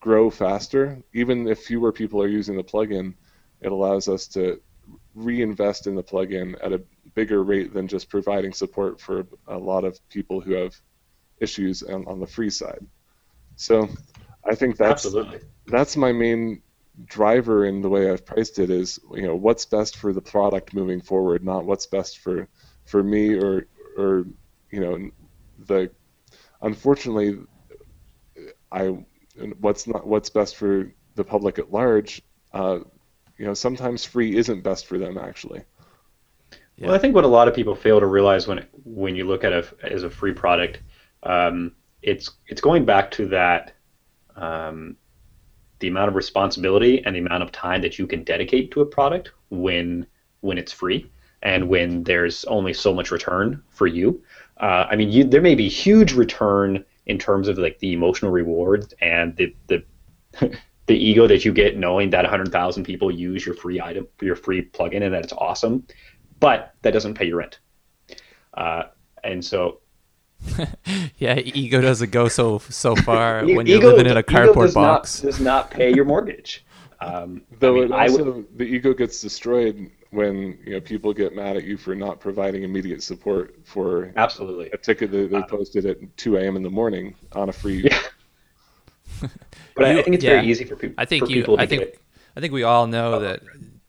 grow 0.00 0.30
faster. 0.30 1.02
Even 1.12 1.46
if 1.46 1.60
fewer 1.60 1.92
people 1.92 2.22
are 2.22 2.28
using 2.28 2.56
the 2.56 2.64
plugin, 2.64 3.14
it 3.60 3.70
allows 3.70 4.08
us 4.08 4.26
to 4.28 4.60
reinvest 5.14 5.86
in 5.86 5.94
the 5.94 6.02
plugin 6.02 6.56
at 6.62 6.72
a 6.72 6.82
bigger 7.14 7.44
rate 7.44 7.72
than 7.72 7.86
just 7.86 8.08
providing 8.08 8.52
support 8.52 9.00
for 9.00 9.26
a 9.46 9.58
lot 9.58 9.84
of 9.84 9.98
people 10.08 10.40
who 10.40 10.52
have 10.54 10.74
issues 11.38 11.82
on, 11.82 12.06
on 12.06 12.18
the 12.18 12.26
free 12.26 12.50
side. 12.50 12.84
So 13.56 13.88
I 14.48 14.54
think 14.54 14.76
that's 14.76 15.04
Absolutely. 15.04 15.40
that's 15.66 15.96
my 15.96 16.12
main 16.12 16.62
driver 17.04 17.64
in 17.64 17.80
the 17.80 17.88
way 17.88 18.10
I've 18.10 18.26
priced 18.26 18.58
it 18.58 18.70
is 18.70 19.00
you 19.14 19.22
know 19.22 19.34
what's 19.34 19.64
best 19.64 19.96
for 19.96 20.12
the 20.12 20.20
product 20.20 20.74
moving 20.74 21.00
forward, 21.00 21.44
not 21.44 21.64
what's 21.64 21.86
best 21.86 22.18
for 22.18 22.48
for 22.84 23.02
me 23.02 23.34
or 23.34 23.66
or 23.96 24.26
you 24.70 24.80
know 24.80 25.10
the 25.66 25.90
unfortunately 26.60 27.38
I 28.70 29.04
what's 29.60 29.86
not 29.86 30.06
what's 30.06 30.30
best 30.30 30.56
for 30.56 30.92
the 31.14 31.24
public 31.24 31.58
at 31.58 31.72
large. 31.72 32.22
Uh, 32.52 32.80
you 33.38 33.46
know, 33.46 33.54
sometimes 33.54 34.04
free 34.04 34.36
isn't 34.36 34.62
best 34.62 34.86
for 34.86 34.98
them 34.98 35.18
actually. 35.18 35.62
Yeah. 36.76 36.86
Well, 36.86 36.94
I 36.94 36.98
think 36.98 37.14
what 37.14 37.24
a 37.24 37.28
lot 37.28 37.48
of 37.48 37.54
people 37.54 37.74
fail 37.74 38.00
to 38.00 38.06
realize 38.06 38.46
when 38.46 38.66
when 38.84 39.16
you 39.16 39.26
look 39.26 39.44
at 39.44 39.52
it 39.52 39.72
as 39.82 40.04
a 40.04 40.10
free 40.10 40.32
product, 40.32 40.80
um, 41.22 41.72
it's 42.02 42.30
it's 42.46 42.60
going 42.60 42.84
back 42.84 43.10
to 43.12 43.26
that 43.28 43.74
um, 44.36 44.96
the 45.82 45.88
amount 45.88 46.08
of 46.08 46.14
responsibility 46.14 47.04
and 47.04 47.14
the 47.14 47.20
amount 47.20 47.42
of 47.42 47.52
time 47.52 47.82
that 47.82 47.98
you 47.98 48.06
can 48.06 48.22
dedicate 48.24 48.70
to 48.70 48.80
a 48.80 48.86
product 48.86 49.32
when 49.50 50.06
when 50.40 50.56
it's 50.56 50.72
free 50.72 51.10
and 51.42 51.68
when 51.68 52.04
there's 52.04 52.44
only 52.44 52.72
so 52.72 52.94
much 52.94 53.10
return 53.10 53.62
for 53.68 53.86
you. 53.86 54.22
Uh, 54.58 54.86
I 54.88 54.96
mean, 54.96 55.10
you, 55.10 55.24
there 55.24 55.42
may 55.42 55.56
be 55.56 55.68
huge 55.68 56.12
return 56.12 56.84
in 57.06 57.18
terms 57.18 57.48
of 57.48 57.58
like 57.58 57.80
the 57.80 57.92
emotional 57.92 58.30
reward 58.30 58.94
and 59.00 59.36
the 59.36 59.54
the 59.66 59.84
the 60.86 60.96
ego 60.96 61.26
that 61.26 61.44
you 61.44 61.52
get 61.52 61.76
knowing 61.76 62.10
that 62.10 62.22
100,000 62.22 62.84
people 62.84 63.10
use 63.10 63.44
your 63.44 63.54
free 63.54 63.80
item, 63.80 64.06
your 64.20 64.36
free 64.36 64.62
plugin, 64.62 65.02
and 65.02 65.12
that 65.14 65.24
it's 65.24 65.32
awesome, 65.32 65.86
but 66.40 66.74
that 66.82 66.92
doesn't 66.92 67.14
pay 67.14 67.26
your 67.26 67.38
rent. 67.38 67.60
Uh, 68.54 68.84
and 69.22 69.44
so 69.44 69.81
yeah, 71.18 71.38
ego 71.38 71.80
doesn't 71.80 72.10
go 72.10 72.28
so 72.28 72.58
so 72.58 72.94
far 72.96 73.44
when 73.46 73.66
you're 73.66 73.80
living 73.80 74.06
in 74.06 74.16
a 74.16 74.22
cardboard 74.22 74.68
does 74.68 74.74
box. 74.74 75.22
Not, 75.22 75.30
does 75.30 75.40
not 75.40 75.70
pay 75.70 75.94
your 75.94 76.04
mortgage. 76.04 76.64
Um, 77.00 77.42
Though 77.58 77.76
I 77.76 77.80
mean, 77.80 77.84
it 77.84 77.92
also 77.92 78.32
would... 78.32 78.58
the 78.58 78.64
ego 78.64 78.94
gets 78.94 79.20
destroyed 79.20 79.90
when 80.10 80.58
you 80.64 80.74
know 80.74 80.80
people 80.80 81.12
get 81.12 81.34
mad 81.34 81.56
at 81.56 81.64
you 81.64 81.76
for 81.76 81.94
not 81.94 82.20
providing 82.20 82.62
immediate 82.62 83.02
support 83.02 83.54
for 83.64 84.12
absolutely 84.16 84.70
a 84.70 84.76
ticket 84.76 85.10
that 85.10 85.30
they 85.30 85.36
uh, 85.36 85.46
posted 85.46 85.86
at 85.86 86.16
2 86.18 86.36
a.m. 86.36 86.56
in 86.56 86.62
the 86.62 86.70
morning 86.70 87.14
on 87.32 87.48
a 87.48 87.52
free. 87.52 87.88
Yeah. 89.20 89.28
but 89.76 89.94
you, 89.94 90.00
I 90.00 90.02
think 90.02 90.16
it's 90.16 90.24
yeah. 90.24 90.30
very 90.30 90.48
easy 90.48 90.64
for, 90.64 90.74
people. 90.74 90.96
I 90.98 91.04
think 91.04 91.28
you, 91.30 91.42
people. 91.42 91.60
I 91.60 91.66
think 91.66 91.82
it. 91.82 92.00
I 92.36 92.40
think 92.40 92.52
we 92.52 92.64
all 92.64 92.88
know 92.88 93.20
that 93.20 93.40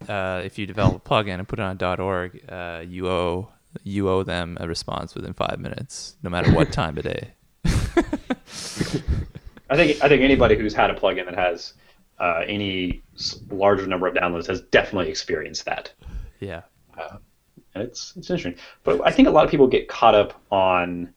uh, 0.07 0.41
if 0.45 0.59
you 0.59 0.67
develop 0.67 0.95
a 0.95 0.99
plugin 1.09 1.39
and 1.39 1.47
put 1.47 1.59
it 1.59 1.63
on 1.63 1.99
.org, 1.99 2.39
uh, 2.47 2.83
you 2.87 3.07
owe 3.07 3.49
you 3.83 4.09
owe 4.09 4.23
them 4.23 4.57
a 4.59 4.67
response 4.67 5.15
within 5.15 5.33
five 5.33 5.59
minutes, 5.59 6.15
no 6.23 6.29
matter 6.29 6.51
what 6.51 6.71
time 6.71 6.97
of 6.97 7.03
day. 7.03 7.31
I 9.69 9.75
think 9.75 10.03
I 10.03 10.07
think 10.07 10.21
anybody 10.21 10.55
who's 10.55 10.73
had 10.73 10.89
a 10.89 10.93
plugin 10.93 11.25
that 11.25 11.35
has 11.35 11.73
uh, 12.19 12.43
any 12.45 13.01
larger 13.49 13.87
number 13.87 14.07
of 14.07 14.13
downloads 14.13 14.47
has 14.47 14.61
definitely 14.61 15.09
experienced 15.09 15.65
that. 15.65 15.91
Yeah. 16.39 16.61
Uh, 16.97 17.17
it's 17.75 18.13
it's 18.15 18.29
interesting, 18.29 18.55
but 18.83 19.01
I 19.05 19.11
think 19.11 19.27
a 19.27 19.31
lot 19.31 19.45
of 19.45 19.51
people 19.51 19.67
get 19.67 19.87
caught 19.87 20.13
up 20.13 20.39
on 20.51 21.13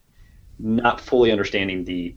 not 0.59 1.01
fully 1.01 1.31
understanding 1.31 1.85
the. 1.85 2.15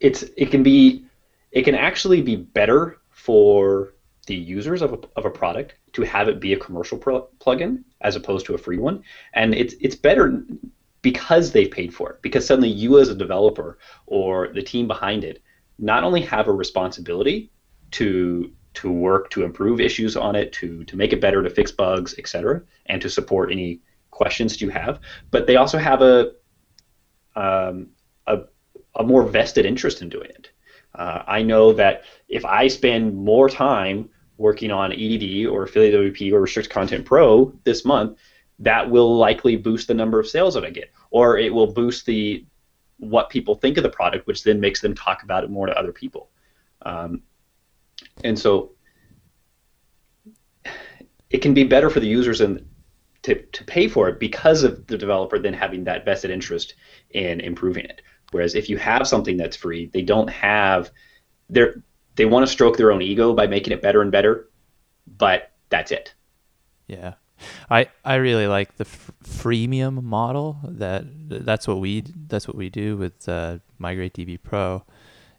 It's 0.00 0.22
it 0.36 0.50
can 0.50 0.62
be, 0.62 1.04
it 1.52 1.62
can 1.62 1.74
actually 1.74 2.22
be 2.22 2.36
better 2.36 2.98
for 3.10 3.94
the 4.26 4.34
users 4.34 4.80
of 4.80 4.92
a, 4.92 4.98
of 5.16 5.24
a 5.24 5.30
product 5.30 5.74
to 5.92 6.02
have 6.02 6.28
it 6.28 6.40
be 6.40 6.52
a 6.52 6.58
commercial 6.58 6.98
pro- 6.98 7.28
plugin 7.40 7.82
as 8.00 8.16
opposed 8.16 8.46
to 8.46 8.54
a 8.54 8.58
free 8.58 8.78
one, 8.78 9.02
and 9.34 9.54
it's 9.54 9.74
it's 9.80 9.96
better 9.96 10.42
because 11.02 11.52
they've 11.52 11.70
paid 11.70 11.94
for 11.94 12.10
it. 12.10 12.22
Because 12.22 12.46
suddenly 12.46 12.68
you 12.68 12.98
as 12.98 13.08
a 13.08 13.14
developer 13.14 13.78
or 14.06 14.48
the 14.52 14.62
team 14.62 14.86
behind 14.86 15.24
it 15.24 15.42
not 15.78 16.02
only 16.04 16.20
have 16.22 16.48
a 16.48 16.52
responsibility 16.52 17.50
to 17.92 18.52
to 18.74 18.92
work 18.92 19.30
to 19.30 19.44
improve 19.44 19.80
issues 19.80 20.16
on 20.16 20.36
it, 20.36 20.52
to 20.52 20.84
to 20.84 20.96
make 20.96 21.12
it 21.12 21.20
better, 21.20 21.42
to 21.42 21.50
fix 21.50 21.72
bugs, 21.72 22.14
etc., 22.18 22.62
and 22.86 23.00
to 23.02 23.10
support 23.10 23.50
any 23.50 23.80
questions 24.10 24.52
that 24.52 24.60
you 24.60 24.70
have, 24.70 25.00
but 25.30 25.46
they 25.46 25.56
also 25.56 25.78
have 25.78 26.02
a 26.02 26.32
um, 27.36 27.88
a, 28.26 28.40
a 28.96 29.04
more 29.04 29.22
vested 29.22 29.64
interest 29.64 30.02
in 30.02 30.08
doing 30.08 30.30
it. 30.30 30.50
Uh, 30.94 31.22
I 31.26 31.42
know 31.42 31.72
that 31.74 32.02
if 32.28 32.44
I 32.44 32.68
spend 32.68 33.16
more 33.16 33.48
time 33.48 34.10
working 34.38 34.70
on 34.70 34.92
EDD 34.92 35.46
or 35.46 35.66
AffiliateWP 35.66 36.32
or 36.32 36.40
Restrict 36.40 36.70
Content 36.70 37.04
Pro 37.04 37.52
this 37.64 37.84
month, 37.84 38.18
that 38.60 38.88
will 38.88 39.16
likely 39.16 39.56
boost 39.56 39.88
the 39.88 39.94
number 39.94 40.18
of 40.18 40.26
sales 40.26 40.54
that 40.54 40.64
I 40.64 40.70
get, 40.70 40.90
or 41.10 41.38
it 41.38 41.52
will 41.52 41.72
boost 41.72 42.06
the 42.06 42.44
what 42.98 43.30
people 43.30 43.54
think 43.54 43.76
of 43.76 43.82
the 43.82 43.90
product, 43.90 44.26
which 44.26 44.42
then 44.42 44.58
makes 44.58 44.80
them 44.80 44.94
talk 44.94 45.22
about 45.22 45.44
it 45.44 45.50
more 45.50 45.66
to 45.66 45.78
other 45.78 45.92
people. 45.92 46.30
Um, 46.82 47.22
and 48.24 48.36
so 48.36 48.72
it 51.30 51.38
can 51.38 51.54
be 51.54 51.64
better 51.64 51.90
for 51.90 52.00
the 52.00 52.08
users 52.08 52.40
and 52.40 52.66
to, 53.22 53.34
to 53.34 53.64
pay 53.64 53.88
for 53.88 54.08
it 54.08 54.18
because 54.18 54.62
of 54.62 54.86
the 54.86 54.96
developer 54.98 55.38
then 55.38 55.52
having 55.52 55.84
that 55.84 56.04
vested 56.04 56.30
interest 56.30 56.74
in 57.10 57.40
improving 57.40 57.84
it. 57.84 58.02
Whereas 58.30 58.54
if 58.54 58.68
you 58.68 58.76
have 58.78 59.06
something 59.06 59.36
that's 59.36 59.56
free, 59.56 59.86
they 59.86 60.02
don't 60.02 60.28
have 60.28 60.90
they 61.50 61.66
they 62.18 62.26
want 62.26 62.44
to 62.44 62.52
stroke 62.52 62.76
their 62.76 62.92
own 62.92 63.00
ego 63.00 63.32
by 63.32 63.46
making 63.46 63.72
it 63.72 63.80
better 63.80 64.02
and 64.02 64.12
better, 64.12 64.48
but 65.06 65.52
that's 65.70 65.90
it. 65.90 66.12
Yeah. 66.88 67.14
I, 67.70 67.88
I 68.04 68.16
really 68.16 68.48
like 68.48 68.76
the 68.76 68.84
f- 68.84 69.12
freemium 69.24 70.02
model. 70.02 70.58
That 70.64 71.04
that's 71.28 71.68
what 71.68 71.78
we 71.78 72.02
that's 72.26 72.48
what 72.48 72.56
we 72.56 72.68
do 72.68 72.96
with 72.96 73.28
uh, 73.28 73.58
Migrate 73.78 74.14
DB 74.14 74.42
Pro, 74.42 74.82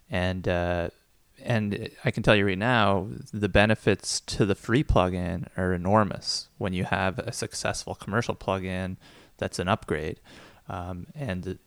and 0.10 0.48
uh, 0.48 0.90
and 1.44 1.90
I 2.06 2.12
can 2.12 2.24
tell 2.24 2.38
you 2.38 2.46
right 2.46 2.58
now, 2.58 3.10
the 3.34 3.50
benefits 3.50 4.22
to 4.22 4.46
the 4.46 4.56
free 4.56 4.82
plugin 4.82 5.50
are 5.58 5.74
enormous 5.74 6.48
when 6.58 6.72
you 6.72 6.86
have 6.86 7.20
a 7.20 7.34
successful 7.34 7.96
commercial 7.96 8.36
plugin 8.36 8.96
that's 9.38 9.60
an 9.60 9.68
upgrade, 9.68 10.22
um, 10.70 11.08
and 11.14 11.60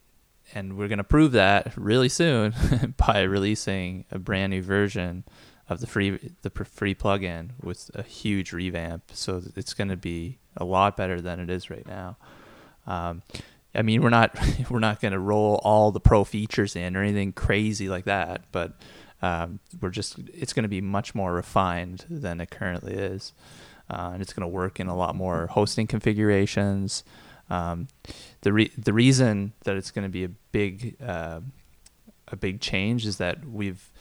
and 0.54 0.76
we're 0.76 0.88
going 0.88 0.98
to 0.98 1.04
prove 1.04 1.32
that 1.32 1.72
really 1.76 2.08
soon 2.08 2.54
by 2.96 3.22
releasing 3.22 4.04
a 4.10 4.18
brand 4.18 4.50
new 4.50 4.62
version 4.62 5.24
of 5.68 5.80
the 5.80 5.86
free 5.86 6.32
the 6.42 6.50
free 6.50 6.94
plugin 6.94 7.50
with 7.62 7.90
a 7.94 8.02
huge 8.02 8.52
revamp. 8.52 9.10
So 9.12 9.42
it's 9.56 9.74
going 9.74 9.88
to 9.88 9.96
be 9.96 10.38
a 10.56 10.64
lot 10.64 10.96
better 10.96 11.20
than 11.20 11.40
it 11.40 11.50
is 11.50 11.70
right 11.70 11.86
now. 11.86 12.16
Um, 12.86 13.22
I 13.74 13.82
mean, 13.82 14.02
we're 14.02 14.10
not 14.10 14.38
we're 14.70 14.78
not 14.78 15.00
going 15.00 15.12
to 15.12 15.18
roll 15.18 15.60
all 15.64 15.90
the 15.90 16.00
pro 16.00 16.24
features 16.24 16.76
in 16.76 16.96
or 16.96 17.02
anything 17.02 17.32
crazy 17.32 17.88
like 17.88 18.04
that, 18.04 18.44
but 18.52 18.74
um, 19.22 19.60
we're 19.80 19.90
just 19.90 20.18
it's 20.34 20.52
going 20.52 20.64
to 20.64 20.68
be 20.68 20.80
much 20.80 21.14
more 21.14 21.32
refined 21.32 22.04
than 22.10 22.40
it 22.40 22.50
currently 22.50 22.94
is, 22.94 23.32
uh, 23.88 24.10
and 24.12 24.22
it's 24.22 24.32
going 24.32 24.42
to 24.42 24.48
work 24.48 24.80
in 24.80 24.88
a 24.88 24.96
lot 24.96 25.14
more 25.14 25.46
hosting 25.48 25.86
configurations. 25.86 27.04
Um, 27.52 27.88
the 28.40 28.52
re- 28.52 28.72
the 28.78 28.94
reason 28.94 29.52
that 29.64 29.76
it's 29.76 29.90
going 29.90 30.04
to 30.04 30.08
be 30.08 30.24
a 30.24 30.30
big 30.52 30.96
uh, 31.02 31.40
a 32.28 32.36
big 32.36 32.62
change 32.62 33.04
is 33.04 33.18
that 33.18 33.44
we've 33.44 33.92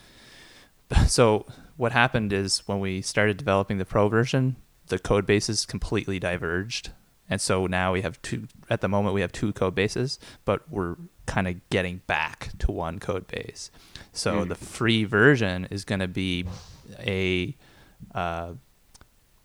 so 1.07 1.45
what 1.75 1.91
happened 1.91 2.31
is 2.31 2.59
when 2.65 2.79
we 2.79 3.01
started 3.01 3.35
developing 3.35 3.77
the 3.77 3.83
pro 3.83 4.07
version, 4.07 4.55
the 4.87 4.97
code 4.97 5.25
bases 5.25 5.65
completely 5.65 6.17
diverged. 6.17 6.91
And 7.29 7.41
so 7.41 7.67
now 7.67 7.91
we 7.91 8.01
have 8.01 8.21
two 8.21 8.47
at 8.69 8.79
the 8.79 8.87
moment 8.87 9.15
we 9.15 9.21
have 9.21 9.33
two 9.33 9.51
code 9.51 9.75
bases, 9.75 10.17
but 10.45 10.69
we're 10.71 10.95
kind 11.25 11.49
of 11.49 11.55
getting 11.69 12.01
back 12.07 12.51
to 12.59 12.71
one 12.71 12.99
code 12.99 13.27
base. 13.27 13.69
So 14.13 14.45
mm. 14.45 14.47
the 14.47 14.55
free 14.55 15.03
version 15.03 15.67
is 15.71 15.83
going 15.83 15.99
to 15.99 16.07
be 16.07 16.45
a 16.99 17.57
uh, 18.15 18.53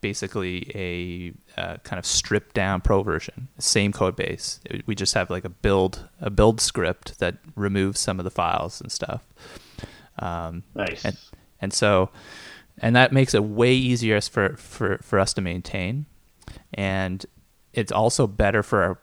basically 0.01 0.71
a 0.75 1.61
uh, 1.61 1.77
kind 1.79 1.99
of 1.99 2.07
stripped 2.07 2.55
down 2.55 2.81
pro 2.81 3.03
version, 3.03 3.49
same 3.59 3.93
code 3.93 4.17
base. 4.17 4.61
We 4.87 4.95
just 4.95 5.15
have 5.15 5.31
like 5.31 5.45
a 5.45 5.49
build 5.49 6.09
a 6.21 6.31
build 6.31 6.61
script 6.61 7.19
that 7.19 7.37
removes 7.55 8.01
some 8.01 8.19
of 8.19 8.25
the 8.25 8.31
files 8.31 8.81
and 8.81 8.91
stuff. 8.93 9.27
Um, 10.19 10.63
nice. 10.75 11.05
And, 11.05 11.17
and 11.61 11.73
so, 11.73 12.11
and 12.79 12.95
that 12.97 13.13
makes 13.13 13.35
it 13.35 13.45
way 13.45 13.75
easier 13.75 14.21
for, 14.21 14.57
for, 14.57 14.99
for 15.03 15.19
us 15.19 15.33
to 15.35 15.41
maintain. 15.41 16.07
And 16.75 17.25
it's 17.73 17.93
also 17.93 18.27
better 18.27 18.63
for 18.63 18.83
our, 18.83 18.99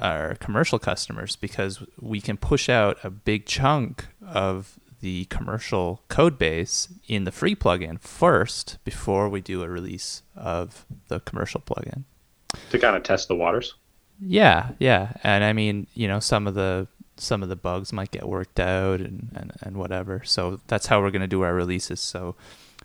our 0.00 0.34
commercial 0.36 0.78
customers 0.78 1.36
because 1.36 1.82
we 2.00 2.20
can 2.20 2.36
push 2.36 2.68
out 2.68 2.98
a 3.04 3.10
big 3.10 3.46
chunk 3.46 4.06
of 4.26 4.78
the 5.02 5.26
commercial 5.26 6.00
code 6.08 6.38
base 6.38 6.88
in 7.08 7.24
the 7.24 7.32
free 7.32 7.54
plugin 7.54 8.00
first 8.00 8.78
before 8.84 9.28
we 9.28 9.40
do 9.40 9.62
a 9.62 9.68
release 9.68 10.22
of 10.34 10.86
the 11.08 11.20
commercial 11.20 11.60
plugin. 11.60 12.04
To 12.70 12.78
kind 12.78 12.96
of 12.96 13.02
test 13.02 13.28
the 13.28 13.34
waters. 13.34 13.74
Yeah, 14.20 14.70
yeah. 14.78 15.14
And 15.24 15.42
I 15.42 15.52
mean, 15.52 15.88
you 15.94 16.06
know, 16.06 16.20
some 16.20 16.46
of 16.46 16.54
the 16.54 16.86
some 17.16 17.42
of 17.42 17.48
the 17.48 17.56
bugs 17.56 17.92
might 17.92 18.10
get 18.10 18.26
worked 18.26 18.58
out 18.58 19.00
and, 19.00 19.28
and, 19.34 19.52
and 19.60 19.76
whatever. 19.76 20.22
So 20.24 20.60
that's 20.66 20.86
how 20.86 21.00
we're 21.00 21.10
going 21.10 21.20
to 21.20 21.28
do 21.28 21.42
our 21.42 21.54
releases. 21.54 22.00
So 22.00 22.36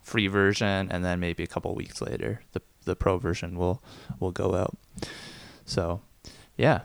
free 0.02 0.28
version, 0.28 0.90
and 0.92 1.06
then 1.06 1.20
maybe 1.20 1.44
a 1.44 1.48
couple 1.48 1.74
weeks 1.76 2.02
later, 2.02 2.42
the 2.54 2.62
the 2.86 2.96
pro 2.96 3.20
version 3.20 3.58
will 3.58 3.84
will 4.20 4.32
go 4.32 4.56
out. 4.56 4.76
So, 5.66 6.02
yeah, 6.58 6.82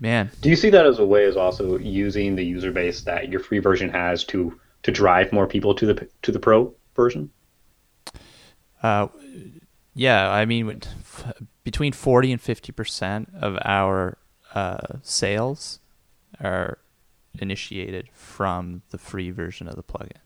man. 0.00 0.30
Do 0.40 0.48
you 0.48 0.56
see 0.56 0.70
that 0.70 0.86
as 0.86 0.98
a 0.98 1.06
way 1.06 1.24
as 1.24 1.36
also 1.36 1.78
using 1.78 2.36
the 2.36 2.44
user 2.44 2.72
base 2.72 3.02
that 3.02 3.28
your 3.28 3.40
free 3.40 3.58
version 3.58 3.90
has 3.90 4.24
to 4.24 4.58
to 4.82 4.92
drive 4.92 5.32
more 5.32 5.46
people 5.46 5.74
to 5.74 5.86
the 5.86 6.08
to 6.22 6.32
the 6.32 6.38
pro 6.38 6.72
version? 6.94 7.30
Uh, 8.82 9.08
yeah, 9.94 10.30
I 10.30 10.44
mean, 10.44 10.80
between 11.64 11.92
forty 11.92 12.32
and 12.32 12.40
fifty 12.40 12.72
percent 12.72 13.30
of 13.40 13.58
our 13.64 14.18
uh, 14.54 14.98
sales 15.02 15.80
are 16.40 16.78
initiated 17.38 18.08
from 18.12 18.82
the 18.90 18.98
free 18.98 19.30
version 19.30 19.68
of 19.68 19.76
the 19.76 19.82
plugin. 19.82 20.20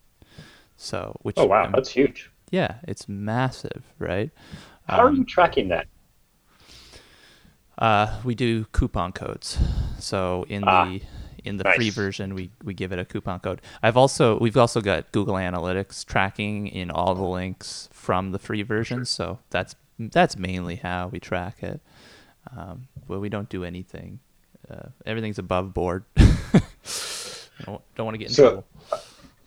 So, 0.76 1.16
which 1.22 1.36
oh 1.38 1.46
wow, 1.46 1.70
that's 1.72 1.90
huge. 1.90 2.30
Yeah, 2.50 2.76
it's 2.88 3.08
massive, 3.08 3.84
right? 3.98 4.30
How 4.88 5.06
um, 5.06 5.06
are 5.06 5.16
you 5.16 5.24
tracking 5.24 5.68
that? 5.68 5.86
Uh, 7.80 8.20
we 8.24 8.34
do 8.34 8.66
coupon 8.72 9.12
codes. 9.12 9.58
So 9.98 10.44
in 10.48 10.64
ah, 10.64 10.84
the 10.84 11.02
in 11.44 11.56
the 11.56 11.64
nice. 11.64 11.76
free 11.76 11.90
version, 11.90 12.34
we, 12.34 12.50
we 12.62 12.74
give 12.74 12.92
it 12.92 12.98
a 12.98 13.04
coupon 13.04 13.40
code. 13.40 13.62
I've 13.82 13.96
also 13.96 14.38
we've 14.38 14.56
also 14.56 14.80
got 14.80 15.10
Google 15.12 15.34
Analytics 15.34 16.04
tracking 16.04 16.66
in 16.66 16.90
all 16.90 17.14
the 17.14 17.24
links 17.24 17.88
from 17.92 18.32
the 18.32 18.38
free 18.38 18.62
version. 18.62 19.04
So 19.04 19.38
that's 19.48 19.74
that's 19.98 20.36
mainly 20.36 20.76
how 20.76 21.08
we 21.08 21.18
track 21.18 21.62
it. 21.62 21.80
Um, 22.56 22.88
well, 23.08 23.20
we 23.20 23.28
don't 23.28 23.48
do 23.48 23.64
anything 23.64 24.20
uh, 24.70 24.88
everything's 25.06 25.38
above 25.38 25.74
board. 25.74 26.04
don't, 26.16 27.82
don't 27.94 28.06
want 28.06 28.14
to 28.14 28.18
get 28.18 28.28
in 28.28 28.34
so, 28.34 28.42
trouble. 28.42 28.66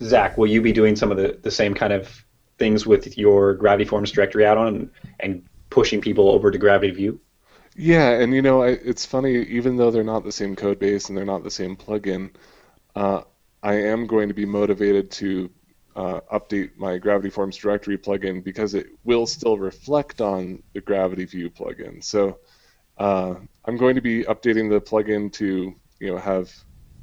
Zack, 0.01 0.37
will 0.37 0.47
you 0.47 0.61
be 0.61 0.73
doing 0.73 0.95
some 0.95 1.11
of 1.11 1.17
the, 1.17 1.37
the 1.41 1.51
same 1.51 1.73
kind 1.73 1.93
of 1.93 2.25
things 2.57 2.85
with 2.85 3.17
your 3.17 3.53
Gravity 3.53 3.85
Forms 3.85 4.11
directory 4.11 4.45
add-on 4.45 4.67
and, 4.67 4.89
and 5.21 5.43
pushing 5.69 6.01
people 6.01 6.29
over 6.29 6.51
to 6.51 6.59
GravityView? 6.59 7.17
Yeah, 7.75 8.11
and 8.19 8.33
you 8.33 8.41
know, 8.41 8.61
I, 8.63 8.69
it's 8.69 9.05
funny, 9.05 9.35
even 9.45 9.77
though 9.77 9.89
they're 9.91 10.03
not 10.03 10.23
the 10.23 10.31
same 10.31 10.55
code 10.55 10.79
base 10.79 11.09
and 11.09 11.17
they're 11.17 11.25
not 11.25 11.43
the 11.43 11.51
same 11.51 11.75
plugin, 11.75 12.35
uh, 12.95 13.23
I 13.63 13.75
am 13.75 14.07
going 14.07 14.27
to 14.27 14.33
be 14.35 14.45
motivated 14.45 15.11
to 15.11 15.51
uh, 15.95 16.21
update 16.31 16.77
my 16.77 16.97
Gravity 16.99 17.29
Forms 17.29 17.57
directory 17.57 17.97
plugin 17.97 18.43
because 18.43 18.75
it 18.75 18.87
will 19.03 19.25
still 19.25 19.57
reflect 19.57 20.21
on 20.21 20.61
the 20.73 20.81
GravityView 20.81 21.53
plugin. 21.55 22.03
So 22.03 22.39
uh, 22.97 23.35
I'm 23.65 23.77
going 23.77 23.95
to 23.95 24.01
be 24.01 24.23
updating 24.23 24.69
the 24.69 24.81
plugin 24.81 25.31
to 25.33 25.73
you 25.99 26.11
know 26.11 26.17
have 26.17 26.51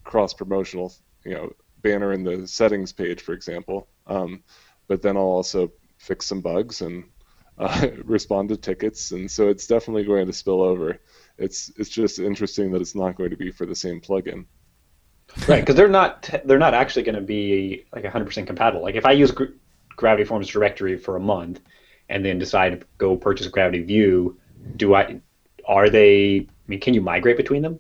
cross 0.05 0.35
promotional 0.35 0.93
you 1.25 1.35
know 1.35 1.53
banner 1.83 2.13
in 2.13 2.25
the 2.25 2.47
settings 2.47 2.93
page, 2.93 3.23
for 3.23 3.33
example. 3.33 3.89
Um, 4.07 4.45
but 4.89 5.03
then 5.03 5.17
I'll 5.17 5.23
also 5.25 5.73
fix 5.99 6.27
some 6.27 6.41
bugs 6.43 6.81
and 6.83 7.05
uh, 7.61 7.89
respond 8.05 8.49
to 8.49 8.57
tickets, 8.57 9.13
and 9.13 9.31
so 9.31 9.49
it's 9.49 9.67
definitely 9.67 10.05
going 10.05 10.27
to 10.27 10.33
spill 10.33 10.63
over. 10.63 10.99
It's 11.39 11.71
it's 11.77 11.91
just 11.91 12.19
interesting 12.19 12.73
that 12.73 12.81
it's 12.81 12.95
not 12.95 13.17
going 13.17 13.31
to 13.31 13.37
be 13.37 13.51
for 13.51 13.67
the 13.67 13.75
same 13.77 14.01
plugin. 14.01 14.47
Right, 15.47 15.61
because 15.61 15.77
they're 15.77 15.89
not 15.89 16.29
they're 16.45 16.59
not 16.59 16.75
actually 16.75 17.05
going 17.05 17.15
to 17.15 17.21
be 17.21 17.85
like 17.95 18.05
100% 18.05 18.47
compatible. 18.47 18.83
Like 18.83 18.97
if 18.97 19.07
I 19.07 19.13
use 19.13 19.33
Gravity 19.95 20.25
Forms 20.25 20.49
directory 20.49 20.97
for 20.97 21.17
a 21.17 21.21
month, 21.21 21.61
and 22.09 22.25
then 22.25 22.39
decide 22.39 22.81
to 22.81 22.87
go 22.99 23.17
purchase 23.17 23.47
GravityView, 23.47 24.35
do 24.77 24.95
I 24.95 25.21
are 25.67 25.91
they? 25.91 26.37
I 26.41 26.47
mean, 26.67 26.81
can 26.81 26.95
you 26.95 27.01
migrate 27.01 27.37
between 27.37 27.63
them? 27.63 27.79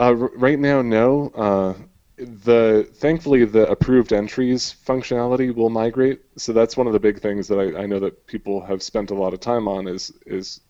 Uh, 0.00 0.14
right 0.14 0.58
now, 0.58 0.82
no. 0.82 1.30
Uh, 1.34 1.74
the 2.18 2.88
thankfully 2.94 3.44
the 3.44 3.68
approved 3.70 4.12
entries 4.12 4.74
functionality 4.86 5.54
will 5.54 5.70
migrate. 5.70 6.20
So 6.36 6.52
that's 6.52 6.76
one 6.76 6.86
of 6.86 6.92
the 6.92 7.00
big 7.00 7.20
things 7.20 7.46
that 7.48 7.58
I, 7.58 7.82
I 7.82 7.86
know 7.86 8.00
that 8.00 8.26
people 8.26 8.60
have 8.60 8.82
spent 8.82 9.10
a 9.10 9.14
lot 9.14 9.34
of 9.34 9.40
time 9.40 9.68
on 9.68 9.86
is 9.86 10.12
is 10.26 10.60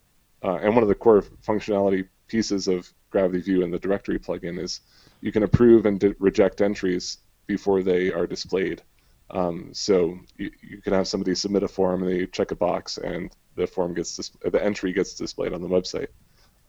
uh, 0.45 0.57
and 0.57 0.75
one 0.75 0.83
of 0.83 0.89
the 0.89 0.95
core 0.95 1.23
functionality 1.23 2.09
pieces 2.27 2.69
of 2.69 2.93
GravityView 3.13 3.65
and 3.65 3.73
the 3.73 3.79
directory 3.79 4.19
plugin 4.19 4.61
is 4.61 4.81
you 5.21 5.33
can 5.33 5.43
approve 5.43 5.87
and 5.87 5.99
de- 5.99 6.15
reject 6.19 6.61
entries 6.61 7.19
before 7.47 7.83
they 7.83 8.13
are 8.13 8.27
displayed. 8.27 8.83
Um, 9.31 9.71
so 9.73 10.19
you, 10.37 10.51
you 10.63 10.81
can 10.83 10.93
have 10.93 11.09
somebody 11.09 11.35
submit 11.35 11.63
a 11.63 11.69
form 11.69 12.03
and 12.03 12.13
they 12.13 12.27
check 12.27 12.51
a 12.51 12.57
box 12.57 12.99
and 12.99 13.31
the 13.57 13.67
form 13.67 13.95
gets 13.95 14.17
dis- 14.17 14.33
the 14.45 14.63
entry 14.63 14.93
gets 14.93 15.15
displayed 15.15 15.53
on 15.55 15.63
the 15.63 15.69
website. 15.69 16.09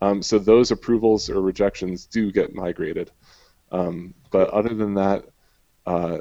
Um, 0.02 0.22
so 0.24 0.40
those 0.40 0.72
approvals 0.72 1.30
or 1.30 1.42
rejections 1.42 2.06
do 2.06 2.32
get 2.32 2.56
migrated. 2.56 3.12
Um, 3.72 4.14
but 4.32 4.50
other 4.50 4.74
than 4.74 4.94
that, 4.96 5.26
uh, 5.86 6.20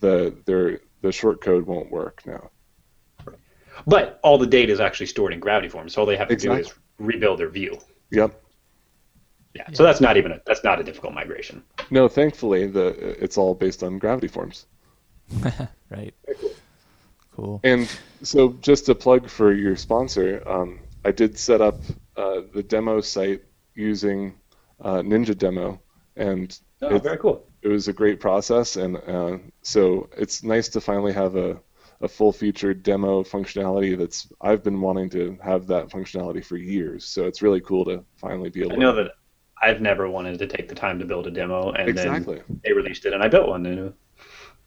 the 0.00 0.36
their 0.46 0.80
the 1.02 1.12
short 1.12 1.40
code 1.40 1.66
won't 1.66 1.90
work 1.90 2.22
now. 2.26 2.50
But 3.86 4.20
all 4.22 4.36
the 4.36 4.46
data 4.46 4.72
is 4.72 4.80
actually 4.80 5.06
stored 5.06 5.32
in 5.32 5.40
Gravity 5.40 5.68
Forms, 5.68 5.94
so 5.94 6.02
all 6.02 6.06
they 6.06 6.16
have 6.16 6.28
to 6.28 6.34
Exactly. 6.34 6.62
do 6.62 6.68
is 6.68 6.74
rebuild 6.98 7.38
their 7.38 7.48
view. 7.48 7.78
Yep. 8.10 8.38
Yeah. 9.54 9.64
So 9.72 9.82
that's 9.82 10.00
not 10.00 10.16
even 10.16 10.32
a 10.32 10.40
that's 10.46 10.62
not 10.62 10.80
a 10.80 10.84
difficult 10.84 11.14
migration. 11.14 11.62
No, 11.90 12.08
thankfully 12.08 12.66
the 12.66 12.88
it's 13.22 13.38
all 13.38 13.54
based 13.54 13.82
on 13.82 13.98
gravity 13.98 14.28
forms. 14.28 14.66
right. 15.90 16.14
Cool. 17.32 17.60
And 17.64 17.88
so, 18.22 18.52
just 18.60 18.88
a 18.88 18.94
plug 18.94 19.28
for 19.28 19.52
your 19.52 19.76
sponsor, 19.76 20.42
um, 20.46 20.80
I 21.04 21.12
did 21.12 21.38
set 21.38 21.60
up 21.60 21.76
uh, 22.16 22.42
the 22.52 22.62
demo 22.62 23.00
site 23.00 23.42
using 23.74 24.34
uh, 24.80 24.96
Ninja 24.96 25.36
Demo, 25.36 25.80
and 26.16 26.58
Oh, 26.82 26.96
it, 26.96 27.02
very 27.02 27.18
cool. 27.18 27.46
it 27.62 27.68
was 27.68 27.88
a 27.88 27.92
great 27.92 28.20
process. 28.20 28.76
And 28.76 28.96
uh, 28.96 29.38
so, 29.62 30.08
it's 30.16 30.42
nice 30.42 30.68
to 30.70 30.80
finally 30.80 31.12
have 31.12 31.36
a, 31.36 31.60
a 32.00 32.08
full-featured 32.08 32.82
demo 32.82 33.22
functionality. 33.22 33.96
That's 33.98 34.28
I've 34.40 34.64
been 34.64 34.80
wanting 34.80 35.10
to 35.10 35.38
have 35.42 35.66
that 35.66 35.88
functionality 35.88 36.44
for 36.44 36.56
years. 36.56 37.04
So 37.04 37.26
it's 37.26 37.42
really 37.42 37.60
cool 37.60 37.84
to 37.84 38.04
finally 38.16 38.50
be 38.50 38.62
able. 38.62 38.72
I 38.72 38.76
know 38.76 38.94
that 38.94 39.12
I've 39.62 39.80
never 39.80 40.08
wanted 40.08 40.38
to 40.38 40.46
take 40.46 40.68
the 40.68 40.74
time 40.74 40.98
to 41.00 41.04
build 41.04 41.26
a 41.26 41.30
demo, 41.30 41.72
and 41.72 41.88
Exactly. 41.88 42.36
then 42.36 42.60
they 42.64 42.72
released 42.72 43.04
it, 43.04 43.12
and 43.12 43.22
I 43.22 43.28
built 43.28 43.48
one. 43.48 43.66
And 43.66 43.92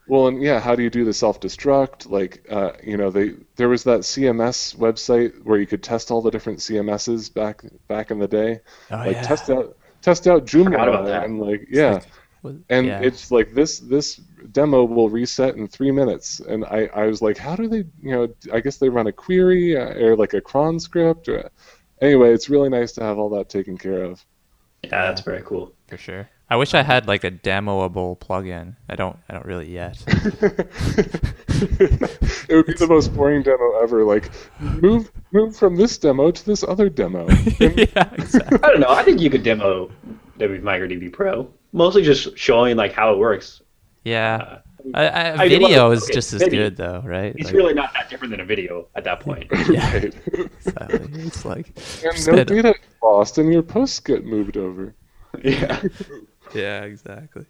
Well, 0.08 0.28
and 0.28 0.42
yeah, 0.42 0.60
how 0.60 0.76
do 0.76 0.84
you 0.84 0.92
do 0.92 1.04
the 1.06 1.14
self-destruct? 1.14 2.10
Like, 2.10 2.46
uh, 2.50 2.74
you 2.84 2.98
know, 2.98 3.10
they 3.10 3.34
there 3.56 3.70
was 3.70 3.86
that 3.86 4.02
CMS 4.02 4.76
website 4.76 5.44
where 5.44 5.60
you 5.60 5.66
could 5.66 5.82
test 5.82 6.12
all 6.12 6.22
the 6.22 6.30
different 6.30 6.60
CMSs 6.60 7.34
back 7.34 7.64
back 7.88 8.12
in 8.12 8.20
the 8.20 8.28
day. 8.28 8.60
Oh, 8.92 8.98
like 8.98 9.16
yeah. 9.16 9.22
test 9.24 9.50
out 9.50 9.78
test 10.04 10.28
out 10.28 10.48
Forgot 10.50 10.88
about 10.88 11.06
Joomla 11.06 11.06
that. 11.08 11.26
and 11.26 11.40
like 11.40 11.68
yeah, 11.70 12.02
and 12.70 12.86
yeah. 12.86 13.00
it's 13.02 13.32
like 13.32 13.54
this 13.54 13.80
this 13.80 14.18
demo 14.52 14.84
will 14.84 15.10
reset 15.10 15.56
in 15.56 15.68
three 15.68 15.92
minutes, 15.92 16.40
and 16.42 16.66
I 16.66 16.90
I 16.94 17.08
was 17.08 17.22
like, 17.22 17.38
how 17.38 17.56
do 17.56 17.68
they 17.68 17.86
you 18.02 18.12
know 18.12 18.28
I 18.54 18.60
guess 18.60 18.78
they 18.78 18.90
run 18.90 19.08
a 19.08 19.12
query 19.12 19.76
uh, 19.78 19.94
or 19.96 20.16
like 20.16 20.34
a 20.34 20.42
cron 20.42 20.80
script. 20.80 21.30
Or, 21.30 21.50
anyway, 22.02 22.34
it's 22.34 22.50
really 22.50 22.70
nice 22.70 22.92
to 22.94 23.04
have 23.04 23.18
all 23.18 23.30
that 23.30 23.50
taken 23.50 23.78
care 23.78 24.04
of. 24.04 24.24
yeah, 24.84 25.08
that's 25.08 25.22
very 25.22 25.42
cool. 25.44 25.74
for 25.88 25.98
sure. 25.98 26.30
I 26.50 26.56
wish 26.56 26.74
I 26.74 26.84
had 26.84 27.08
like 27.08 27.24
a 27.24 27.32
demoable 27.32 28.18
plugin. 28.20 28.76
I 28.90 28.96
don't. 28.96 29.18
I 29.30 29.34
don't 29.34 29.46
really 29.46 29.72
yet. 29.72 30.04
it 32.48 32.56
would 32.56 32.66
be 32.66 32.74
the 32.74 32.88
most 32.88 33.14
boring 33.16 33.42
demo 33.44 33.80
ever. 33.82 34.04
Like, 34.04 34.30
move 34.60 35.12
move 35.32 35.56
from 35.56 35.76
this 35.76 35.98
demo 35.98 36.32
to 36.32 36.46
this 36.46 36.64
other 36.64 36.90
demo. 36.90 37.28
yeah, 37.60 38.10
exactly. 38.14 38.60
I 38.62 38.68
don't 38.70 38.80
know. 38.82 38.90
I 38.90 39.04
think 39.04 39.20
you 39.22 39.30
could 39.30 39.44
demo 39.44 39.90
WP 40.40 40.62
Migrate 40.62 40.92
DB 40.92 41.12
Pro, 41.12 41.52
mostly 41.72 42.04
just 42.04 42.38
showing 42.38 42.76
like 42.78 42.92
how 42.94 43.14
it 43.14 43.18
works. 43.18 43.62
Yeah. 44.04 44.36
Uh, 44.38 44.60
I, 44.94 45.08
I, 45.08 45.32
I 45.32 45.38
mean, 45.38 45.50
video 45.50 45.70
well, 45.70 45.92
is 45.94 46.04
okay, 46.04 46.14
just 46.14 46.34
as 46.34 46.42
video- 46.42 46.64
good 46.64 46.76
though, 46.78 47.02
right? 47.06 47.34
It's 47.38 47.46
Like, 47.46 47.56
really 47.56 47.74
not 47.74 47.94
that 47.94 48.10
different 48.10 48.32
than 48.32 48.42
a 48.42 48.46
video 48.46 48.90
at 48.96 49.06
that 49.06 49.22
point. 49.22 49.46
Yeah. 49.70 49.96
Exactly. 49.96 51.24
It's 51.24 51.46
like 51.46 51.68
And 52.04 52.04
no 52.04 52.12
spit- 52.12 52.48
data 52.50 52.70
is 52.72 52.76
lost, 53.02 53.38
and 53.38 53.52
your 53.52 53.64
posts 53.64 54.00
get 54.02 54.26
moved 54.26 54.58
over. 54.58 54.94
yeah. 55.44 55.82
Yeah, 56.56 56.84
exactly. 56.84 57.46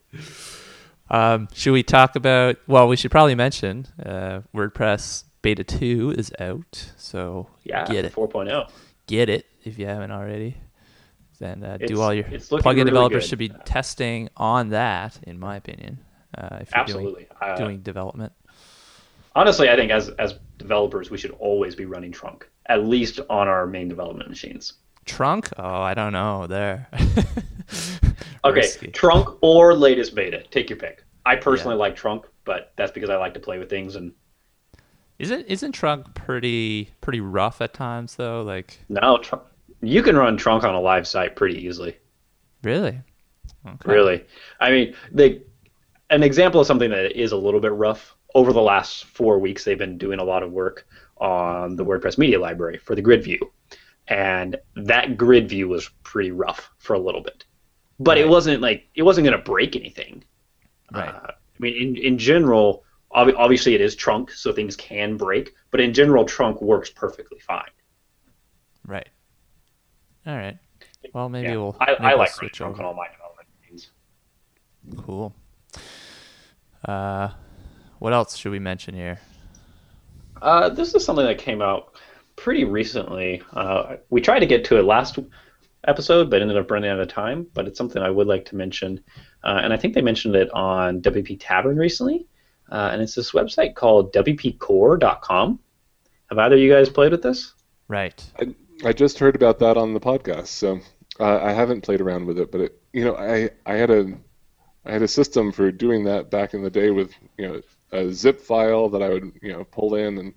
Um, 1.09 1.47
should 1.53 1.73
we 1.73 1.83
talk 1.83 2.15
about? 2.15 2.57
Well, 2.67 2.87
we 2.87 2.95
should 2.95 3.11
probably 3.11 3.35
mention 3.35 3.87
uh, 4.03 4.41
WordPress 4.55 5.25
Beta 5.41 5.63
Two 5.63 6.13
is 6.17 6.31
out, 6.39 6.91
so 6.97 7.47
Yeah. 7.63 7.85
get 7.85 8.05
it, 8.05 8.13
4.0. 8.13 8.69
get 9.07 9.29
it 9.29 9.45
if 9.63 9.77
you 9.77 9.85
haven't 9.85 10.11
already. 10.11 10.57
Then 11.39 11.63
uh, 11.63 11.77
do 11.85 11.99
all 11.99 12.13
your 12.13 12.25
it's 12.27 12.49
plugin 12.49 12.63
really 12.65 12.83
developers 12.85 13.23
good. 13.23 13.29
should 13.29 13.39
be 13.39 13.49
testing 13.65 14.29
on 14.37 14.69
that, 14.69 15.19
in 15.23 15.39
my 15.39 15.57
opinion. 15.57 15.99
Uh, 16.37 16.59
if 16.61 16.71
you're 16.71 16.79
Absolutely. 16.79 17.27
Uh, 17.41 17.55
doing, 17.57 17.67
doing 17.67 17.79
development. 17.81 18.31
honestly, 19.35 19.69
I 19.69 19.75
think 19.75 19.91
as 19.91 20.09
as 20.19 20.35
developers, 20.57 21.09
we 21.11 21.17
should 21.17 21.31
always 21.39 21.75
be 21.75 21.85
running 21.85 22.11
Trunk, 22.13 22.47
at 22.67 22.85
least 22.85 23.19
on 23.29 23.47
our 23.49 23.67
main 23.67 23.89
development 23.89 24.29
machines. 24.29 24.73
Trunk? 25.05 25.49
Oh, 25.57 25.81
I 25.81 25.93
don't 25.93 26.13
know. 26.13 26.47
There. 26.47 26.87
Okay, 28.45 28.59
Risky. 28.59 28.87
Trunk 28.87 29.37
or 29.41 29.73
latest 29.73 30.15
beta, 30.15 30.43
take 30.51 30.69
your 30.69 30.77
pick. 30.77 31.03
I 31.25 31.35
personally 31.35 31.77
like 31.77 31.95
Trunk, 31.95 32.25
but 32.43 32.73
that's 32.75 32.91
because 32.91 33.09
I 33.09 33.15
like 33.15 33.33
to 33.35 33.39
play 33.39 33.57
with 33.57 33.69
things. 33.69 33.95
And 33.95 34.11
Isn't 35.19 35.45
isn't 35.47 35.71
Trunk 35.71 36.13
pretty 36.13 36.89
pretty 37.01 37.21
rough 37.21 37.61
at 37.61 37.73
times 37.73 38.15
though? 38.15 38.43
Like 38.43 38.79
no, 38.89 39.17
Trunk, 39.19 39.43
you 39.81 40.03
can 40.03 40.17
run 40.17 40.35
Trunk 40.35 40.63
on 40.63 40.75
a 40.75 40.81
live 40.81 41.07
site 41.07 41.35
pretty 41.35 41.65
easily. 41.65 41.97
really? 42.63 42.99
Okay. 43.65 43.91
Really, 43.91 44.25
I 44.59 44.71
mean, 44.71 44.95
they 45.11 45.41
an 46.09 46.21
example 46.23 46.59
of 46.59 46.67
something 46.67 46.89
that 46.89 47.17
is 47.17 47.31
a 47.31 47.37
little 47.37 47.59
bit 47.61 47.71
rough. 47.71 48.15
Over 48.35 48.51
the 48.51 48.61
last 48.61 49.05
four 49.05 49.37
weeks, 49.37 49.63
they've 49.63 49.77
been 49.77 49.97
doing 49.97 50.19
a 50.19 50.23
lot 50.23 50.41
of 50.43 50.51
work 50.51 50.87
on 51.17 51.75
the 51.75 51.85
WordPress 51.85 52.17
media 52.17 52.39
library 52.39 52.77
for 52.77 52.95
the 52.95 53.01
grid 53.01 53.23
view, 53.23 53.39
and 54.07 54.57
that 54.75 55.17
grid 55.17 55.47
view 55.47 55.69
was 55.69 55.89
pretty 56.03 56.31
rough 56.31 56.71
for 56.77 56.95
a 56.95 56.99
little 56.99 57.21
bit. 57.21 57.45
But 57.99 58.17
it 58.17 58.27
wasn't 58.27 58.61
like 58.61 58.87
it 58.95 59.03
wasn't 59.03 59.25
going 59.25 59.37
to 59.37 59.43
break 59.43 59.75
anything. 59.75 60.23
Right. 60.91 61.09
Uh, 61.09 61.27
I 61.27 61.33
mean, 61.59 61.75
in, 61.75 62.03
in 62.03 62.17
general, 62.17 62.83
ob- 63.13 63.33
obviously 63.37 63.75
it 63.75 63.81
is 63.81 63.95
trunk, 63.95 64.31
so 64.31 64.51
things 64.51 64.75
can 64.75 65.17
break. 65.17 65.53
But 65.71 65.79
in 65.79 65.93
general, 65.93 66.25
trunk 66.25 66.61
works 66.61 66.89
perfectly 66.89 67.39
fine. 67.39 67.69
Right. 68.85 69.07
All 70.25 70.35
right. 70.35 70.57
Well, 71.13 71.29
maybe 71.29 71.49
Yeah. 71.49 71.57
we'll. 71.57 71.77
I, 71.79 71.91
maybe 71.91 72.03
I 72.03 72.09
we'll 72.09 72.17
like 72.19 72.31
switch 72.31 72.53
trunk 72.53 72.73
over. 72.75 72.83
on 72.83 72.87
all 72.87 72.93
my 72.93 73.07
development 73.11 73.47
machines. 73.61 73.91
Cool. 75.05 75.33
Uh, 76.85 77.29
what 77.99 78.11
else 78.13 78.35
should 78.35 78.51
we 78.51 78.59
mention 78.59 78.93
here? 78.95 79.19
Uh, 80.41 80.67
this 80.69 80.93
is 80.93 81.05
something 81.05 81.25
that 81.25 81.37
came 81.37 81.61
out 81.61 81.93
pretty 82.35 82.65
recently. 82.65 83.41
Uh, 83.53 83.95
we 84.09 84.19
tried 84.19 84.39
to 84.39 84.45
get 84.45 84.65
to 84.65 84.77
it 84.77 84.83
last 84.83 85.17
episode, 85.85 86.29
but 86.29 86.41
ended 86.41 86.57
up 86.57 86.69
running 86.71 86.89
out 86.89 86.99
of 86.99 87.07
time. 87.07 87.47
But 87.53 87.67
it's 87.67 87.77
something 87.77 88.01
I 88.01 88.09
would 88.09 88.27
like 88.27 88.45
to 88.45 88.55
mention, 88.55 89.03
uh, 89.43 89.61
and 89.63 89.73
I 89.73 89.77
think 89.77 89.93
they 89.93 90.01
mentioned 90.01 90.35
it 90.35 90.49
on 90.53 91.01
WP 91.01 91.37
Tavern 91.39 91.77
recently. 91.77 92.27
Uh, 92.71 92.89
and 92.91 93.01
it's 93.01 93.15
this 93.15 93.31
website 93.31 93.75
called 93.75 94.13
WPCore.com. 94.13 95.59
Have 96.29 96.37
either 96.39 96.55
of 96.55 96.61
you 96.61 96.71
guys 96.71 96.89
played 96.89 97.11
with 97.11 97.21
this? 97.21 97.53
Right. 97.87 98.23
I, 98.39 98.55
I 98.85 98.93
just 98.93 99.19
heard 99.19 99.35
about 99.35 99.59
that 99.59 99.77
on 99.77 99.93
the 99.93 99.99
podcast, 99.99 100.47
so 100.47 100.79
uh, 101.19 101.39
I 101.43 101.51
haven't 101.51 101.81
played 101.81 102.01
around 102.01 102.25
with 102.25 102.39
it. 102.39 102.51
But 102.51 102.61
it, 102.61 102.81
you 102.91 103.05
know, 103.05 103.15
I 103.15 103.51
I 103.65 103.75
had 103.75 103.91
a 103.91 104.13
I 104.85 104.91
had 104.91 105.01
a 105.01 105.07
system 105.07 105.51
for 105.51 105.71
doing 105.71 106.03
that 106.05 106.31
back 106.31 106.53
in 106.53 106.63
the 106.63 106.69
day 106.69 106.89
with 106.89 107.13
you 107.37 107.47
know 107.47 107.61
a 107.91 108.11
zip 108.11 108.41
file 108.41 108.89
that 108.89 109.03
I 109.03 109.09
would 109.09 109.31
you 109.41 109.51
know 109.51 109.63
pull 109.65 109.95
in, 109.95 110.17
and 110.17 110.33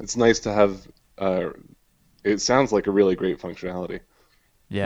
it's 0.00 0.16
nice 0.16 0.40
to 0.40 0.52
have. 0.52 0.86
Uh, 1.16 1.50
it 2.24 2.40
sounds 2.40 2.72
like 2.72 2.86
a 2.86 2.92
really 2.92 3.16
great 3.16 3.40
functionality. 3.40 4.00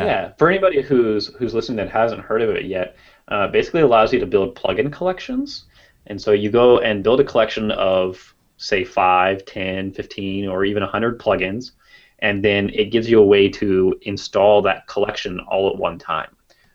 Yeah. 0.04 0.32
For 0.38 0.48
anybody 0.48 0.82
who's 0.82 1.28
who's 1.28 1.54
listening 1.54 1.76
that 1.76 1.90
hasn't 1.90 2.22
heard 2.22 2.42
of 2.42 2.50
it 2.50 2.64
yet, 2.64 2.96
uh, 3.28 3.48
basically 3.48 3.82
allows 3.82 4.12
you 4.12 4.20
to 4.20 4.26
build 4.26 4.54
plugin 4.56 4.92
collections. 4.92 5.64
And 6.06 6.20
so 6.20 6.32
you 6.32 6.50
go 6.50 6.78
and 6.78 7.02
build 7.02 7.20
a 7.20 7.24
collection 7.24 7.70
of 7.72 8.34
say 8.58 8.84
5, 8.84 9.44
10, 9.44 9.92
15, 9.92 10.48
or 10.48 10.64
even 10.64 10.82
100 10.82 11.20
plugins, 11.20 11.72
and 12.20 12.44
then 12.44 12.70
it 12.70 12.86
gives 12.86 13.08
you 13.08 13.20
a 13.20 13.26
way 13.26 13.48
to 13.48 13.98
install 14.02 14.62
that 14.62 14.86
collection 14.86 15.40
all 15.40 15.68
at 15.68 15.76
one 15.76 15.98
time, 15.98 16.34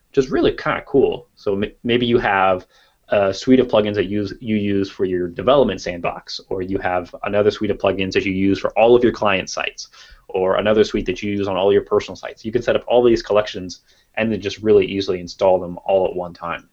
which 0.10 0.18
is 0.18 0.30
really 0.30 0.52
kind 0.52 0.78
of 0.80 0.86
cool. 0.86 1.28
So 1.36 1.56
m- 1.56 1.72
maybe 1.84 2.06
you 2.06 2.20
have 2.20 2.68
a 3.12 3.34
suite 3.34 3.60
of 3.60 3.68
plugins 3.68 3.96
that 3.96 4.06
use 4.06 4.34
you 4.40 4.56
use 4.56 4.90
for 4.90 5.06
your 5.06 5.28
development 5.28 5.82
sandbox, 5.82 6.40
or 6.50 6.62
you 6.62 6.78
have 6.80 7.14
another 7.24 7.52
suite 7.52 7.72
of 7.72 7.78
plugins 7.78 8.14
that 8.14 8.26
you 8.26 8.32
use 8.32 8.60
for 8.60 8.72
all 8.80 8.96
of 8.96 9.04
your 9.04 9.14
client 9.14 9.50
sites, 9.50 9.90
or 10.28 10.56
another 10.56 10.84
suite 10.84 11.06
that 11.06 11.22
you 11.22 11.32
use 11.32 11.48
on 11.48 11.58
all 11.58 11.74
your 11.74 11.84
personal 11.84 12.16
sites. 12.16 12.46
You 12.46 12.52
can 12.52 12.62
set 12.62 12.76
up 12.76 12.84
all 12.88 13.04
these 13.04 13.22
collections 13.22 13.82
and 14.16 14.32
then 14.32 14.42
just 14.42 14.60
really 14.60 14.86
easily 14.86 15.20
install 15.20 15.60
them 15.60 15.78
all 15.86 16.08
at 16.08 16.16
one 16.16 16.34
time. 16.34 16.70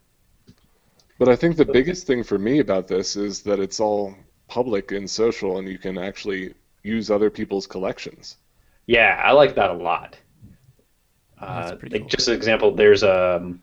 But 1.19 1.29
I 1.29 1.37
think 1.37 1.57
the 1.57 1.65
biggest 1.65 2.07
thing 2.07 2.23
for 2.23 2.39
me 2.39 2.61
about 2.61 2.87
this 2.87 3.17
is 3.17 3.43
that 3.43 3.59
it's 3.59 3.81
all 3.81 4.15
public 4.47 4.93
and 4.93 5.11
social, 5.11 5.59
and 5.59 5.69
you 5.69 5.79
can 5.79 5.99
actually 5.99 6.55
use 6.85 7.11
other 7.11 7.31
people's 7.31 7.67
collections. 7.67 8.37
Yeah, 8.87 9.21
I 9.25 9.33
like 9.33 9.55
that 9.57 9.71
a 9.71 9.75
lot. 9.75 10.17
That's 11.41 11.73
Uh, 11.73 11.77
pretty 11.77 11.95
like 11.95 12.03
cool. 12.03 12.09
Just 12.09 12.29
an 12.29 12.35
example, 12.35 12.75
there's 12.75 13.03
um, 13.03 13.61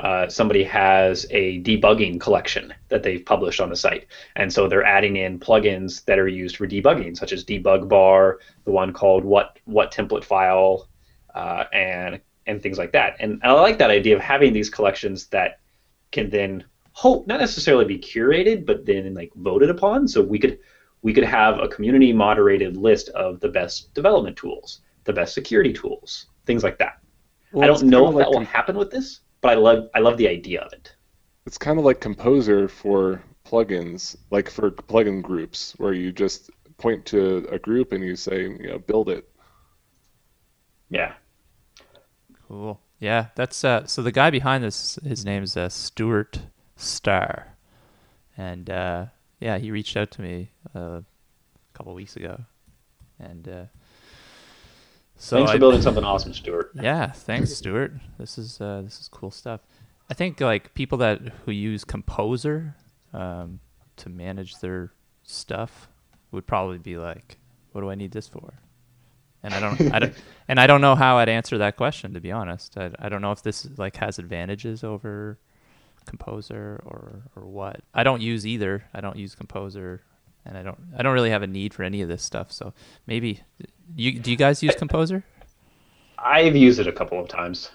uh, 0.00 0.28
somebody 0.28 0.64
has 0.64 1.26
a 1.30 1.60
debugging 1.60 2.18
collection 2.18 2.72
that 2.88 3.02
they've 3.02 3.24
published 3.24 3.60
on 3.60 3.68
the 3.68 3.76
site, 3.76 4.06
and 4.36 4.50
so 4.50 4.66
they're 4.66 4.84
adding 4.84 5.16
in 5.16 5.38
plugins 5.38 6.04
that 6.06 6.18
are 6.18 6.26
used 6.26 6.56
for 6.56 6.66
debugging, 6.66 7.14
such 7.14 7.32
as 7.32 7.44
debug 7.44 7.86
bar, 7.86 8.38
the 8.64 8.70
one 8.70 8.94
called 8.94 9.24
what 9.24 9.58
what 9.66 9.92
template 9.92 10.24
file, 10.24 10.88
uh, 11.34 11.64
and 11.74 12.18
and 12.46 12.62
things 12.62 12.78
like 12.78 12.92
that. 12.92 13.16
And 13.20 13.40
I 13.42 13.52
like 13.52 13.76
that 13.78 13.90
idea 13.90 14.16
of 14.16 14.22
having 14.22 14.54
these 14.54 14.70
collections 14.70 15.26
that 15.26 15.60
can 16.12 16.30
then 16.30 16.64
hope 16.92 17.26
not 17.26 17.40
necessarily 17.40 17.84
be 17.84 17.98
curated, 17.98 18.64
but 18.64 18.86
then 18.86 19.12
like 19.12 19.30
voted 19.36 19.68
upon. 19.68 20.08
So 20.08 20.22
we 20.22 20.38
could 20.38 20.58
we 21.02 21.12
could 21.12 21.24
have 21.24 21.58
a 21.58 21.68
community 21.68 22.14
moderated 22.14 22.74
list 22.74 23.10
of 23.10 23.38
the 23.40 23.48
best 23.48 23.92
development 23.92 24.38
tools, 24.38 24.80
the 25.04 25.12
best 25.12 25.34
security 25.34 25.74
tools, 25.74 26.26
things 26.46 26.64
like 26.64 26.78
that. 26.78 27.00
Well, 27.52 27.64
I 27.64 27.66
don't 27.66 27.82
know 27.82 28.08
if 28.08 28.14
like 28.14 28.24
that 28.24 28.30
will 28.30 28.46
happen 28.46 28.78
with 28.78 28.90
this, 28.90 29.20
but 29.40 29.50
I 29.50 29.54
love 29.54 29.88
I 29.94 30.00
love 30.00 30.16
the 30.16 30.28
idea 30.28 30.60
of 30.62 30.72
it. 30.72 30.94
It's 31.46 31.58
kind 31.58 31.78
of 31.78 31.84
like 31.84 32.00
Composer 32.00 32.68
for 32.68 33.22
plugins, 33.44 34.16
like 34.30 34.50
for 34.50 34.70
plugin 34.70 35.22
groups, 35.22 35.74
where 35.78 35.92
you 35.92 36.12
just 36.12 36.50
point 36.76 37.04
to 37.06 37.46
a 37.50 37.58
group 37.58 37.92
and 37.92 38.04
you 38.04 38.16
say, 38.16 38.42
you 38.42 38.68
know, 38.68 38.78
build 38.78 39.08
it. 39.08 39.28
Yeah. 40.88 41.14
Cool. 42.48 42.80
Yeah, 42.98 43.28
that's 43.34 43.64
uh, 43.64 43.86
so 43.86 44.02
the 44.02 44.12
guy 44.12 44.30
behind 44.30 44.62
this, 44.62 44.98
his 45.02 45.24
name 45.24 45.42
is 45.42 45.56
uh, 45.56 45.70
Stuart 45.70 46.40
Starr, 46.76 47.54
and 48.36 48.68
uh, 48.68 49.06
yeah, 49.40 49.56
he 49.56 49.70
reached 49.70 49.96
out 49.96 50.10
to 50.12 50.22
me 50.22 50.50
uh, 50.76 51.00
a 51.00 51.04
couple 51.72 51.94
weeks 51.94 52.16
ago, 52.16 52.42
and 53.18 53.48
uh, 53.48 53.64
so 55.20 55.36
thanks 55.36 55.50
for 55.50 55.56
I, 55.56 55.58
building 55.58 55.82
something 55.82 56.02
awesome, 56.02 56.32
Stuart. 56.32 56.72
Yeah, 56.80 57.10
thanks, 57.12 57.52
Stuart. 57.52 57.92
This 58.18 58.38
is 58.38 58.58
uh, 58.58 58.80
this 58.82 59.00
is 59.00 59.08
cool 59.08 59.30
stuff. 59.30 59.60
I 60.08 60.14
think 60.14 60.40
like 60.40 60.72
people 60.72 60.96
that 60.98 61.20
who 61.44 61.52
use 61.52 61.84
Composer 61.84 62.74
um, 63.12 63.60
to 63.96 64.08
manage 64.08 64.56
their 64.60 64.92
stuff 65.22 65.88
would 66.32 66.46
probably 66.46 66.78
be 66.78 66.96
like, 66.96 67.36
"What 67.72 67.82
do 67.82 67.90
I 67.90 67.96
need 67.96 68.12
this 68.12 68.28
for?" 68.28 68.54
And 69.42 69.52
I 69.52 69.60
don't, 69.60 69.94
I 69.94 69.98
don't, 69.98 70.14
and 70.48 70.58
I 70.58 70.66
don't 70.66 70.80
know 70.80 70.94
how 70.94 71.18
I'd 71.18 71.28
answer 71.28 71.58
that 71.58 71.76
question. 71.76 72.14
To 72.14 72.20
be 72.20 72.32
honest, 72.32 72.78
I, 72.78 72.90
I 72.98 73.10
don't 73.10 73.20
know 73.20 73.32
if 73.32 73.42
this 73.42 73.68
like 73.76 73.96
has 73.96 74.18
advantages 74.18 74.82
over 74.82 75.38
Composer 76.06 76.82
or 76.86 77.22
or 77.36 77.46
what. 77.46 77.82
I 77.92 78.04
don't 78.04 78.22
use 78.22 78.46
either. 78.46 78.84
I 78.94 79.02
don't 79.02 79.16
use 79.16 79.34
Composer, 79.34 80.00
and 80.46 80.56
I 80.56 80.62
don't, 80.62 80.78
I 80.96 81.02
don't 81.02 81.12
really 81.12 81.30
have 81.30 81.42
a 81.42 81.46
need 81.46 81.74
for 81.74 81.82
any 81.82 82.00
of 82.00 82.08
this 82.08 82.22
stuff. 82.22 82.50
So 82.50 82.72
maybe, 83.06 83.42
you 83.96 84.18
do 84.18 84.30
you 84.30 84.36
guys 84.36 84.62
use 84.62 84.74
Composer? 84.74 85.24
I've 86.18 86.56
used 86.56 86.80
it 86.80 86.86
a 86.86 86.92
couple 86.92 87.18
of 87.20 87.28
times, 87.28 87.70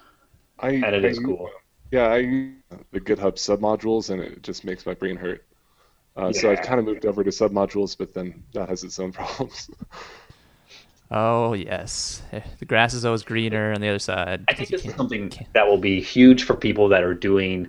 I, 0.58 0.70
and 0.70 0.84
it 0.84 1.04
I, 1.04 1.08
is 1.08 1.18
cool. 1.18 1.50
Yeah, 1.90 2.08
I 2.08 2.16
use 2.18 2.54
the 2.92 3.00
GitHub 3.00 3.34
submodules, 3.34 4.10
and 4.10 4.20
it 4.20 4.42
just 4.42 4.64
makes 4.64 4.86
my 4.86 4.94
brain 4.94 5.16
hurt. 5.16 5.44
Uh, 6.16 6.26
yeah. 6.26 6.40
So 6.40 6.50
I've 6.50 6.62
kind 6.62 6.80
of 6.80 6.86
moved 6.86 7.06
over 7.06 7.22
to 7.22 7.30
submodules, 7.30 7.96
but 7.96 8.14
then 8.14 8.42
that 8.54 8.68
has 8.68 8.84
its 8.84 8.98
own 8.98 9.12
problems. 9.12 9.70
Oh 11.10 11.52
yes, 11.52 12.22
the 12.58 12.64
grass 12.64 12.92
is 12.92 13.04
always 13.04 13.22
greener 13.22 13.72
on 13.72 13.80
the 13.80 13.88
other 13.88 13.98
side. 13.98 14.44
I 14.48 14.54
think 14.54 14.70
this 14.70 14.84
is 14.84 14.94
something 14.94 15.32
that 15.52 15.66
will 15.66 15.78
be 15.78 16.00
huge 16.00 16.44
for 16.44 16.56
people 16.56 16.88
that 16.88 17.02
are 17.02 17.14
doing 17.14 17.68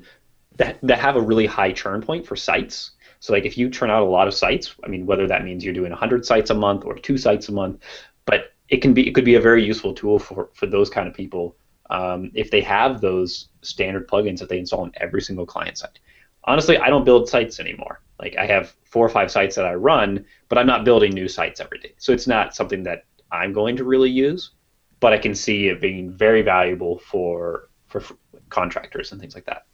that 0.56 0.80
that 0.82 1.00
have 1.00 1.16
a 1.16 1.22
really 1.22 1.46
high 1.46 1.72
churn 1.72 2.02
point 2.02 2.26
for 2.26 2.36
sites. 2.36 2.92
So 3.20 3.34
like 3.34 3.46
if 3.46 3.58
you 3.58 3.70
churn 3.70 3.92
out 3.92 4.02
a 4.02 4.06
lot 4.06 4.28
of 4.28 4.34
sites, 4.34 4.76
I 4.84 4.88
mean 4.88 5.06
whether 5.06 5.28
that 5.28 5.44
means 5.44 5.64
you're 5.64 5.74
doing 5.74 5.92
100 5.92 6.26
sites 6.26 6.50
a 6.50 6.56
month 6.56 6.84
or 6.86 6.96
two 6.96 7.18
sites 7.18 7.50
a 7.50 7.52
month, 7.52 7.84
but 8.28 8.54
it 8.70 8.78
can 8.84 8.94
be 8.94 9.08
it 9.08 9.16
could 9.16 9.26
be 9.26 9.34
a 9.34 9.42
very 9.42 9.64
useful 9.66 9.94
tool 9.94 10.20
for 10.20 10.50
for 10.54 10.68
those 10.68 10.92
kind 10.92 11.08
of 11.08 11.16
people 11.16 11.56
um, 11.90 12.30
if 12.36 12.52
they 12.52 12.62
have 12.62 13.02
those 13.02 13.48
standard 13.62 14.08
plugins 14.08 14.38
that 14.40 14.50
they 14.50 14.60
install 14.60 14.82
on 14.82 14.92
every 14.98 15.22
single 15.22 15.46
client 15.46 15.78
site. 15.78 16.00
Honestly, 16.44 16.78
I 16.78 16.90
don't 16.90 17.06
build 17.06 17.28
sites 17.28 17.60
anymore. 17.60 18.02
Like 18.20 18.36
I 18.38 18.46
have 18.46 18.76
four 18.84 19.06
or 19.06 19.10
five 19.10 19.32
sites 19.32 19.56
that 19.56 19.66
I 19.66 19.74
run, 19.74 20.26
but 20.50 20.58
I'm 20.58 20.68
not 20.68 20.86
building 20.86 21.14
new 21.14 21.28
sites 21.28 21.60
every 21.60 21.80
day. 21.80 21.94
So 21.98 22.12
it's 22.12 22.28
not 22.28 22.56
something 22.56 22.84
that 22.84 23.06
I'm 23.32 23.54
going 23.54 23.76
to 23.78 23.84
really 23.84 24.10
use, 24.10 24.52
but 25.00 25.14
I 25.14 25.18
can 25.18 25.36
see 25.36 25.68
it 25.68 25.82
being 25.82 26.12
very 26.12 26.42
valuable 26.42 27.00
for 27.00 27.70
for 27.88 28.04
contractors 28.50 29.12
and 29.12 29.22
things 29.22 29.36
like 29.36 29.46
that. 29.46 29.66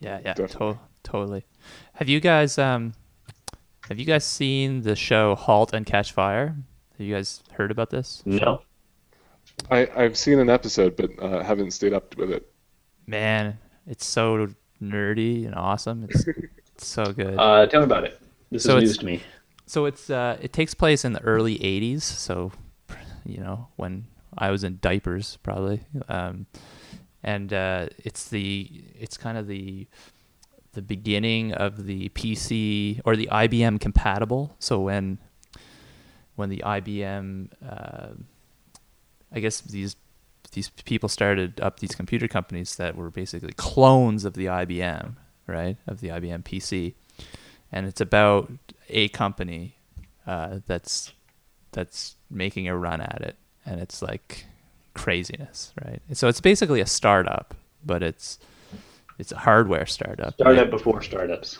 Yeah, 0.00 0.20
yeah, 0.24 0.34
to- 0.34 0.78
totally. 1.02 1.44
Have 1.94 2.08
you 2.08 2.20
guys 2.20 2.56
um 2.58 2.94
have 3.88 3.98
you 3.98 4.04
guys 4.04 4.24
seen 4.24 4.82
the 4.82 4.94
show 4.94 5.34
Halt 5.34 5.72
and 5.72 5.84
Catch 5.84 6.12
Fire? 6.12 6.56
Have 6.98 7.06
you 7.06 7.14
guys 7.14 7.44
heard 7.52 7.70
about 7.70 7.90
this? 7.90 8.22
No. 8.26 8.62
I 9.70 9.88
I've 9.94 10.16
seen 10.16 10.40
an 10.40 10.50
episode, 10.50 10.96
but 10.96 11.10
uh, 11.22 11.44
haven't 11.44 11.70
stayed 11.70 11.92
up 11.92 12.16
with 12.16 12.32
it. 12.32 12.52
Man, 13.06 13.58
it's 13.86 14.04
so 14.04 14.48
nerdy 14.82 15.46
and 15.46 15.54
awesome. 15.54 16.08
It's, 16.10 16.26
it's 16.26 16.48
so 16.86 17.04
good. 17.12 17.38
Uh, 17.38 17.66
tell 17.66 17.80
me 17.80 17.84
about 17.84 18.02
it. 18.02 18.20
This 18.50 18.64
so 18.64 18.78
is 18.78 18.82
news 18.82 18.98
to 18.98 19.06
me. 19.06 19.22
So 19.66 19.84
it's 19.84 20.10
uh, 20.10 20.38
it 20.40 20.52
takes 20.52 20.74
place 20.74 21.04
in 21.04 21.12
the 21.12 21.22
early 21.22 21.58
'80s. 21.58 22.02
So 22.02 22.50
you 23.24 23.38
know, 23.38 23.68
when 23.76 24.06
I 24.36 24.50
was 24.50 24.64
in 24.64 24.78
diapers, 24.80 25.38
probably. 25.44 25.82
Um, 26.08 26.46
and 27.22 27.52
uh, 27.52 27.88
it's 27.98 28.28
the 28.28 28.70
it's 28.98 29.16
kind 29.16 29.38
of 29.38 29.46
the 29.46 29.86
the 30.72 30.82
beginning 30.82 31.52
of 31.52 31.86
the 31.86 32.08
PC 32.08 33.00
or 33.04 33.14
the 33.14 33.28
IBM 33.30 33.80
compatible. 33.80 34.56
So 34.58 34.80
when 34.80 35.18
when 36.38 36.48
the 36.48 36.62
IBM, 36.64 37.48
uh, 37.68 38.08
I 39.32 39.40
guess 39.40 39.60
these 39.60 39.96
these 40.52 40.70
people 40.70 41.08
started 41.08 41.60
up 41.60 41.80
these 41.80 41.94
computer 41.94 42.26
companies 42.26 42.76
that 42.76 42.96
were 42.96 43.10
basically 43.10 43.52
clones 43.52 44.24
of 44.24 44.32
the 44.34 44.46
IBM, 44.46 45.16
right, 45.46 45.76
of 45.86 46.00
the 46.00 46.08
IBM 46.08 46.44
PC, 46.44 46.94
and 47.72 47.86
it's 47.86 48.00
about 48.00 48.50
a 48.88 49.08
company 49.08 49.76
uh, 50.26 50.60
that's 50.66 51.12
that's 51.72 52.16
making 52.30 52.68
a 52.68 52.76
run 52.76 53.00
at 53.00 53.20
it, 53.20 53.36
and 53.66 53.80
it's 53.80 54.00
like 54.00 54.46
craziness, 54.94 55.72
right? 55.84 56.00
So 56.12 56.28
it's 56.28 56.40
basically 56.40 56.80
a 56.80 56.86
startup, 56.86 57.54
but 57.84 58.02
it's 58.02 58.38
it's 59.18 59.32
a 59.32 59.38
hardware 59.38 59.86
startup. 59.86 60.34
Startup 60.34 60.62
right? 60.62 60.70
before 60.70 61.02
startups. 61.02 61.58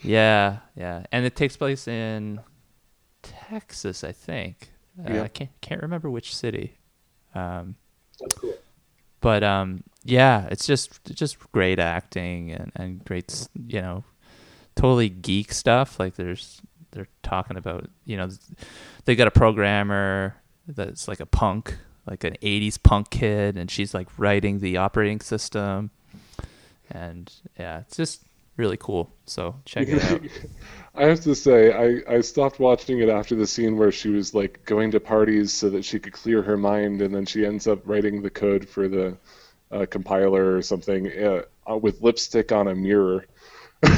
Yeah, 0.00 0.58
yeah, 0.76 1.06
and 1.10 1.26
it 1.26 1.34
takes 1.34 1.56
place 1.56 1.86
in 1.88 2.40
Texas, 3.22 4.04
I 4.04 4.12
think. 4.12 4.70
Uh, 4.98 5.12
yeah. 5.12 5.22
I 5.22 5.28
can't 5.28 5.50
can't 5.60 5.82
remember 5.82 6.10
which 6.10 6.34
city. 6.34 6.78
Um, 7.34 7.76
cool. 8.34 8.54
But 9.20 9.42
um, 9.42 9.84
yeah, 10.04 10.48
it's 10.50 10.66
just 10.66 11.04
just 11.14 11.38
great 11.52 11.78
acting 11.78 12.50
and, 12.50 12.72
and 12.76 13.04
great, 13.04 13.48
you 13.66 13.80
know, 13.80 14.04
totally 14.74 15.08
geek 15.08 15.52
stuff. 15.52 15.98
Like 15.98 16.16
there's 16.16 16.60
they're 16.92 17.08
talking 17.22 17.56
about 17.56 17.88
you 18.04 18.16
know 18.16 18.28
they 19.04 19.16
got 19.16 19.26
a 19.26 19.32
programmer 19.32 20.36
that's 20.68 21.08
like 21.08 21.20
a 21.20 21.26
punk 21.26 21.76
like 22.06 22.24
an 22.24 22.36
80s 22.42 22.82
punk 22.82 23.10
kid 23.10 23.56
and 23.56 23.70
she's 23.70 23.94
like 23.94 24.08
writing 24.16 24.60
the 24.60 24.76
operating 24.76 25.20
system 25.20 25.90
and 26.90 27.32
yeah 27.58 27.80
it's 27.80 27.96
just 27.96 28.22
really 28.56 28.76
cool 28.76 29.10
so 29.24 29.54
check 29.64 29.88
it 29.88 30.02
out 30.04 30.20
i 30.94 31.04
have 31.04 31.20
to 31.20 31.34
say 31.34 31.72
I, 31.72 32.16
I 32.16 32.20
stopped 32.20 32.60
watching 32.60 32.98
it 32.98 33.08
after 33.08 33.34
the 33.34 33.46
scene 33.46 33.78
where 33.78 33.92
she 33.92 34.10
was 34.10 34.34
like 34.34 34.64
going 34.64 34.90
to 34.90 35.00
parties 35.00 35.52
so 35.52 35.70
that 35.70 35.84
she 35.84 35.98
could 35.98 36.12
clear 36.12 36.42
her 36.42 36.56
mind 36.56 37.00
and 37.00 37.14
then 37.14 37.24
she 37.24 37.46
ends 37.46 37.66
up 37.66 37.80
writing 37.86 38.22
the 38.22 38.30
code 38.30 38.68
for 38.68 38.88
the 38.88 39.16
uh, 39.70 39.86
compiler 39.88 40.54
or 40.54 40.60
something 40.60 41.10
uh, 41.18 41.42
with 41.78 42.02
lipstick 42.02 42.52
on 42.52 42.68
a 42.68 42.74
mirror 42.74 43.24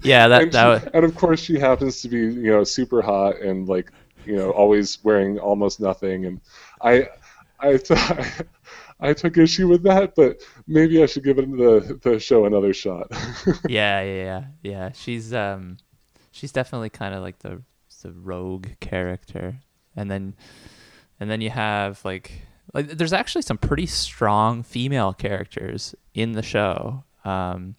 yeah, 0.00 0.28
that 0.28 0.42
and, 0.44 0.52
that 0.52 0.82
she, 0.82 0.88
and 0.94 1.04
of 1.04 1.14
course 1.14 1.40
she 1.40 1.58
happens 1.58 2.00
to 2.00 2.08
be 2.08 2.20
you 2.20 2.50
know 2.50 2.64
super 2.64 3.02
hot 3.02 3.38
and 3.40 3.68
like 3.68 3.92
you 4.24 4.34
know 4.34 4.50
always 4.50 5.04
wearing 5.04 5.38
almost 5.38 5.78
nothing, 5.78 6.24
and 6.24 6.40
I 6.80 7.08
I 7.60 7.76
thought. 7.76 8.46
I 9.04 9.12
took 9.12 9.36
issue 9.36 9.68
with 9.68 9.82
that, 9.82 10.14
but 10.14 10.40
maybe 10.66 11.02
I 11.02 11.06
should 11.06 11.24
give 11.24 11.38
it 11.38 11.50
the 11.50 11.98
the 12.02 12.18
show 12.18 12.46
another 12.46 12.72
shot. 12.72 13.08
yeah, 13.68 14.00
yeah, 14.00 14.02
yeah, 14.02 14.44
yeah. 14.62 14.92
She's 14.92 15.34
um, 15.34 15.76
she's 16.30 16.52
definitely 16.52 16.90
kind 16.90 17.14
of 17.14 17.22
like 17.22 17.40
the 17.40 17.62
the 18.02 18.12
rogue 18.12 18.68
character, 18.80 19.56
and 19.96 20.10
then 20.10 20.34
and 21.20 21.30
then 21.30 21.40
you 21.40 21.50
have 21.50 22.04
like 22.04 22.42
like 22.72 22.88
there's 22.88 23.12
actually 23.12 23.42
some 23.42 23.58
pretty 23.58 23.86
strong 23.86 24.62
female 24.62 25.12
characters 25.12 25.94
in 26.14 26.32
the 26.32 26.42
show. 26.42 27.04
Um, 27.24 27.76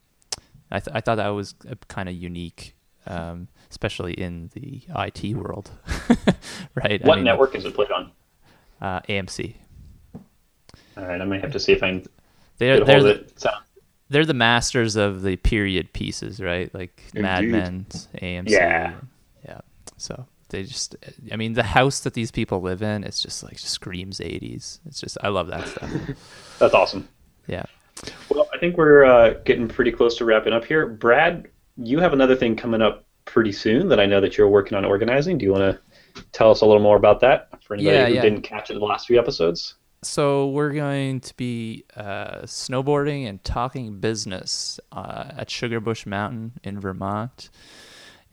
I, 0.72 0.80
th- 0.80 0.96
I 0.96 1.02
thought 1.02 1.16
that 1.16 1.30
was 1.30 1.54
kind 1.88 2.10
of 2.10 2.16
unique, 2.16 2.76
um, 3.06 3.48
especially 3.70 4.14
in 4.14 4.50
the 4.54 4.82
IT 4.96 5.36
world, 5.36 5.72
right? 6.76 7.04
What 7.04 7.14
I 7.14 7.16
mean, 7.16 7.24
network 7.26 7.56
is 7.56 7.66
it 7.66 7.76
played 7.76 7.92
on? 7.92 8.12
Uh, 8.82 9.02
AMC. 9.02 9.56
All 10.98 11.06
right, 11.06 11.20
I 11.20 11.26
might 11.26 11.42
have 11.42 11.52
to 11.52 11.60
see 11.60 11.72
if 11.72 11.84
I 11.84 11.90
can. 11.90 12.06
They're 12.58 12.84
they're 12.86 13.04
the, 13.04 13.26
they're 14.10 14.26
the 14.26 14.34
masters 14.34 14.96
of 14.96 15.24
the 15.24 15.36
period 15.36 15.92
pieces, 15.94 16.40
right? 16.40 16.74
Like 16.74 17.02
Indeed. 17.14 17.22
Mad 17.22 17.46
Men, 17.46 17.86
AMC. 18.22 18.50
Yeah. 18.50 18.94
Yeah. 19.46 19.62
So 19.98 20.26
they 20.50 20.64
just, 20.64 20.96
I 21.32 21.36
mean, 21.36 21.54
the 21.54 21.64
house 21.64 22.02
that 22.02 22.14
these 22.14 22.32
people 22.32 22.62
live 22.62 22.82
in, 22.82 23.04
it's 23.04 23.22
just 23.22 23.44
like 23.44 23.58
screams 23.58 24.20
80s. 24.20 24.80
It's 24.86 25.02
just, 25.02 25.18
I 25.22 25.30
love 25.30 25.48
that 25.48 25.68
stuff. 25.68 25.92
That's 26.60 26.74
awesome. 26.74 27.08
Yeah. 27.48 27.64
Well, 28.30 28.48
I 28.54 28.58
think 28.60 28.78
we're 28.78 29.06
uh, 29.06 29.36
getting 29.46 29.68
pretty 29.68 29.92
close 29.92 30.18
to 30.18 30.26
wrapping 30.26 30.54
up 30.54 30.66
here. 30.66 30.88
Brad, 30.88 31.48
you 31.78 32.00
have 32.00 32.14
another 32.14 32.36
thing 32.36 32.56
coming 32.56 32.82
up 32.82 33.06
pretty 33.26 33.52
soon 33.52 33.90
that 33.90 34.00
I 34.00 34.06
know 34.06 34.22
that 34.22 34.38
you're 34.38 34.48
working 34.48 34.78
on 34.78 34.86
organizing. 34.86 35.38
Do 35.38 35.46
you 35.46 35.52
want 35.52 35.80
to 36.16 36.24
tell 36.32 36.52
us 36.52 36.62
a 36.62 36.66
little 36.66 36.82
more 36.82 36.98
about 36.98 37.20
that 37.22 37.50
for 37.64 37.74
anybody 37.74 37.98
yeah, 37.98 38.08
who 38.08 38.14
yeah. 38.14 38.22
didn't 38.22 38.42
catch 38.42 38.70
it 38.70 38.74
in 38.74 38.80
the 38.80 38.86
last 38.86 39.08
few 39.08 39.18
episodes? 39.18 39.76
So 40.06 40.48
we're 40.50 40.72
going 40.74 41.20
to 41.22 41.34
be 41.36 41.84
uh, 41.96 42.42
snowboarding 42.44 43.28
and 43.28 43.44
talking 43.44 44.00
business 44.00 44.80
uh, 44.92 45.26
at 45.38 45.50
Sugarbush 45.50 46.06
Mountain 46.06 46.54
in 46.64 46.80
Vermont, 46.80 47.50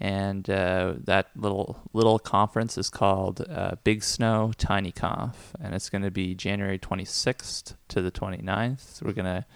and 0.01 0.49
uh, 0.51 0.95
that 1.05 1.29
little 1.37 1.81
little 1.93 2.19
conference 2.19 2.77
is 2.77 2.91
called 2.91 3.47
uh, 3.49 3.77
Big 3.85 4.03
Snow 4.05 4.53
Tiny 4.59 4.93
Conf, 4.93 5.55
and 5.61 5.75
it's 5.75 5.89
going 5.91 6.03
to 6.03 6.11
be 6.11 6.35
January 6.35 6.79
26th 6.79 7.75
to 7.89 8.03
the 8.03 8.11
29th. 8.11 9.03
We're 9.03 9.13
gonna 9.13 9.47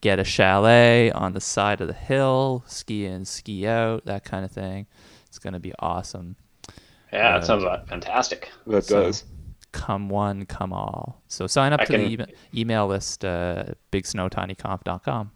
get 0.00 0.18
a 0.18 0.24
chalet 0.24 1.10
on 1.10 1.32
the 1.32 1.40
side 1.40 1.80
of 1.80 1.88
the 1.88 1.94
hill, 1.94 2.62
ski 2.66 3.06
in, 3.06 3.24
ski 3.24 3.66
out, 3.66 4.04
that 4.04 4.24
kind 4.24 4.44
of 4.44 4.50
thing. 4.52 4.86
It's 5.26 5.38
going 5.38 5.54
to 5.54 5.58
be 5.60 5.72
awesome. 5.80 6.36
Yeah, 7.12 7.30
Uh, 7.36 7.38
that 7.40 7.46
sounds 7.46 7.64
uh, 7.64 7.82
fantastic. 7.88 8.50
That 8.66 8.84
So- 8.84 9.02
does. 9.04 9.24
Come 9.76 10.08
one, 10.08 10.46
come 10.46 10.72
all. 10.72 11.22
So 11.28 11.46
sign 11.46 11.72
up 11.72 11.80
I 11.80 11.84
to 11.84 11.92
can- 11.92 12.00
the 12.02 12.12
email, 12.12 12.26
email 12.54 12.86
list, 12.86 13.24
uh, 13.24 13.64
bigsnowtinyconf.com. 13.92 15.30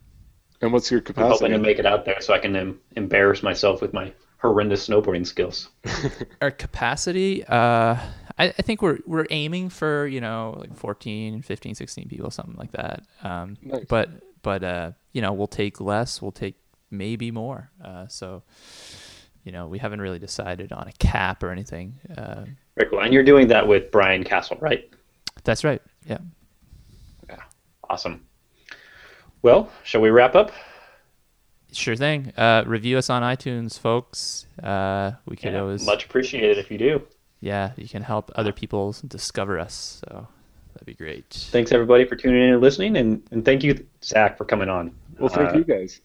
And 0.63 0.73
what's 0.73 0.91
your 0.91 1.01
capacity? 1.01 1.25
I'm 1.27 1.31
hoping 1.33 1.53
to 1.53 1.59
make 1.59 1.79
it 1.79 1.87
out 1.87 2.05
there 2.05 2.21
so 2.21 2.35
I 2.35 2.39
can 2.39 2.55
em- 2.55 2.81
embarrass 2.97 3.43
myself 3.43 3.81
with 3.81 3.93
my 3.93 4.13
horrendous 4.39 4.87
snowboarding 4.89 5.27
skills. 5.27 5.69
Our 6.43 6.51
capacity, 6.51 7.45
uh, 7.45 7.97
I, 8.39 8.45
I 8.45 8.51
think 8.63 8.83
we're 8.83 8.99
we're 9.07 9.27
aiming 9.31 9.71
for 9.71 10.07
you 10.07 10.21
know 10.21 10.57
like 10.61 10.77
14, 10.77 11.43
15, 11.43 11.75
16 11.75 12.09
people, 12.09 12.31
something 12.31 12.57
like 12.57 12.73
that. 12.73 13.03
Um, 13.23 13.57
Nice. 13.63 13.85
But 13.89 14.11
but 14.43 14.63
uh, 14.65 14.93
you 15.13 15.23
know 15.23 15.33
we'll 15.33 15.47
take 15.47 15.81
less, 15.81 16.21
we'll 16.21 16.33
take 16.33 16.57
maybe 16.91 17.31
more. 17.31 17.71
Uh, 17.83 18.07
so 18.09 18.43
you 19.45 19.53
know 19.53 19.67
we 19.67 19.79
haven't 19.79 20.01
really 20.03 20.19
decided 20.19 20.73
on 20.73 20.89
a 20.89 20.93
cap 20.93 21.43
or 21.43 21.51
anything. 21.51 21.99
Very 22.77 22.89
cool. 22.91 23.01
And 23.01 23.13
you're 23.13 23.23
doing 23.25 23.49
that 23.49 23.67
with 23.67 23.91
Brian 23.91 24.25
Casel, 24.25 24.57
right? 24.61 24.87
that's 25.45 25.65
right. 25.65 25.81
Yeah. 26.05 26.19
Yeah. 27.29 27.37
Awesome. 27.89 28.27
Well, 29.43 29.71
shall 29.85 30.03
we 30.03 30.11
wrap 30.11 30.35
up? 30.35 30.53
Sure 31.73 31.97
thing. 31.97 32.33
Uh, 32.37 32.63
review 32.67 32.99
us 32.99 33.09
on 33.09 33.23
iTunes, 33.23 33.79
folks. 33.79 34.47
Uh, 34.63 35.13
we 35.27 35.37
could 35.37 35.53
Yeah, 35.53 35.61
always 35.61 35.87
much 35.87 36.05
appreciated 36.05 36.59
if 36.59 36.71
you 36.71 36.77
do. 36.79 37.07
yeah, 37.41 37.73
you 37.77 37.89
can 37.89 38.03
help 38.03 38.31
other 38.35 38.53
people 38.53 38.95
discover 39.07 39.59
us. 39.59 40.03
So 40.07 40.27
that'd 40.75 40.87
be 40.87 40.95
great. 40.95 41.27
Thanks 41.53 41.73
everybody 41.73 42.05
for 42.05 42.17
tuning 42.17 42.43
in 42.43 42.53
and 42.55 42.61
listening, 42.61 42.97
and, 42.97 43.23
and 43.31 43.45
thank 43.45 43.63
you, 43.65 43.87
Zack, 44.05 44.37
for 44.37 44.45
coming 44.45 44.69
on. 44.69 44.95
Well, 45.19 45.29
thank 45.31 45.51
Uh, 45.51 45.59
you 45.59 45.65
guys. 45.65 46.01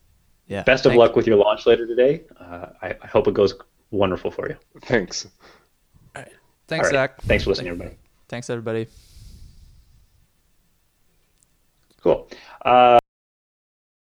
Yeah. 0.48 0.64
Best 0.64 0.86
of 0.86 0.92
thank- 0.92 1.00
luck 1.00 1.16
with 1.16 1.28
your 1.28 1.38
launch 1.38 1.66
later 1.66 1.86
today. 1.88 2.24
Uh, 2.40 2.68
I, 2.82 2.96
I 3.02 3.08
hope 3.08 3.28
it 3.28 3.34
goes 3.34 3.54
wonderful 3.92 4.32
for 4.32 4.48
you. 4.48 4.56
Thanks. 4.84 5.28
Thanks, 6.68 6.88
right. 6.88 6.94
Zack. 6.94 7.22
Thanks 7.22 7.44
for 7.44 7.52
listening, 7.52 7.70
everybody. 7.70 7.96
Thanks, 8.28 8.50
everybody. 8.50 8.88
Cool. 12.02 12.30
Uh, 12.64 13.00